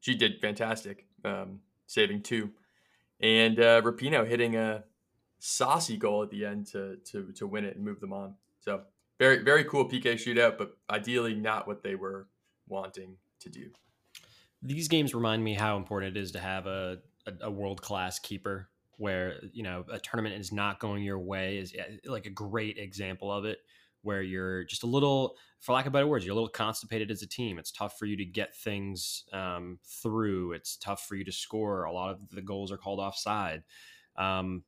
She 0.00 0.14
did 0.14 0.40
fantastic, 0.40 1.06
um, 1.24 1.60
saving 1.86 2.22
two, 2.22 2.50
and 3.20 3.58
uh, 3.58 3.80
Rapinoe 3.82 4.26
hitting 4.26 4.56
a 4.56 4.84
saucy 5.38 5.96
goal 5.96 6.22
at 6.22 6.30
the 6.30 6.44
end 6.44 6.66
to 6.68 6.96
to 7.12 7.32
to 7.32 7.46
win 7.46 7.64
it 7.64 7.76
and 7.76 7.84
move 7.84 8.00
them 8.00 8.12
on. 8.12 8.34
So 8.60 8.82
very 9.18 9.42
very 9.42 9.64
cool 9.64 9.88
PK 9.88 10.14
shootout, 10.14 10.58
but 10.58 10.76
ideally 10.90 11.34
not 11.34 11.66
what 11.66 11.82
they 11.82 11.94
were 11.94 12.28
wanting 12.68 13.16
to 13.40 13.48
do. 13.48 13.70
These 14.66 14.88
games 14.88 15.14
remind 15.14 15.42
me 15.42 15.54
how 15.54 15.76
important 15.76 16.16
it 16.16 16.20
is 16.20 16.32
to 16.32 16.40
have 16.40 16.66
a, 16.66 16.98
a, 17.26 17.46
a 17.46 17.50
world 17.50 17.80
class 17.82 18.18
keeper 18.18 18.68
where 18.98 19.40
you 19.52 19.62
know 19.62 19.84
a 19.90 19.98
tournament 19.98 20.34
is 20.34 20.52
not 20.52 20.80
going 20.80 21.02
your 21.02 21.18
way 21.18 21.58
is 21.58 21.74
like 22.06 22.26
a 22.26 22.30
great 22.30 22.78
example 22.78 23.30
of 23.30 23.44
it 23.44 23.58
where 24.02 24.22
you're 24.22 24.64
just 24.64 24.84
a 24.84 24.86
little 24.86 25.36
for 25.60 25.72
lack 25.72 25.86
of 25.86 25.92
better 25.92 26.06
words 26.06 26.24
you're 26.24 26.32
a 26.32 26.34
little 26.34 26.48
constipated 26.48 27.10
as 27.10 27.22
a 27.22 27.26
team. 27.26 27.58
It's 27.58 27.72
tough 27.72 27.98
for 27.98 28.06
you 28.06 28.16
to 28.16 28.24
get 28.24 28.56
things 28.56 29.24
um, 29.32 29.78
through. 29.84 30.52
It's 30.52 30.76
tough 30.76 31.06
for 31.06 31.16
you 31.16 31.24
to 31.24 31.32
score. 31.32 31.84
A 31.84 31.92
lot 31.92 32.10
of 32.10 32.30
the 32.30 32.42
goals 32.42 32.70
are 32.70 32.76
called 32.76 33.00
offside. 33.00 33.64
Um, 34.16 34.62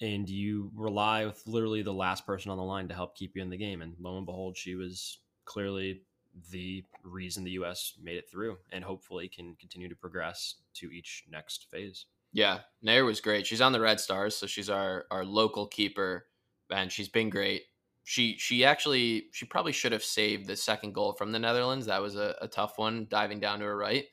and 0.00 0.28
you 0.28 0.72
rely 0.74 1.26
with 1.26 1.40
literally 1.46 1.82
the 1.82 1.92
last 1.92 2.26
person 2.26 2.50
on 2.50 2.58
the 2.58 2.64
line 2.64 2.88
to 2.88 2.94
help 2.94 3.16
keep 3.16 3.36
you 3.36 3.42
in 3.42 3.50
the 3.50 3.56
game. 3.56 3.82
And 3.82 3.94
lo 4.00 4.16
and 4.16 4.26
behold 4.26 4.56
she 4.56 4.74
was 4.74 5.18
clearly 5.44 6.02
the 6.50 6.84
reason 7.02 7.44
the 7.44 7.52
U.S. 7.52 7.94
made 8.02 8.16
it 8.16 8.30
through, 8.30 8.58
and 8.70 8.84
hopefully 8.84 9.28
can 9.28 9.54
continue 9.56 9.88
to 9.88 9.96
progress 9.96 10.56
to 10.74 10.90
each 10.90 11.24
next 11.30 11.66
phase. 11.70 12.06
Yeah, 12.32 12.60
Naeher 12.84 13.04
was 13.04 13.20
great. 13.20 13.46
She's 13.46 13.60
on 13.60 13.72
the 13.72 13.80
Red 13.80 14.00
Stars, 14.00 14.36
so 14.36 14.46
she's 14.46 14.70
our 14.70 15.04
our 15.10 15.24
local 15.24 15.66
keeper, 15.66 16.26
and 16.70 16.90
she's 16.90 17.08
been 17.08 17.30
great. 17.30 17.62
She 18.04 18.36
she 18.38 18.64
actually 18.64 19.26
she 19.32 19.44
probably 19.44 19.72
should 19.72 19.92
have 19.92 20.04
saved 20.04 20.46
the 20.46 20.56
second 20.56 20.94
goal 20.94 21.12
from 21.12 21.32
the 21.32 21.38
Netherlands. 21.38 21.86
That 21.86 22.02
was 22.02 22.16
a, 22.16 22.34
a 22.40 22.48
tough 22.48 22.78
one, 22.78 23.06
diving 23.10 23.40
down 23.40 23.58
to 23.58 23.66
her 23.66 23.76
right, 23.76 24.06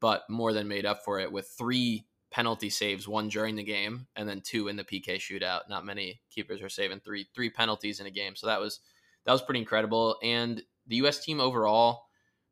but 0.00 0.22
more 0.30 0.52
than 0.52 0.68
made 0.68 0.86
up 0.86 1.04
for 1.04 1.20
it 1.20 1.30
with 1.30 1.48
three 1.48 2.06
penalty 2.30 2.70
saves, 2.70 3.06
one 3.06 3.28
during 3.28 3.56
the 3.56 3.62
game 3.62 4.06
and 4.16 4.28
then 4.28 4.40
two 4.40 4.68
in 4.68 4.76
the 4.76 4.84
PK 4.84 5.16
shootout. 5.16 5.68
Not 5.68 5.84
many 5.84 6.20
keepers 6.30 6.62
are 6.62 6.68
saving 6.68 7.00
three 7.00 7.28
three 7.34 7.50
penalties 7.50 8.00
in 8.00 8.06
a 8.06 8.10
game, 8.10 8.36
so 8.36 8.46
that 8.46 8.60
was 8.60 8.80
that 9.26 9.32
was 9.32 9.42
pretty 9.42 9.60
incredible. 9.60 10.16
And 10.22 10.62
the 10.86 10.96
U.S. 10.96 11.24
team 11.24 11.40
overall, 11.40 12.06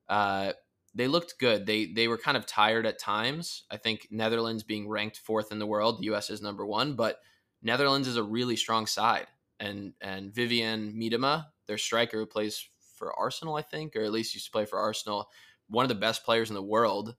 uh, 0.08 0.52
they 0.94 1.08
looked 1.08 1.38
good. 1.38 1.66
They 1.66 1.86
they 1.86 2.08
were 2.08 2.18
kind 2.18 2.36
of 2.36 2.46
tired 2.46 2.86
at 2.86 2.98
times. 2.98 3.64
I 3.70 3.76
think 3.76 4.08
Netherlands 4.10 4.62
being 4.62 4.88
ranked 4.88 5.18
fourth 5.18 5.50
in 5.50 5.58
the 5.58 5.66
world, 5.66 5.98
the 5.98 6.06
U.S. 6.06 6.30
is 6.30 6.40
number 6.42 6.64
one, 6.64 6.94
but 6.94 7.20
Netherlands 7.62 8.06
is 8.06 8.16
a 8.16 8.22
really 8.22 8.56
strong 8.56 8.86
side. 8.86 9.26
And 9.58 9.94
and 10.00 10.32
Vivianne 10.32 10.94
Miedema, 10.94 11.46
their 11.66 11.78
striker 11.78 12.18
who 12.18 12.26
plays 12.26 12.68
for 12.96 13.12
Arsenal, 13.18 13.56
I 13.56 13.62
think, 13.62 13.96
or 13.96 14.02
at 14.02 14.12
least 14.12 14.34
used 14.34 14.46
to 14.46 14.52
play 14.52 14.66
for 14.66 14.78
Arsenal, 14.78 15.28
one 15.68 15.84
of 15.84 15.88
the 15.88 15.94
best 15.96 16.24
players 16.24 16.50
in 16.50 16.54
the 16.54 16.62
world, 16.62 17.16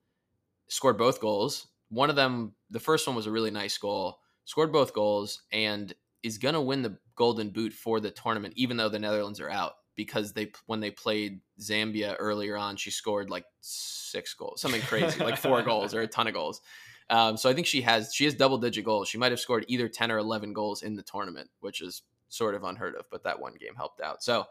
scored 0.68 0.98
both 0.98 1.20
goals. 1.20 1.68
One 1.90 2.10
of 2.10 2.16
them, 2.16 2.54
the 2.70 2.80
first 2.80 3.06
one 3.06 3.16
was 3.16 3.28
a 3.28 3.32
really 3.32 3.52
nice 3.52 3.78
goal, 3.78 4.20
scored 4.46 4.72
both 4.72 4.94
goals, 4.94 5.44
and 5.52 5.94
is 6.24 6.38
going 6.38 6.56
to 6.56 6.62
win 6.62 6.82
the 6.82 6.98
Golden 7.16 7.50
Boot 7.50 7.74
for 7.74 8.00
the 8.00 8.10
tournament, 8.10 8.54
even 8.58 8.78
though 8.78 8.90
the 8.90 9.00
Netherlands 9.00 9.40
are 9.40 9.50
out 9.50 9.74
because 9.96 10.34
they 10.34 10.52
when 10.66 10.80
they 10.80 10.92
played 10.92 11.42
Zambia 11.60 12.16
earlier 12.20 12.58
on, 12.58 12.78
she 12.78 12.92
scored 12.92 13.30
like 13.30 13.46
six 13.62 14.34
goals, 14.34 14.62
something 14.62 14.82
crazy, 14.82 15.24
like 15.24 15.38
four 15.38 15.62
goals 15.62 15.94
or 15.94 16.02
a 16.02 16.08
ton 16.08 16.28
of 16.28 16.34
goals. 16.34 16.62
Um, 17.10 17.38
so 17.38 17.50
I 17.50 17.54
think 17.54 17.68
she 17.68 17.82
has 17.82 18.14
she 18.14 18.26
has 18.26 18.34
double 18.34 18.58
digit 18.58 18.86
goals. 18.86 19.08
She 19.08 19.18
might 19.18 19.32
have 19.32 19.40
scored 19.40 19.66
either 19.68 19.88
ten 19.88 20.12
or 20.12 20.18
eleven 20.18 20.54
goals 20.54 20.84
in 20.84 20.96
the 20.96 21.04
tournament, 21.04 21.50
which 21.60 21.82
is 21.82 22.04
sort 22.30 22.56
of 22.56 22.64
unheard 22.64 22.96
of. 22.96 23.06
But 23.12 23.24
that 23.24 23.40
one 23.40 23.54
game 23.60 23.76
helped 23.76 24.02
out. 24.02 24.24
So 24.24 24.46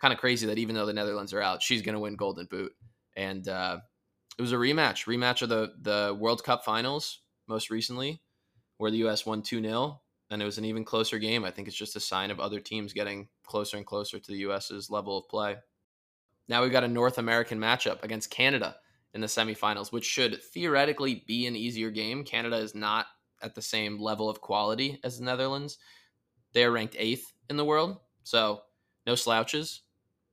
kind 0.00 0.12
of 0.12 0.20
crazy 0.20 0.46
that 0.46 0.58
even 0.58 0.74
though 0.74 0.86
the 0.86 0.92
Netherlands 0.92 1.32
are 1.32 1.42
out, 1.42 1.62
she's 1.62 1.82
going 1.82 1.94
to 1.94 2.00
win 2.00 2.16
Golden 2.16 2.46
Boot. 2.46 2.72
And 3.16 3.46
uh, 3.46 3.78
it 4.38 4.42
was 4.42 4.52
a 4.52 4.56
rematch, 4.56 5.06
rematch 5.06 5.42
of 5.42 5.48
the 5.48 5.72
the 5.80 6.16
World 6.18 6.42
Cup 6.44 6.64
finals 6.64 7.20
most 7.46 7.70
recently, 7.70 8.22
where 8.78 8.90
the 8.90 8.98
U.S. 8.98 9.26
won 9.26 9.42
two 9.42 9.62
0 9.62 10.00
and 10.30 10.40
it 10.40 10.44
was 10.44 10.58
an 10.58 10.64
even 10.64 10.84
closer 10.84 11.18
game. 11.18 11.44
I 11.44 11.50
think 11.50 11.66
it's 11.68 11.76
just 11.76 11.96
a 11.96 12.00
sign 12.00 12.30
of 12.30 12.38
other 12.40 12.60
teams 12.60 12.92
getting 12.92 13.28
closer 13.50 13.76
and 13.76 13.84
closer 13.84 14.18
to 14.18 14.30
the 14.30 14.38
U.S.'s 14.38 14.90
level 14.90 15.18
of 15.18 15.28
play. 15.28 15.56
Now 16.48 16.62
we've 16.62 16.72
got 16.72 16.84
a 16.84 16.88
North 16.88 17.18
American 17.18 17.58
matchup 17.58 18.02
against 18.02 18.30
Canada 18.30 18.76
in 19.12 19.20
the 19.20 19.26
semifinals, 19.26 19.92
which 19.92 20.04
should 20.04 20.42
theoretically 20.42 21.24
be 21.26 21.46
an 21.46 21.56
easier 21.56 21.90
game. 21.90 22.24
Canada 22.24 22.56
is 22.56 22.74
not 22.74 23.06
at 23.42 23.54
the 23.54 23.62
same 23.62 24.00
level 24.00 24.30
of 24.30 24.40
quality 24.40 25.00
as 25.02 25.18
the 25.18 25.24
Netherlands. 25.24 25.78
They 26.52 26.64
are 26.64 26.70
ranked 26.70 26.96
eighth 26.98 27.32
in 27.48 27.56
the 27.56 27.64
world, 27.64 27.98
so 28.22 28.62
no 29.06 29.14
slouches. 29.16 29.82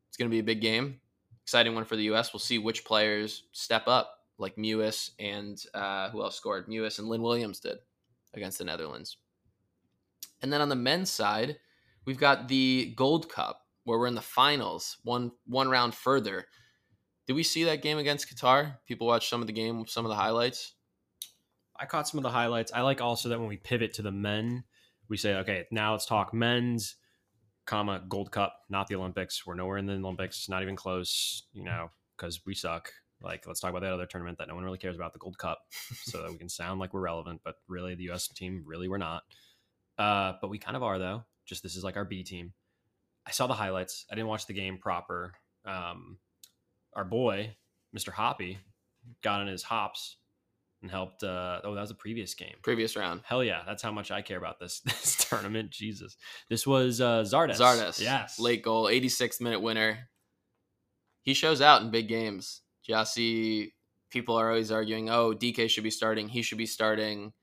It's 0.08 0.18
going 0.18 0.30
to 0.30 0.34
be 0.34 0.40
a 0.40 0.44
big 0.44 0.62
game, 0.62 1.00
exciting 1.44 1.74
one 1.74 1.86
for 1.86 1.96
the 1.96 2.04
U.S. 2.04 2.34
We'll 2.34 2.40
see 2.40 2.60
which 2.60 2.86
players 2.86 3.44
step 3.52 3.88
up, 3.88 4.12
like 4.38 4.56
Mewis 4.56 5.12
and 5.20 5.62
uh, 5.74 6.10
who 6.12 6.22
else 6.22 6.36
scored? 6.36 6.68
Mewis 6.68 7.00
and 7.00 7.08
Lynn 7.08 7.22
Williams 7.24 7.60
did 7.60 7.78
against 8.34 8.60
the 8.60 8.64
Netherlands. 8.64 9.18
And 10.42 10.54
then 10.54 10.62
on 10.62 10.70
the 10.70 10.76
men's 10.76 11.10
side, 11.10 11.58
we've 12.08 12.18
got 12.18 12.48
the 12.48 12.94
Gold 12.96 13.30
Cup 13.30 13.62
where 13.84 14.00
we're 14.00 14.08
in 14.08 14.16
the 14.16 14.22
finals, 14.22 14.98
one 15.04 15.32
one 15.46 15.70
round 15.70 15.94
further. 15.94 16.48
Did 17.28 17.34
we 17.34 17.44
see 17.44 17.66
that 17.66 17.84
game 17.84 18.00
against 18.00 18.34
Qatar? 18.34 18.78
People 18.88 19.06
watch 19.06 19.30
some 19.30 19.42
of 19.42 19.48
the 19.48 19.54
game, 19.54 19.86
some 19.86 20.06
of 20.06 20.10
the 20.10 20.16
highlights. 20.16 20.74
I 21.80 21.86
caught 21.86 22.08
some 22.08 22.18
of 22.18 22.24
the 22.24 22.32
highlights. 22.32 22.72
I 22.74 22.82
like 22.82 23.02
also 23.02 23.30
that 23.30 23.40
when 23.40 23.50
we 23.50 23.58
pivot 23.58 23.94
to 23.96 24.02
the 24.02 24.12
men, 24.12 24.64
we 25.10 25.18
say, 25.18 25.36
okay, 25.36 25.66
now 25.70 25.92
let's 25.92 26.06
talk 26.08 26.34
men's, 26.34 26.96
comma 27.68 28.02
Gold 28.10 28.32
Cup, 28.32 28.56
not 28.70 28.88
the 28.88 28.96
Olympics. 28.96 29.46
We're 29.46 29.56
nowhere 29.56 29.78
in 29.78 29.86
the 29.86 29.94
Olympics, 29.94 30.50
not 30.50 30.64
even 30.64 30.76
close. 30.76 31.44
You 31.54 31.66
know, 31.66 31.92
because 32.18 32.42
we 32.46 32.56
suck. 32.56 32.92
Like, 33.22 33.46
let's 33.48 33.60
talk 33.60 33.72
about 33.72 33.82
that 33.82 33.94
other 33.94 34.06
tournament 34.06 34.38
that 34.38 34.48
no 34.48 34.56
one 34.56 34.64
really 34.64 34.78
cares 34.78 34.96
about, 34.96 35.12
the 35.12 35.20
Gold 35.20 35.38
Cup, 35.38 35.60
so 36.04 36.22
that 36.22 36.32
we 36.32 36.38
can 36.38 36.50
sound 36.50 36.80
like 36.80 36.94
we're 36.94 37.02
relevant. 37.02 37.42
But 37.44 37.56
really, 37.68 37.94
the 37.94 38.04
U.S. 38.04 38.28
team, 38.28 38.64
really, 38.66 38.88
we're 38.88 38.98
not. 38.98 39.24
Uh, 39.98 40.34
but 40.40 40.50
we 40.50 40.60
kind 40.60 40.78
of 40.78 40.84
are 40.84 40.98
though. 41.00 41.24
Just 41.48 41.64
this 41.64 41.76
is 41.76 41.84
like 41.84 41.98
our 41.98 42.06
B 42.06 42.24
team. 42.24 42.54
I 43.26 43.32
saw 43.32 43.48
the 43.48 43.54
highlights. 43.54 44.06
I 44.12 44.16
didn't 44.16 44.28
watch 44.28 44.46
the 44.46 44.54
game 44.54 44.78
proper. 44.78 45.34
Um, 45.66 46.18
our 46.96 47.04
boy, 47.04 47.56
Mr. 47.96 48.12
Hoppe, 48.14 48.58
got 49.24 49.42
on 49.42 49.48
his 49.48 49.64
hops 49.64 50.18
and 50.82 50.92
helped. 50.92 51.24
Uh, 51.24 51.62
oh, 51.64 51.74
that 51.74 51.82
was 51.82 51.92
a 51.92 51.96
previous 51.96 52.34
game. 52.34 52.56
Previous 52.62 52.96
round. 52.96 53.22
Hell 53.24 53.44
yeah, 53.44 53.62
that's 53.66 53.82
how 53.82 53.92
much 53.92 54.12
I 54.12 54.22
care 54.22 54.38
about 54.38 54.60
this 54.60 54.80
this 54.86 55.26
tournament. 55.30 55.72
Jesus, 55.72 56.18
this 56.50 56.68
was 56.68 57.02
uh, 57.02 57.24
Zardes. 57.24 57.58
Zardes. 57.58 58.00
yes, 58.02 58.40
Late 58.40 58.64
goal, 58.64 58.86
86th 58.86 59.42
minute 59.42 59.62
winner. 59.62 60.10
He 61.22 61.34
shows 61.34 61.62
out 61.62 61.82
in 61.82 61.92
big 61.92 62.08
games. 62.08 62.62
Gyasi, 62.88 63.74
people 64.10 64.36
are 64.36 64.50
always 64.50 64.72
arguing, 64.72 65.10
oh, 65.10 65.34
Dike 65.34 65.70
should 65.70 65.84
be 65.84 65.92
starting. 65.92 66.30
He 66.30 66.42
should 66.42 66.58
be 66.58 66.66
starting. 66.66 67.34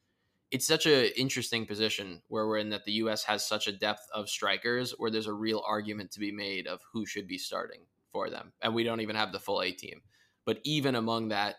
It's 0.55 0.69
such 0.69 0.87
an 0.87 1.07
interesting 1.17 1.67
position 1.67 2.23
where 2.29 2.47
we're 2.47 2.59
in 2.59 2.71
that 2.71 2.85
the 2.85 2.93
U.S. 2.93 3.25
has 3.25 3.45
such 3.45 3.67
a 3.67 3.73
depth 3.73 4.07
of 4.15 4.29
strikers 4.29 4.93
where 4.99 5.11
there's 5.11 5.27
a 5.27 5.33
real 5.33 5.65
argument 5.67 6.13
to 6.13 6.21
be 6.21 6.31
made 6.31 6.69
of 6.69 6.81
who 6.93 7.07
should 7.07 7.27
be 7.27 7.39
starting 7.39 7.81
for 8.13 8.31
them. 8.31 8.53
And 8.63 8.73
we 8.73 8.85
don't 8.85 9.01
even 9.01 9.17
have 9.17 9.33
the 9.33 9.41
full 9.41 9.63
A 9.63 9.73
team. 9.73 10.03
But 10.47 10.61
even 10.63 10.95
among 10.95 11.31
that, 11.31 11.57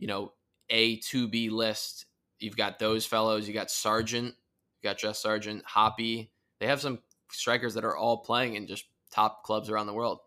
you 0.00 0.08
know, 0.08 0.32
A 0.70 0.96
to 0.96 1.28
B 1.28 1.50
list, 1.50 2.06
you've 2.40 2.56
got 2.56 2.80
those 2.80 3.06
fellows. 3.06 3.46
You 3.46 3.54
got 3.54 3.70
Sargent, 3.70 4.34
you 4.82 4.90
got 4.90 4.98
Josh 4.98 5.18
Sargent, 5.18 5.62
Hoppe. 5.64 6.28
They 6.58 6.66
have 6.66 6.80
some 6.80 6.98
strikers 7.30 7.74
that 7.74 7.84
are 7.84 7.96
all 7.96 8.24
playing 8.24 8.56
in 8.56 8.66
just 8.66 8.86
top 9.12 9.44
clubs 9.44 9.70
around 9.70 9.86
the 9.86 9.94
world. 9.94 10.18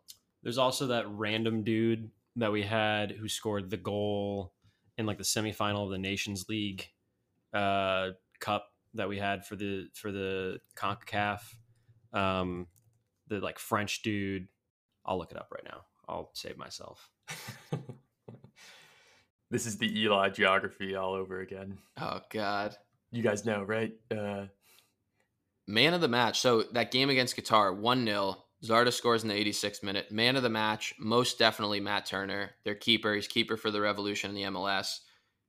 There's 0.42 0.58
also 0.58 0.88
that 0.88 1.10
random 1.10 1.66
dude 1.66 2.10
that 2.38 2.54
we 2.54 2.62
had 2.62 3.12
who 3.12 3.28
scored 3.28 3.70
the 3.70 3.76
goal 3.76 4.54
in 4.98 5.06
like 5.06 5.18
the 5.18 5.26
semifinal 5.26 5.84
of 5.84 5.92
the 5.92 5.98
Nations 5.98 6.46
League 6.48 6.92
uh, 7.56 8.12
Cup 8.40 8.68
that 8.94 9.10
we 9.10 9.18
had 9.18 9.46
for 9.46 9.56
the 9.56 9.88
for 9.94 10.12
the 10.12 10.60
Concacaf. 10.76 11.42
Um, 12.14 12.68
the 13.28 13.40
like 13.40 13.60
French 13.60 14.02
dude. 14.02 14.48
I'll 15.06 15.18
look 15.18 15.32
it 15.32 15.38
up 15.38 15.50
right 15.52 15.64
now. 15.64 15.82
I'll 16.08 16.32
save 16.34 16.58
myself. 16.58 17.10
this 19.52 19.66
is 19.66 19.78
the 19.78 20.00
Eli 20.02 20.30
geography 20.30 20.96
all 20.96 21.14
over 21.14 21.40
again. 21.40 21.78
Oh 22.00 22.22
God. 22.32 22.76
You 23.12 23.22
guys 23.24 23.46
know, 23.46 23.64
right? 23.64 23.94
Uh, 24.12 24.46
Man 25.68 25.94
of 25.94 26.02
the 26.02 26.08
match. 26.08 26.40
So 26.40 26.64
that 26.74 26.92
game 26.92 27.10
against 27.10 27.36
Qatar, 27.36 27.76
1 27.76 28.06
0. 28.06 28.38
Zardes 28.64 28.94
scores 28.94 29.24
in 29.24 29.30
the 29.30 29.36
86th 29.36 29.84
minute. 29.84 30.12
Man 30.12 30.36
of 30.36 30.44
the 30.44 30.50
match, 30.50 30.94
most 31.00 31.38
definitely 31.38 31.80
Matt 31.80 32.06
Turner, 32.06 32.52
their 32.64 32.76
keeper. 32.76 33.14
He's 33.14 33.28
keeper 33.28 33.58
for 33.58 33.70
the 33.70 33.82
Revolution 33.82 34.30
in 34.30 34.36
the 34.36 34.44
MLS. 34.44 35.00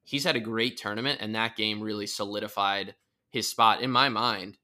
He's 0.06 0.24
had 0.24 0.36
a 0.36 0.40
great 0.40 0.76
tournament, 0.76 1.18
and 1.20 1.34
that 1.34 1.56
game 1.56 1.82
really 1.82 2.06
solidified 2.06 2.94
his 3.30 3.48
spot 3.48 3.82
in 3.82 3.90
my 3.90 4.08
mind 4.08 4.56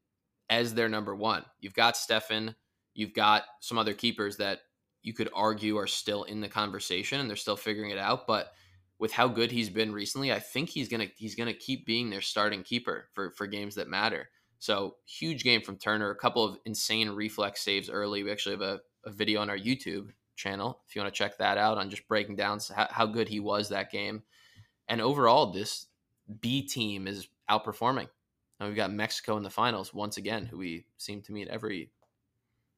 as 0.48 0.72
their 0.72 0.88
number 0.88 1.14
one. 1.16 1.44
You've 1.60 1.74
got 1.74 1.94
Steffen, 1.94 2.54
you've 2.94 3.12
got 3.12 3.42
some 3.60 3.76
other 3.76 3.92
keepers 3.92 4.36
that 4.36 4.60
you 5.02 5.12
could 5.12 5.28
argue 5.34 5.76
are 5.78 5.88
still 5.88 6.22
in 6.24 6.40
the 6.40 6.48
conversation 6.48 7.20
and 7.20 7.28
they're 7.28 7.36
still 7.36 7.56
figuring 7.56 7.90
it 7.90 7.98
out. 7.98 8.26
But 8.26 8.52
with 9.00 9.10
how 9.10 9.26
good 9.26 9.50
he's 9.50 9.68
been 9.68 9.92
recently, 9.92 10.32
I 10.32 10.38
think 10.38 10.68
he's 10.68 10.88
gonna 10.88 11.08
he's 11.16 11.34
gonna 11.34 11.52
keep 11.52 11.84
being 11.84 12.08
their 12.08 12.20
starting 12.20 12.62
keeper 12.62 13.08
for 13.12 13.32
for 13.32 13.48
games 13.48 13.74
that 13.74 13.88
matter. 13.88 14.28
So 14.60 14.94
huge 15.06 15.42
game 15.42 15.60
from 15.60 15.76
Turner. 15.76 16.10
A 16.10 16.16
couple 16.16 16.44
of 16.44 16.56
insane 16.66 17.10
reflex 17.10 17.62
saves 17.62 17.90
early. 17.90 18.22
We 18.22 18.30
actually 18.30 18.54
have 18.54 18.62
a, 18.62 18.80
a 19.04 19.10
video 19.10 19.40
on 19.40 19.50
our 19.50 19.58
YouTube 19.58 20.10
channel 20.36 20.82
if 20.88 20.94
you 20.94 21.02
want 21.02 21.12
to 21.12 21.18
check 21.18 21.36
that 21.38 21.58
out 21.58 21.78
on 21.78 21.90
just 21.90 22.06
breaking 22.06 22.36
down 22.36 22.60
how, 22.74 22.86
how 22.90 23.06
good 23.06 23.28
he 23.28 23.40
was 23.40 23.68
that 23.68 23.90
game. 23.90 24.22
And 24.88 25.00
overall, 25.00 25.52
this 25.52 25.86
B 26.40 26.62
team 26.62 27.06
is 27.06 27.28
outperforming. 27.50 28.08
And 28.58 28.68
we've 28.68 28.76
got 28.76 28.92
Mexico 28.92 29.36
in 29.36 29.42
the 29.42 29.50
finals 29.50 29.92
once 29.92 30.16
again, 30.16 30.46
who 30.46 30.58
we 30.58 30.84
seem 30.96 31.22
to 31.22 31.32
meet 31.32 31.48
every 31.48 31.90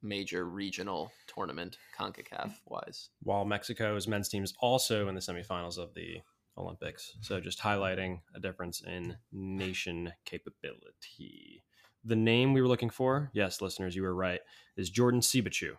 major 0.02 0.44
regional 0.44 1.10
tournament, 1.26 1.78
CONCACAF 1.98 2.46
mm. 2.46 2.54
wise. 2.66 3.10
While 3.22 3.44
Mexico's 3.44 4.06
men's 4.06 4.28
team 4.28 4.44
is 4.44 4.54
also 4.60 5.08
in 5.08 5.14
the 5.14 5.20
semifinals 5.20 5.78
of 5.78 5.94
the 5.94 6.20
Olympics. 6.56 7.16
So 7.20 7.40
just 7.40 7.60
highlighting 7.60 8.20
a 8.34 8.40
difference 8.40 8.80
in 8.82 9.16
nation 9.32 10.12
capability. 10.24 11.64
The 12.04 12.16
name 12.16 12.52
we 12.52 12.62
were 12.62 12.68
looking 12.68 12.90
for, 12.90 13.30
yes, 13.32 13.60
listeners, 13.60 13.96
you 13.96 14.02
were 14.02 14.14
right, 14.14 14.40
is 14.76 14.90
Jordan 14.90 15.20
Siebatcheu, 15.20 15.72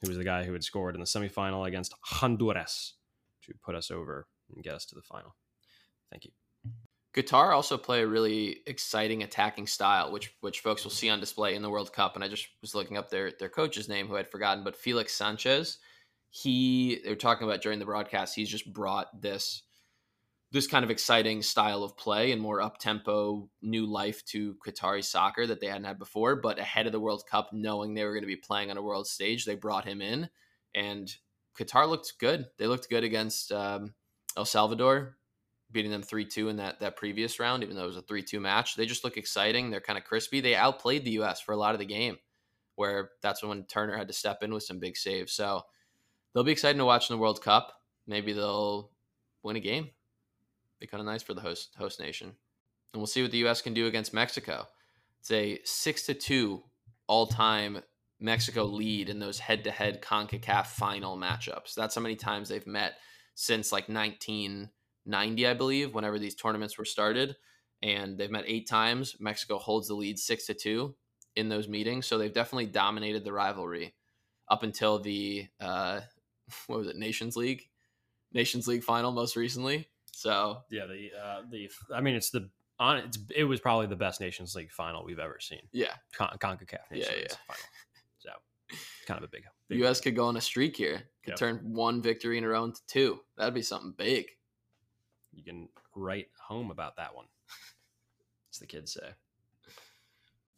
who 0.00 0.08
was 0.08 0.18
the 0.18 0.24
guy 0.24 0.44
who 0.44 0.52
had 0.52 0.64
scored 0.64 0.94
in 0.94 1.00
the 1.00 1.06
semifinal 1.06 1.66
against 1.66 1.94
Honduras 2.02 2.94
to 3.46 3.54
put 3.64 3.74
us 3.74 3.90
over 3.90 4.28
and 4.54 4.62
get 4.62 4.74
us 4.74 4.84
to 4.86 4.94
the 4.94 5.02
final. 5.02 5.34
Thank 6.12 6.26
you. 6.26 6.30
Qatar 7.14 7.52
also 7.52 7.76
play 7.76 8.02
a 8.02 8.06
really 8.06 8.58
exciting 8.66 9.22
attacking 9.22 9.66
style, 9.66 10.12
which 10.12 10.34
which 10.40 10.60
folks 10.60 10.84
will 10.84 10.90
see 10.90 11.08
on 11.08 11.20
display 11.20 11.54
in 11.54 11.62
the 11.62 11.70
World 11.70 11.92
Cup. 11.92 12.14
And 12.14 12.24
I 12.24 12.28
just 12.28 12.48
was 12.60 12.74
looking 12.74 12.96
up 12.96 13.10
their 13.10 13.32
their 13.38 13.48
coach's 13.48 13.88
name, 13.88 14.08
who 14.08 14.16
I'd 14.16 14.30
forgotten, 14.30 14.62
but 14.62 14.76
Felix 14.76 15.14
Sanchez. 15.14 15.78
He 16.30 17.00
they 17.02 17.10
were 17.10 17.16
talking 17.16 17.46
about 17.46 17.62
during 17.62 17.78
the 17.78 17.84
broadcast. 17.84 18.34
He's 18.34 18.48
just 18.48 18.72
brought 18.72 19.20
this 19.20 19.62
this 20.52 20.66
kind 20.66 20.84
of 20.84 20.90
exciting 20.90 21.40
style 21.40 21.82
of 21.82 21.96
play 21.96 22.32
and 22.32 22.40
more 22.40 22.60
up 22.60 22.78
tempo, 22.78 23.48
new 23.62 23.86
life 23.86 24.22
to 24.26 24.54
Qatari 24.66 25.02
soccer 25.02 25.46
that 25.46 25.60
they 25.60 25.66
hadn't 25.66 25.84
had 25.84 25.98
before. 25.98 26.36
But 26.36 26.58
ahead 26.58 26.86
of 26.86 26.92
the 26.92 27.00
World 27.00 27.24
Cup, 27.26 27.50
knowing 27.54 27.94
they 27.94 28.04
were 28.04 28.12
going 28.12 28.22
to 28.22 28.26
be 28.26 28.36
playing 28.36 28.70
on 28.70 28.76
a 28.76 28.82
world 28.82 29.06
stage, 29.06 29.46
they 29.46 29.54
brought 29.54 29.86
him 29.86 30.02
in, 30.02 30.28
and 30.74 31.14
Qatar 31.58 31.88
looked 31.88 32.14
good. 32.18 32.46
They 32.58 32.66
looked 32.66 32.90
good 32.90 33.04
against 33.04 33.50
um, 33.52 33.94
El 34.36 34.44
Salvador, 34.44 35.16
beating 35.72 35.90
them 35.90 36.02
three 36.02 36.24
two 36.24 36.48
in 36.48 36.56
that 36.56 36.80
that 36.80 36.96
previous 36.96 37.40
round, 37.40 37.62
even 37.62 37.76
though 37.76 37.84
it 37.84 37.88
was 37.88 37.96
a 37.96 38.02
three 38.02 38.22
two 38.22 38.40
match. 38.40 38.76
They 38.76 38.86
just 38.86 39.04
look 39.04 39.16
exciting. 39.16 39.70
They're 39.70 39.80
kind 39.80 39.98
of 39.98 40.04
crispy. 40.04 40.40
They 40.40 40.54
outplayed 40.54 41.04
the 41.04 41.12
U.S. 41.12 41.40
for 41.40 41.52
a 41.52 41.56
lot 41.56 41.74
of 41.74 41.78
the 41.78 41.86
game, 41.86 42.18
where 42.76 43.10
that's 43.22 43.42
when 43.42 43.64
Turner 43.64 43.96
had 43.96 44.08
to 44.08 44.14
step 44.14 44.42
in 44.42 44.52
with 44.52 44.62
some 44.62 44.78
big 44.78 44.96
saves. 44.96 45.32
So 45.32 45.62
they'll 46.34 46.44
be 46.44 46.52
exciting 46.52 46.78
to 46.78 46.84
watch 46.84 47.10
in 47.10 47.16
the 47.16 47.22
World 47.22 47.42
Cup. 47.42 47.72
Maybe 48.06 48.32
they'll 48.32 48.90
win 49.42 49.56
a 49.56 49.60
game 49.60 49.90
be 50.82 50.86
kind 50.88 51.00
of 51.00 51.06
nice 51.06 51.22
for 51.22 51.32
the 51.32 51.40
host 51.40 51.74
host 51.78 52.00
nation. 52.00 52.26
And 52.92 53.00
we'll 53.00 53.06
see 53.06 53.22
what 53.22 53.30
the 53.30 53.38
U.S. 53.38 53.62
can 53.62 53.72
do 53.72 53.86
against 53.86 54.12
Mexico. 54.12 54.66
It's 55.20 55.30
a 55.30 55.60
six 55.64 56.04
to 56.06 56.14
two 56.14 56.64
all 57.06 57.26
time 57.26 57.78
Mexico 58.20 58.64
lead 58.64 59.08
in 59.08 59.18
those 59.18 59.38
head 59.38 59.64
to 59.64 59.70
head 59.70 60.02
Concacaf 60.02 60.66
final 60.66 61.16
matchups. 61.16 61.74
That's 61.74 61.94
how 61.94 62.02
many 62.02 62.16
times 62.16 62.48
they've 62.48 62.66
met 62.66 62.94
since 63.34 63.72
like 63.72 63.88
1990, 65.04 65.46
I 65.46 65.54
believe, 65.54 65.94
whenever 65.94 66.18
these 66.18 66.34
tournaments 66.34 66.78
were 66.78 66.84
started. 66.84 67.36
And 67.82 68.16
they've 68.16 68.30
met 68.30 68.44
eight 68.46 68.68
times. 68.68 69.16
Mexico 69.18 69.58
holds 69.58 69.88
the 69.88 69.94
lead 69.94 70.18
six 70.18 70.46
to 70.46 70.54
two 70.54 70.94
in 71.34 71.48
those 71.48 71.66
meetings. 71.68 72.06
So 72.06 72.16
they've 72.18 72.32
definitely 72.32 72.66
dominated 72.66 73.24
the 73.24 73.32
rivalry 73.32 73.94
up 74.48 74.62
until 74.62 75.00
the 75.00 75.46
uh, 75.60 76.00
what 76.66 76.78
was 76.78 76.88
it, 76.88 76.96
Nations 76.96 77.36
League, 77.36 77.68
Nations 78.32 78.66
League 78.68 78.84
final 78.84 79.10
most 79.12 79.34
recently. 79.36 79.88
So 80.12 80.58
yeah, 80.70 80.86
the 80.86 81.10
uh, 81.20 81.42
the 81.50 81.68
I 81.92 82.00
mean, 82.00 82.14
it's 82.14 82.30
the 82.30 82.48
on 82.78 82.98
it's 82.98 83.18
it 83.34 83.44
was 83.44 83.60
probably 83.60 83.86
the 83.86 83.96
best 83.96 84.20
Nations 84.20 84.54
League 84.54 84.70
final 84.70 85.04
we've 85.04 85.18
ever 85.18 85.38
seen. 85.40 85.60
Yeah, 85.72 85.94
Con- 86.14 86.36
Concacaf 86.38 86.90
Nations 86.90 87.10
yeah, 87.16 87.22
yeah. 87.22 87.34
final. 87.46 87.62
So 88.18 88.30
kind 89.06 89.18
of 89.18 89.24
a 89.24 89.28
big. 89.28 89.44
big 89.68 89.78
U.S. 89.80 90.00
could 90.00 90.14
go 90.14 90.26
on 90.26 90.36
a 90.36 90.40
streak 90.40 90.76
here. 90.76 91.02
Could 91.24 91.30
Yep. 91.32 91.38
turn 91.38 91.56
one 91.62 92.02
victory 92.02 92.38
in 92.38 92.44
a 92.44 92.48
row 92.48 92.64
into 92.64 92.80
two. 92.86 93.20
That'd 93.36 93.54
be 93.54 93.62
something 93.62 93.94
big. 93.96 94.26
You 95.32 95.42
can 95.42 95.68
write 95.94 96.28
home 96.38 96.70
about 96.70 96.96
that 96.96 97.14
one. 97.14 97.26
As 98.52 98.58
the 98.58 98.66
kids 98.66 98.92
say. 98.92 99.08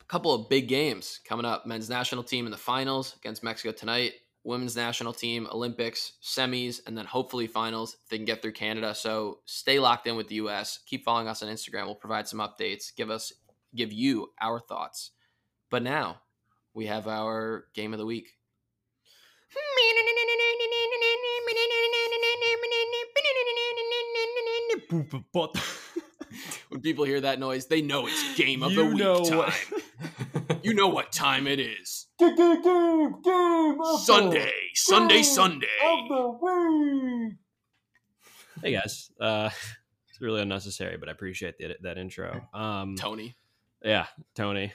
A 0.00 0.04
couple 0.06 0.34
of 0.34 0.48
big 0.48 0.68
games 0.68 1.20
coming 1.26 1.46
up. 1.46 1.66
Men's 1.66 1.88
national 1.88 2.22
team 2.22 2.44
in 2.44 2.50
the 2.50 2.58
finals 2.58 3.14
against 3.16 3.42
Mexico 3.42 3.72
tonight. 3.72 4.12
Women's 4.44 4.76
national 4.76 5.14
team, 5.14 5.48
Olympics, 5.50 6.14
semis, 6.22 6.80
and 6.86 6.98
then 6.98 7.06
hopefully 7.06 7.46
finals 7.46 7.96
if 8.02 8.10
they 8.10 8.18
can 8.18 8.26
get 8.26 8.42
through 8.42 8.52
Canada. 8.52 8.94
So 8.94 9.38
stay 9.46 9.78
locked 9.78 10.06
in 10.06 10.16
with 10.16 10.28
the 10.28 10.34
US. 10.34 10.80
Keep 10.84 11.04
following 11.04 11.28
us 11.28 11.42
on 11.42 11.48
Instagram. 11.48 11.86
We'll 11.86 11.94
provide 11.94 12.28
some 12.28 12.40
updates. 12.40 12.94
Give 12.94 13.08
us 13.08 13.32
give 13.74 13.92
you 13.92 14.30
our 14.40 14.60
thoughts. 14.60 15.12
But 15.70 15.82
now 15.82 16.20
we 16.74 16.86
have 16.86 17.08
our 17.08 17.66
game 17.74 17.92
of 17.92 17.98
the 17.98 18.06
week. 18.06 18.28
When 26.68 26.80
people 26.80 27.04
hear 27.04 27.20
that 27.20 27.38
noise, 27.38 27.66
they 27.66 27.80
know 27.80 28.06
it's 28.08 28.34
game 28.36 28.64
of 28.64 28.74
the 28.74 28.84
week 28.84 28.96
know 28.96 29.24
time. 29.24 29.38
what- 29.38 30.64
you 30.64 30.74
know 30.74 30.88
what 30.88 31.12
time 31.12 31.46
it 31.46 31.60
is. 31.60 32.06
Game, 32.18 32.34
game, 32.36 33.14
game 33.22 33.76
Sunday, 34.02 34.52
Sunday, 34.74 35.22
Sunday. 35.22 35.66
of 35.84 36.08
the 36.08 36.28
week. 36.40 37.34
Hey 38.62 38.72
guys, 38.72 39.10
uh, 39.20 39.50
it's 40.08 40.20
really 40.20 40.40
unnecessary, 40.42 40.96
but 40.96 41.08
I 41.08 41.12
appreciate 41.12 41.56
that 41.58 41.82
that 41.82 41.98
intro. 41.98 42.40
Um, 42.54 42.96
Tony. 42.96 43.36
yeah, 43.84 44.06
Tony. 44.34 44.72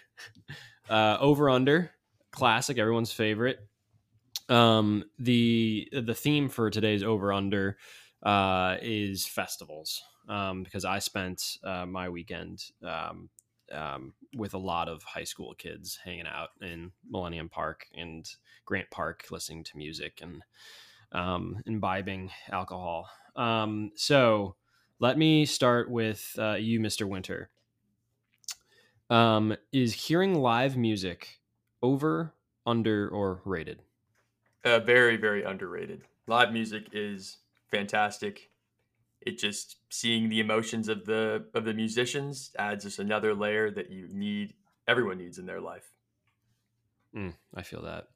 Uh, 0.89 1.17
over 1.19 1.49
under 1.49 1.91
classic, 2.31 2.77
everyone's 2.77 3.11
favorite. 3.11 3.59
Um, 4.47 5.03
the 5.17 5.89
the 5.91 6.13
theme 6.15 6.49
for 6.49 6.69
today's 6.69 7.03
over 7.03 7.33
under 7.33 7.77
uh, 8.23 8.77
is 8.81 9.25
festivals. 9.25 10.03
Um, 10.27 10.63
because 10.63 10.85
I 10.85 10.99
spent 10.99 11.57
uh, 11.63 11.87
my 11.87 12.09
weekend 12.09 12.63
um, 12.83 13.29
um, 13.71 14.13
with 14.35 14.53
a 14.53 14.59
lot 14.59 14.87
of 14.87 15.01
high 15.03 15.23
school 15.23 15.55
kids 15.55 15.97
hanging 16.03 16.27
out 16.27 16.49
in 16.61 16.91
Millennium 17.09 17.49
Park 17.49 17.87
and 17.95 18.29
Grant 18.65 18.91
Park, 18.91 19.25
listening 19.31 19.63
to 19.63 19.77
music 19.77 20.19
and 20.21 20.43
um, 21.11 21.61
imbibing 21.65 22.29
alcohol. 22.51 23.09
Um, 23.35 23.91
so 23.95 24.55
let 24.99 25.17
me 25.17 25.45
start 25.45 25.89
with 25.89 26.35
uh, 26.37 26.55
you, 26.55 26.79
Mr. 26.79 27.07
Winter. 27.07 27.49
Um, 29.09 29.55
is 29.71 29.93
hearing 29.93 30.35
live 30.35 30.77
music 30.77 31.39
over, 31.81 32.33
under, 32.65 33.09
or 33.09 33.41
rated? 33.45 33.81
Uh, 34.63 34.79
very, 34.79 35.17
very 35.17 35.43
underrated. 35.43 36.03
Live 36.27 36.51
music 36.51 36.89
is 36.91 37.37
fantastic. 37.71 38.51
It 39.21 39.37
just 39.37 39.77
seeing 39.89 40.29
the 40.29 40.39
emotions 40.39 40.87
of 40.87 41.05
the 41.05 41.45
of 41.53 41.65
the 41.65 41.73
musicians 41.73 42.51
adds 42.57 42.85
just 42.85 42.99
another 42.99 43.33
layer 43.35 43.69
that 43.71 43.89
you 43.89 44.07
need. 44.11 44.53
Everyone 44.87 45.17
needs 45.17 45.37
in 45.37 45.45
their 45.45 45.61
life. 45.61 45.91
Mm, 47.15 47.33
I 47.53 47.63
feel 47.63 47.81
that. 47.83 48.07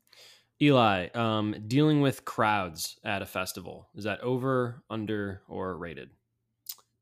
Eli, 0.62 1.08
um, 1.14 1.56
dealing 1.68 2.01
with 2.01 2.26
crowds 2.26 2.97
at 3.04 3.22
a 3.22 3.26
festival 3.26 3.89
is 3.95 4.06
that 4.06 4.22
over, 4.22 4.84
under, 4.89 5.41
or 5.47 5.76
rated? 5.76 6.12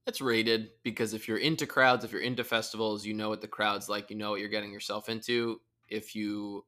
It's 0.08 0.22
rated 0.22 0.70
because 0.84 1.14
if 1.14 1.28
you're 1.28 1.38
into 1.38 1.68
crowds, 1.68 2.04
if 2.04 2.12
you're 2.12 2.22
into 2.22 2.44
festivals, 2.44 3.06
you 3.06 3.14
know 3.14 3.30
what 3.30 3.42
the 3.42 3.48
crowd's 3.48 3.88
like, 3.88 4.10
you 4.10 4.16
know 4.16 4.32
what 4.32 4.40
you're 4.40 4.50
getting 4.50 4.74
yourself 4.74 5.10
into. 5.10 5.62
If 5.90 6.16
you 6.16 6.66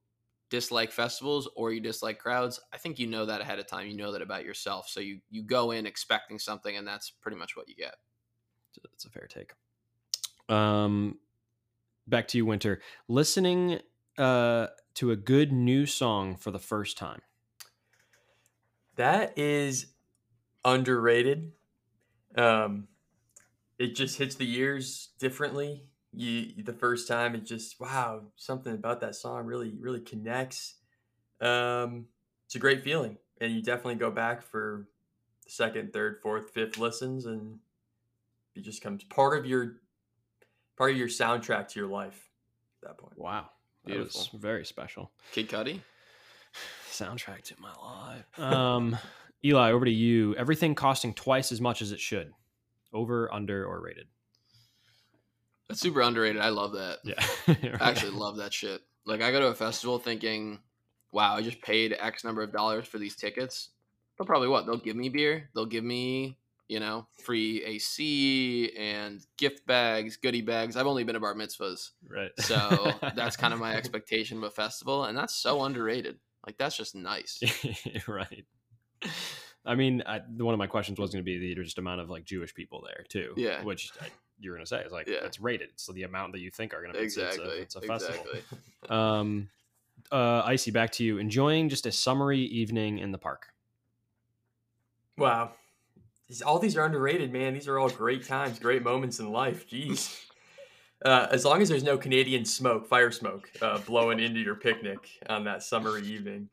dislike 0.54 0.92
festivals 0.92 1.48
or 1.56 1.72
you 1.72 1.80
dislike 1.80 2.20
crowds, 2.20 2.60
I 2.72 2.78
think 2.78 3.00
you 3.00 3.08
know 3.08 3.26
that 3.26 3.40
ahead 3.40 3.58
of 3.58 3.66
time. 3.66 3.88
You 3.88 3.96
know 3.96 4.12
that 4.12 4.22
about 4.22 4.44
yourself. 4.44 4.88
So 4.88 5.00
you 5.00 5.18
you 5.28 5.42
go 5.42 5.72
in 5.72 5.84
expecting 5.84 6.38
something 6.38 6.76
and 6.76 6.86
that's 6.86 7.10
pretty 7.10 7.36
much 7.36 7.56
what 7.56 7.68
you 7.68 7.74
get. 7.74 7.96
That's 8.84 9.04
a 9.04 9.10
fair 9.10 9.26
take. 9.26 9.52
Um, 10.48 11.18
back 12.06 12.28
to 12.28 12.38
you, 12.38 12.46
Winter. 12.46 12.80
Listening 13.08 13.80
uh, 14.16 14.68
to 14.94 15.10
a 15.10 15.16
good 15.16 15.52
new 15.52 15.86
song 15.86 16.36
for 16.36 16.52
the 16.52 16.60
first 16.60 16.96
time. 16.96 17.22
That 18.94 19.36
is 19.36 19.86
underrated. 20.64 21.50
Um, 22.36 22.86
it 23.76 23.96
just 23.96 24.18
hits 24.18 24.36
the 24.36 24.48
ears 24.56 25.08
differently 25.18 25.88
You 26.16 26.62
the 26.62 26.72
first 26.72 27.08
time 27.08 27.34
it 27.34 27.44
just 27.44 27.80
wow, 27.80 28.22
something 28.36 28.72
about 28.72 29.00
that 29.00 29.14
song 29.14 29.46
really 29.46 29.74
really 29.78 30.00
connects. 30.00 30.74
Um, 31.40 32.06
it's 32.46 32.54
a 32.54 32.58
great 32.58 32.84
feeling, 32.84 33.18
and 33.40 33.52
you 33.52 33.62
definitely 33.62 33.96
go 33.96 34.10
back 34.10 34.42
for 34.42 34.88
second, 35.46 35.92
third, 35.92 36.20
fourth, 36.22 36.50
fifth 36.50 36.78
listens, 36.78 37.26
and 37.26 37.58
it 38.54 38.62
just 38.62 38.82
comes 38.82 39.04
part 39.04 39.38
of 39.38 39.46
your 39.46 39.76
part 40.76 40.92
of 40.92 40.96
your 40.96 41.08
soundtrack 41.08 41.68
to 41.68 41.80
your 41.80 41.88
life 41.88 42.28
at 42.82 42.88
that 42.88 42.98
point. 42.98 43.18
Wow. 43.18 43.50
That 43.86 43.98
was 43.98 44.12
Beautiful. 44.14 44.38
very 44.38 44.64
special. 44.64 45.10
Kid 45.32 45.48
Cudi. 45.48 45.80
Soundtrack 46.90 47.42
to 47.44 47.54
my 47.60 47.72
life. 47.82 48.38
Um, 48.38 48.96
Eli, 49.44 49.72
over 49.72 49.84
to 49.84 49.90
you. 49.90 50.34
Everything 50.36 50.74
costing 50.74 51.12
twice 51.12 51.52
as 51.52 51.60
much 51.60 51.82
as 51.82 51.92
it 51.92 52.00
should. 52.00 52.32
Over, 52.92 53.32
under, 53.32 53.66
or 53.66 53.80
rated? 53.80 54.06
That's 55.68 55.80
super 55.80 56.00
underrated. 56.00 56.42
I 56.42 56.50
love 56.50 56.72
that. 56.72 56.98
Yeah. 57.04 57.24
I 57.80 57.90
actually 57.90 58.12
love 58.12 58.36
that 58.36 58.52
shit. 58.52 58.82
Like 59.06 59.22
I 59.22 59.30
go 59.30 59.40
to 59.40 59.46
a 59.46 59.54
festival 59.54 59.98
thinking, 59.98 60.60
wow, 61.12 61.36
I 61.36 61.42
just 61.42 61.62
paid 61.62 61.96
X 61.98 62.24
number 62.24 62.42
of 62.42 62.52
dollars 62.52 62.86
for 62.86 62.98
these 62.98 63.16
tickets. 63.16 63.70
They'll 64.18 64.26
probably 64.26 64.48
what? 64.48 64.66
They'll 64.66 64.76
give 64.76 64.96
me 64.96 65.08
beer. 65.08 65.48
They'll 65.54 65.66
give 65.66 65.84
me, 65.84 66.38
you 66.68 66.80
know, 66.80 67.06
free 67.24 67.62
AC 67.64 68.72
and 68.78 69.24
gift 69.38 69.66
bags, 69.66 70.16
goodie 70.16 70.42
bags. 70.42 70.76
I've 70.76 70.86
only 70.86 71.04
been 71.04 71.14
to 71.14 71.20
bar 71.20 71.34
mitzvahs. 71.34 71.90
right. 72.08 72.30
So 72.38 72.92
that's 73.16 73.36
kind 73.36 73.54
of 73.54 73.60
my 73.60 73.74
expectation 73.74 74.38
of 74.38 74.44
a 74.44 74.50
festival. 74.50 75.04
And 75.04 75.16
that's 75.16 75.34
so 75.34 75.62
underrated. 75.62 76.18
Like 76.46 76.58
that's 76.58 76.76
just 76.76 76.94
nice. 76.94 77.40
right. 78.08 78.44
I 79.66 79.74
mean, 79.74 80.02
I, 80.04 80.20
one 80.36 80.52
of 80.52 80.58
my 80.58 80.66
questions 80.66 80.98
was 80.98 81.10
going 81.10 81.24
to 81.24 81.24
be 81.24 81.38
the 81.38 81.62
just 81.62 81.78
amount 81.78 82.00
of 82.00 82.10
like 82.10 82.24
Jewish 82.24 82.54
people 82.54 82.84
there 82.86 83.04
too. 83.08 83.32
Yeah. 83.36 83.62
Which 83.62 83.90
I, 84.00 84.06
you're 84.44 84.54
going 84.54 84.64
to 84.64 84.68
say 84.68 84.80
It's 84.82 84.92
like 84.92 85.08
Yeah. 85.08 85.24
it's 85.24 85.40
rated, 85.40 85.70
so 85.76 85.92
the 85.92 86.02
amount 86.04 86.32
that 86.32 86.40
you 86.40 86.50
think 86.50 86.74
are 86.74 86.80
going 86.82 86.92
to 86.92 86.98
be 87.00 87.04
it's 87.06 87.16
a- 87.16 87.26
Exactly. 87.26 87.58
It's 87.58 87.74
a, 87.76 87.80
festival. 87.80 88.20
exactly. 88.32 88.58
Um, 88.90 89.48
uh, 90.12 90.42
Icy, 90.44 90.70
back 90.70 90.92
to 90.92 91.04
you. 91.04 91.18
Enjoying 91.18 91.68
just 91.70 91.86
a 91.86 91.92
summery 91.92 92.40
evening 92.40 92.98
in 92.98 93.10
the 93.12 93.18
park. 93.18 93.46
Wow. 95.16 95.52
These, 96.28 96.42
all 96.42 96.58
these 96.58 96.76
are 96.76 96.84
underrated, 96.84 97.32
man. 97.32 97.54
These 97.54 97.68
are 97.68 97.78
all 97.78 97.88
great 97.88 98.26
times, 98.26 98.58
great 98.58 98.82
moments 98.82 99.18
in 99.20 99.30
life. 99.32 99.68
Jeez. 99.68 100.20
Uh, 101.04 101.28
as 101.30 101.44
long 101.44 101.60
as 101.60 101.68
there's 101.68 101.82
no 101.82 101.98
Canadian 101.98 102.46
smoke, 102.46 102.86
fire 102.86 103.10
smoke, 103.10 103.50
uh, 103.60 103.76
blowing 103.80 104.20
into 104.20 104.40
your 104.40 104.54
picnic 104.54 105.06
on 105.28 105.44
that 105.44 105.62
summery 105.62 106.00
evening 106.06 106.48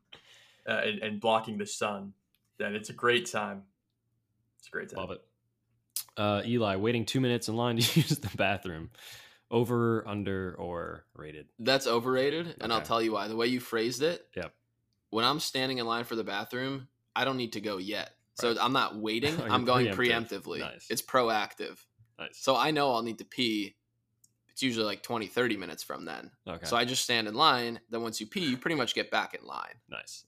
uh, 0.67 0.81
and, 0.83 0.99
and 0.99 1.21
blocking 1.21 1.57
the 1.57 1.65
sun, 1.65 2.11
then 2.57 2.75
it's 2.75 2.89
a 2.89 2.93
great 2.93 3.31
time. 3.31 3.61
It's 4.59 4.67
a 4.67 4.71
great 4.71 4.89
time. 4.89 4.97
Love 4.97 5.11
it. 5.11 5.21
Uh, 6.17 6.41
Eli, 6.45 6.75
waiting 6.75 7.05
two 7.05 7.21
minutes 7.21 7.47
in 7.47 7.55
line 7.55 7.77
to 7.77 7.81
use 7.99 8.17
the 8.17 8.35
bathroom. 8.37 8.89
Over, 9.49 10.07
under, 10.07 10.55
or 10.57 11.03
rated? 11.13 11.47
That's 11.59 11.85
overrated, 11.85 12.55
and 12.61 12.71
I'll 12.71 12.81
tell 12.81 13.01
you 13.01 13.11
why. 13.11 13.27
The 13.27 13.35
way 13.35 13.47
you 13.47 13.59
phrased 13.59 14.01
it. 14.01 14.25
Yep. 14.35 14.53
When 15.09 15.25
I'm 15.25 15.41
standing 15.41 15.79
in 15.79 15.85
line 15.85 16.05
for 16.05 16.15
the 16.15 16.23
bathroom, 16.23 16.87
I 17.13 17.25
don't 17.25 17.35
need 17.35 17.53
to 17.53 17.61
go 17.61 17.77
yet. 17.77 18.11
So 18.35 18.55
I'm 18.59 18.71
not 18.71 18.95
waiting. 19.01 19.39
I'm 19.41 19.65
going 19.65 19.87
preemptive. 19.87 20.43
preemptively. 20.43 20.59
Nice. 20.59 20.87
It's 20.89 21.01
proactive. 21.01 21.77
Nice. 22.17 22.37
So 22.37 22.55
I 22.55 22.71
know 22.71 22.93
I'll 22.93 23.01
need 23.03 23.17
to 23.17 23.25
pee. 23.25 23.75
It's 24.51 24.63
usually 24.63 24.85
like 24.85 25.03
20, 25.03 25.27
30 25.27 25.57
minutes 25.57 25.83
from 25.83 26.05
then. 26.05 26.31
okay. 26.47 26.65
So 26.65 26.77
I 26.77 26.85
just 26.85 27.03
stand 27.03 27.27
in 27.27 27.33
line. 27.33 27.79
Then 27.89 28.01
once 28.03 28.21
you 28.21 28.27
pee, 28.27 28.45
you 28.45 28.55
pretty 28.55 28.75
much 28.75 28.95
get 28.95 29.11
back 29.11 29.33
in 29.33 29.45
line. 29.45 29.75
nice. 29.89 30.23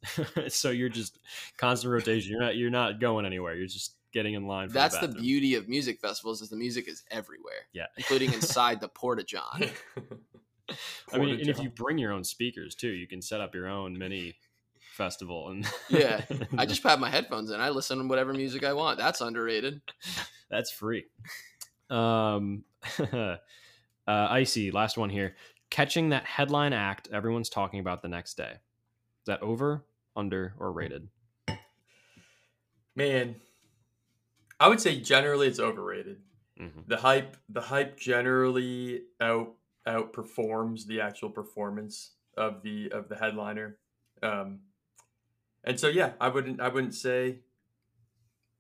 so 0.54 0.70
you're 0.70 0.90
just 0.90 1.20
constant 1.58 1.94
rotation. 1.94 2.32
You're 2.32 2.42
not. 2.42 2.58
You're 2.58 2.70
not 2.70 3.00
going 3.00 3.26
anywhere. 3.26 3.56
You're 3.56 3.68
just 3.68 3.96
getting 4.14 4.36
in 4.36 4.47
line. 4.47 4.70
For 4.70 4.74
That's 4.76 4.97
the, 4.99 5.07
the 5.07 5.20
beauty 5.20 5.55
of 5.55 5.68
music 5.68 5.99
festivals 5.99 6.41
is 6.41 6.49
the 6.49 6.55
music 6.55 6.88
is 6.88 7.03
everywhere, 7.11 7.68
Yeah. 7.74 7.88
including 7.97 8.32
inside 8.34 8.80
the 8.80 8.88
porta 8.88 9.24
john. 9.24 9.64
I 11.14 11.18
mean, 11.18 11.39
and 11.41 11.49
if 11.49 11.59
you 11.59 11.70
bring 11.70 11.97
your 11.97 12.14
own 12.14 12.24
speakers 12.24 12.74
too, 12.76 12.89
you 12.91 13.07
can 13.07 13.22
set 13.22 13.41
up 13.41 13.53
your 13.53 13.68
own 13.68 13.97
mini 13.97 14.36
festival. 14.93 15.49
And 15.49 15.68
Yeah, 15.89 16.22
I 16.57 16.66
just 16.68 16.82
have 16.84 16.99
my 16.99 17.09
headphones 17.09 17.51
in. 17.51 17.59
I 17.59 17.70
listen 17.70 17.97
to 17.99 18.05
whatever 18.05 18.34
music 18.34 18.64
I 18.64 18.74
want. 18.74 18.97
That's 18.97 19.20
underrated. 19.22 19.82
that's 20.49 20.72
free. 20.72 21.05
Um, 21.89 22.64
uh, 23.11 23.38
icy. 24.07 24.72
Last 24.72 24.97
one 24.97 25.09
here. 25.09 25.36
Catching 25.70 26.09
that 26.09 26.26
headline 26.26 26.72
act 26.74 27.09
everyone's 27.11 27.49
talking 27.49 27.80
about 27.80 28.01
the 28.01 28.07
next 28.07 28.36
day. 28.38 28.51
Is 28.53 29.26
that 29.28 29.41
over, 29.41 29.84
under, 30.16 30.53
or 30.59 30.72
rated? 30.72 31.07
Man, 32.95 33.36
I 34.64 34.70
would 34.70 34.80
say 34.80 34.97
generally 34.97 35.47
it's 35.47 35.59
overrated. 35.59 36.22
Mm-hmm. 36.57 36.82
The 36.88 36.95
hype, 36.95 37.36
the 37.49 37.59
hype 37.59 37.99
generally 37.99 39.01
out 39.20 39.55
outperforms 39.86 40.86
the 40.86 41.01
actual 41.01 41.30
performance 41.30 42.11
of 42.38 42.64
the 42.64 42.89
of 42.93 43.09
the 43.09 43.18
headliner. 43.18 43.76
Um, 44.22 44.59
and 45.66 45.78
so 45.78 45.89
yeah, 45.89 46.14
I 46.22 46.30
wouldn't 46.30 46.61
I 46.61 46.70
wouldn't 46.70 46.95
say 46.95 47.39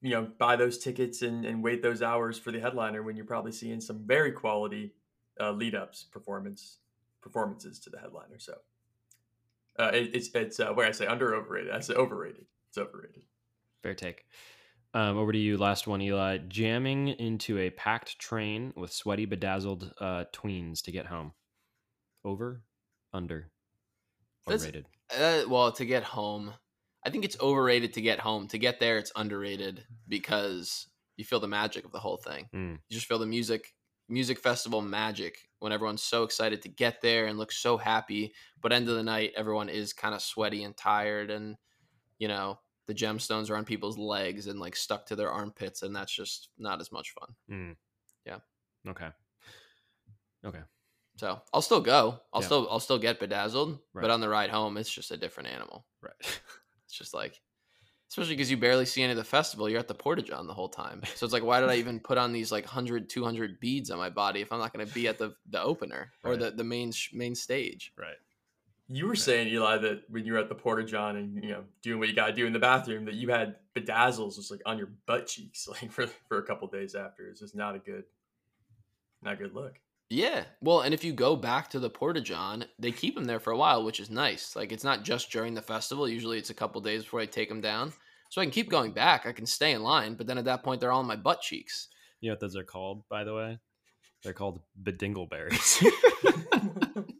you 0.01 0.09
know 0.09 0.27
buy 0.37 0.57
those 0.57 0.77
tickets 0.77 1.21
and, 1.21 1.45
and 1.45 1.63
wait 1.63 1.81
those 1.81 2.01
hours 2.01 2.37
for 2.37 2.51
the 2.51 2.59
headliner 2.59 3.01
when 3.01 3.15
you're 3.15 3.23
probably 3.23 3.53
seeing 3.53 3.79
some 3.79 4.05
very 4.05 4.33
quality 4.33 4.95
uh, 5.39 5.53
lead 5.53 5.73
ups 5.73 6.03
performance 6.03 6.79
performances 7.21 7.79
to 7.79 7.89
the 7.89 7.99
headliner. 7.99 8.39
So 8.39 8.55
uh, 9.79 9.91
it, 9.93 10.13
it's 10.13 10.27
it's 10.35 10.59
uh, 10.59 10.73
where 10.73 10.85
I 10.85 10.91
say 10.91 11.05
under 11.07 11.33
overrated. 11.33 11.71
I 11.71 11.79
say 11.79 11.93
overrated. 11.93 12.45
It's 12.67 12.77
overrated. 12.77 13.21
Fair 13.81 13.93
take. 13.93 14.25
Um, 14.95 15.17
over 15.17 15.31
to 15.31 15.37
you. 15.37 15.57
Last 15.57 15.87
one, 15.87 16.01
Eli. 16.01 16.37
Jamming 16.47 17.07
into 17.07 17.57
a 17.57 17.71
packed 17.71 18.19
train 18.19 18.73
with 18.75 18.93
sweaty, 18.93 19.25
bedazzled 19.25 19.91
uh, 19.99 20.25
tweens 20.31 20.83
to 20.83 20.91
get 20.91 21.07
home. 21.07 21.33
Over, 22.23 22.61
under, 23.11 23.49
or 24.45 24.51
That's- 24.53 24.65
rated. 24.65 24.85
Uh, 25.13 25.43
well, 25.47 25.71
to 25.73 25.85
get 25.85 26.03
home, 26.03 26.53
I 27.05 27.09
think 27.09 27.25
it's 27.25 27.39
overrated 27.39 27.93
to 27.93 28.01
get 28.01 28.19
home. 28.19 28.47
To 28.47 28.57
get 28.57 28.79
there, 28.79 28.97
it's 28.97 29.11
underrated 29.15 29.83
because 30.07 30.87
you 31.17 31.25
feel 31.25 31.39
the 31.39 31.47
magic 31.47 31.85
of 31.85 31.91
the 31.91 31.99
whole 31.99 32.17
thing. 32.17 32.47
Mm. 32.55 32.71
You 32.87 32.95
just 32.95 33.07
feel 33.07 33.19
the 33.19 33.25
music, 33.25 33.73
music 34.07 34.39
festival 34.39 34.81
magic 34.81 35.37
when 35.59 35.71
everyone's 35.73 36.01
so 36.01 36.23
excited 36.23 36.61
to 36.61 36.69
get 36.69 37.01
there 37.01 37.25
and 37.27 37.37
looks 37.37 37.57
so 37.57 37.77
happy. 37.77 38.33
But 38.61 38.71
end 38.71 38.87
of 38.89 38.95
the 38.95 39.03
night, 39.03 39.33
everyone 39.35 39.69
is 39.69 39.91
kind 39.93 40.15
of 40.15 40.21
sweaty 40.21 40.63
and 40.63 40.75
tired, 40.75 41.29
and 41.29 41.57
you 42.17 42.27
know 42.27 42.59
the 42.87 42.93
gemstones 42.93 43.49
are 43.49 43.55
on 43.55 43.65
people's 43.65 43.97
legs 43.97 44.47
and 44.47 44.59
like 44.59 44.75
stuck 44.75 45.05
to 45.07 45.15
their 45.15 45.31
armpits, 45.31 45.81
and 45.83 45.95
that's 45.95 46.13
just 46.13 46.49
not 46.57 46.81
as 46.81 46.91
much 46.91 47.11
fun. 47.11 47.35
Mm. 47.49 47.75
Yeah. 48.25 48.39
Okay. 48.87 49.09
Okay. 50.45 50.61
So 51.17 51.41
I'll 51.53 51.61
still 51.61 51.81
go. 51.81 52.19
I'll 52.33 52.41
Yeah. 52.41 52.45
still 52.47 52.67
I'll 52.69 52.79
still 52.79 52.99
get 52.99 53.19
bedazzled, 53.19 53.79
Right. 53.93 54.01
but 54.01 54.11
on 54.11 54.19
the 54.19 54.29
ride 54.29 54.49
home, 54.49 54.77
it's 54.77 54.91
just 54.91 55.11
a 55.11 55.17
different 55.17 55.49
animal. 55.49 55.85
Right. 56.01 56.13
It's 56.85 56.97
just 56.99 57.13
like, 57.15 57.41
especially 58.11 58.35
because 58.35 58.51
you 58.51 58.57
barely 58.57 58.85
see 58.85 59.01
any 59.01 59.11
of 59.11 59.17
the 59.17 59.23
festival. 59.23 59.67
You're 59.67 59.79
at 59.79 59.87
the 59.87 59.95
Porta 59.95 60.21
John 60.21 60.45
the 60.45 60.53
whole 60.53 60.69
time. 60.69 61.01
So 61.15 61.25
it's 61.25 61.33
like, 61.33 61.43
why 61.43 61.59
did 61.59 61.69
I 61.71 61.75
even 61.77 61.99
put 61.99 62.19
on 62.19 62.31
these 62.33 62.51
like 62.51 62.65
100, 62.65 63.09
200 63.09 63.59
beads 63.59 63.89
on 63.89 63.97
my 63.97 64.09
body 64.11 64.41
if 64.41 64.51
I'm 64.51 64.59
not 64.59 64.73
going 64.73 64.85
to 64.85 64.93
be 64.93 65.07
at 65.07 65.17
the 65.17 65.33
the 65.49 65.61
opener 65.61 66.11
or 66.23 66.35
the, 66.37 66.51
the 66.51 66.63
main 66.63 66.91
sh- 66.91 67.13
main 67.13 67.33
stage? 67.33 67.93
right. 67.97 68.17
You 68.89 69.07
were 69.07 69.15
saying, 69.15 69.47
Eli, 69.47 69.77
that 69.77 70.03
when 70.09 70.25
you 70.25 70.33
were 70.33 70.39
at 70.39 70.49
the 70.49 70.55
Porta 70.55 70.83
John 70.83 71.15
and 71.15 71.43
you 71.43 71.51
know 71.51 71.63
doing 71.81 71.99
what 71.99 72.09
you 72.09 72.15
got 72.15 72.27
to 72.27 72.33
do 72.33 72.45
in 72.45 72.53
the 72.53 72.59
bathroom, 72.59 73.05
that 73.05 73.15
you 73.15 73.29
had 73.29 73.55
bedazzles 73.75 74.35
just 74.35 74.51
like 74.51 74.61
on 74.65 74.77
your 74.77 74.89
butt 75.05 75.27
cheeks, 75.27 75.67
like 75.81 75.91
for 75.91 76.07
for 76.27 76.37
a 76.37 76.43
couple 76.43 76.67
days 76.67 76.95
after. 76.95 77.27
It's 77.27 77.39
just 77.39 77.55
not 77.55 77.75
a 77.75 77.79
good, 77.79 78.03
not 79.21 79.33
a 79.33 79.37
good 79.37 79.53
look. 79.53 79.79
Yeah. 80.09 80.43
Well, 80.61 80.81
and 80.81 80.93
if 80.93 81.03
you 81.03 81.11
go 81.11 81.35
back 81.35 81.69
to 81.71 81.79
the 81.79 81.89
Porta 81.89 82.21
John, 82.21 82.65
they 82.77 82.91
keep 82.91 83.15
them 83.15 83.25
there 83.25 83.39
for 83.39 83.51
a 83.51 83.57
while, 83.57 83.83
which 83.83 83.99
is 83.99 84.11
nice. 84.11 84.55
Like 84.55 84.71
it's 84.71 84.83
not 84.83 85.03
just 85.03 85.31
during 85.31 85.53
the 85.53 85.61
festival. 85.61 86.07
Usually 86.07 86.37
it's 86.37 86.51
a 86.51 86.53
couple 86.55 86.81
days 86.81 87.03
before 87.03 87.21
I 87.21 87.25
take 87.25 87.49
them 87.49 87.61
down. 87.61 87.93
So 88.29 88.41
I 88.41 88.45
can 88.45 88.51
keep 88.51 88.69
going 88.69 88.91
back. 88.91 89.25
I 89.25 89.31
can 89.31 89.45
stay 89.45 89.71
in 89.71 89.81
line, 89.81 90.15
but 90.15 90.27
then 90.27 90.37
at 90.37 90.45
that 90.45 90.63
point 90.63 90.81
they're 90.81 90.91
all 90.91 90.99
on 90.99 91.07
my 91.07 91.15
butt 91.15 91.41
cheeks. 91.41 91.87
You 92.19 92.29
know 92.29 92.33
what 92.33 92.41
those 92.41 92.55
are 92.55 92.63
called, 92.63 93.03
by 93.09 93.23
the 93.23 93.33
way? 93.33 93.59
They're 94.23 94.33
called 94.33 94.61
bedingleberries. 94.81 95.83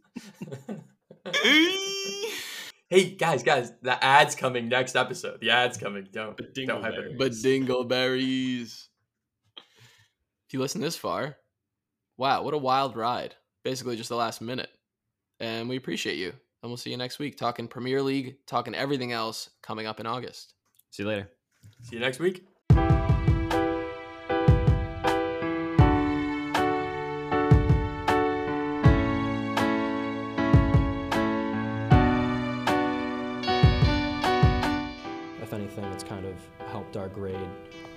hey 2.90 3.16
guys, 3.18 3.44
guys, 3.44 3.72
the 3.82 4.04
ad's 4.04 4.36
coming 4.36 4.68
next 4.68 4.96
episode. 4.96 5.40
The 5.40 5.52
ad's 5.52 5.78
coming. 5.78 6.08
Don't 6.12 6.38
don't 6.54 6.82
hype 6.82 6.94
it. 6.96 7.18
But 7.18 7.32
dingleberries. 7.32 8.88
If 9.58 10.54
you 10.54 10.60
listen 10.60 10.82
this 10.82 10.98
far, 10.98 11.38
wow, 12.18 12.44
what 12.44 12.54
a 12.54 12.58
wild 12.58 12.98
ride. 12.98 13.36
Basically 13.64 13.96
just 13.96 14.10
the 14.10 14.18
last 14.18 14.42
minute. 14.42 14.70
And 15.40 15.70
we 15.70 15.78
appreciate 15.78 16.18
you. 16.18 16.34
And 16.62 16.70
we'll 16.70 16.78
see 16.78 16.92
you 16.92 16.98
next 16.98 17.20
week 17.20 17.38
talking 17.38 17.68
Premier 17.68 18.02
League, 18.02 18.38
talking 18.46 18.76
everything 18.76 19.14
else 19.14 19.50
coming 19.62 19.88
up 19.88 20.00
in 20.00 20.06
August. 20.06 20.54
See 20.92 21.04
you 21.04 21.10
later. 21.10 21.30
See 21.82 21.96
you 21.96 22.02
next 22.02 22.20
week. 22.20 22.46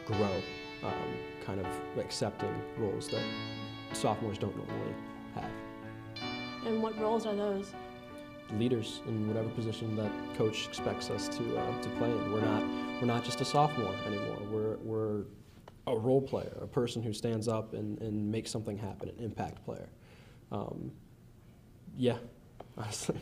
Grow, 0.07 0.43
um, 0.85 0.93
kind 1.45 1.61
of 1.61 1.67
accepting 1.99 2.55
roles 2.79 3.09
that 3.09 3.23
sophomores 3.93 4.39
don't 4.39 4.57
normally 4.57 4.95
have. 5.35 5.51
And 6.67 6.83
what 6.83 6.99
roles 6.99 7.27
are 7.27 7.35
those? 7.35 7.73
Leaders 8.59 9.01
in 9.09 9.27
whatever 9.27 9.49
position 9.51 9.97
that 9.97 10.11
coach 10.37 10.69
expects 10.69 11.11
us 11.11 11.29
to 11.29 11.59
uh, 11.59 11.83
to 11.83 11.89
play 11.91 12.11
in. 12.11 12.33
We're 12.33 12.41
not 12.41 12.63
we're 13.01 13.07
not 13.07 13.25
just 13.25 13.41
a 13.41 13.45
sophomore 13.45 13.95
anymore. 14.07 14.39
We're 14.51 14.77
we're 14.77 15.25
a 15.89 15.97
role 15.97 16.23
player, 16.23 16.59
a 16.61 16.67
person 16.67 17.03
who 17.03 17.13
stands 17.13 17.49
up 17.49 17.73
and, 17.75 18.01
and 18.01 18.31
makes 18.31 18.51
something 18.51 18.77
happen, 18.77 19.09
an 19.09 19.25
impact 19.25 19.65
player. 19.65 19.89
Um, 20.51 20.93
yeah, 21.97 22.19
honestly. 22.79 23.21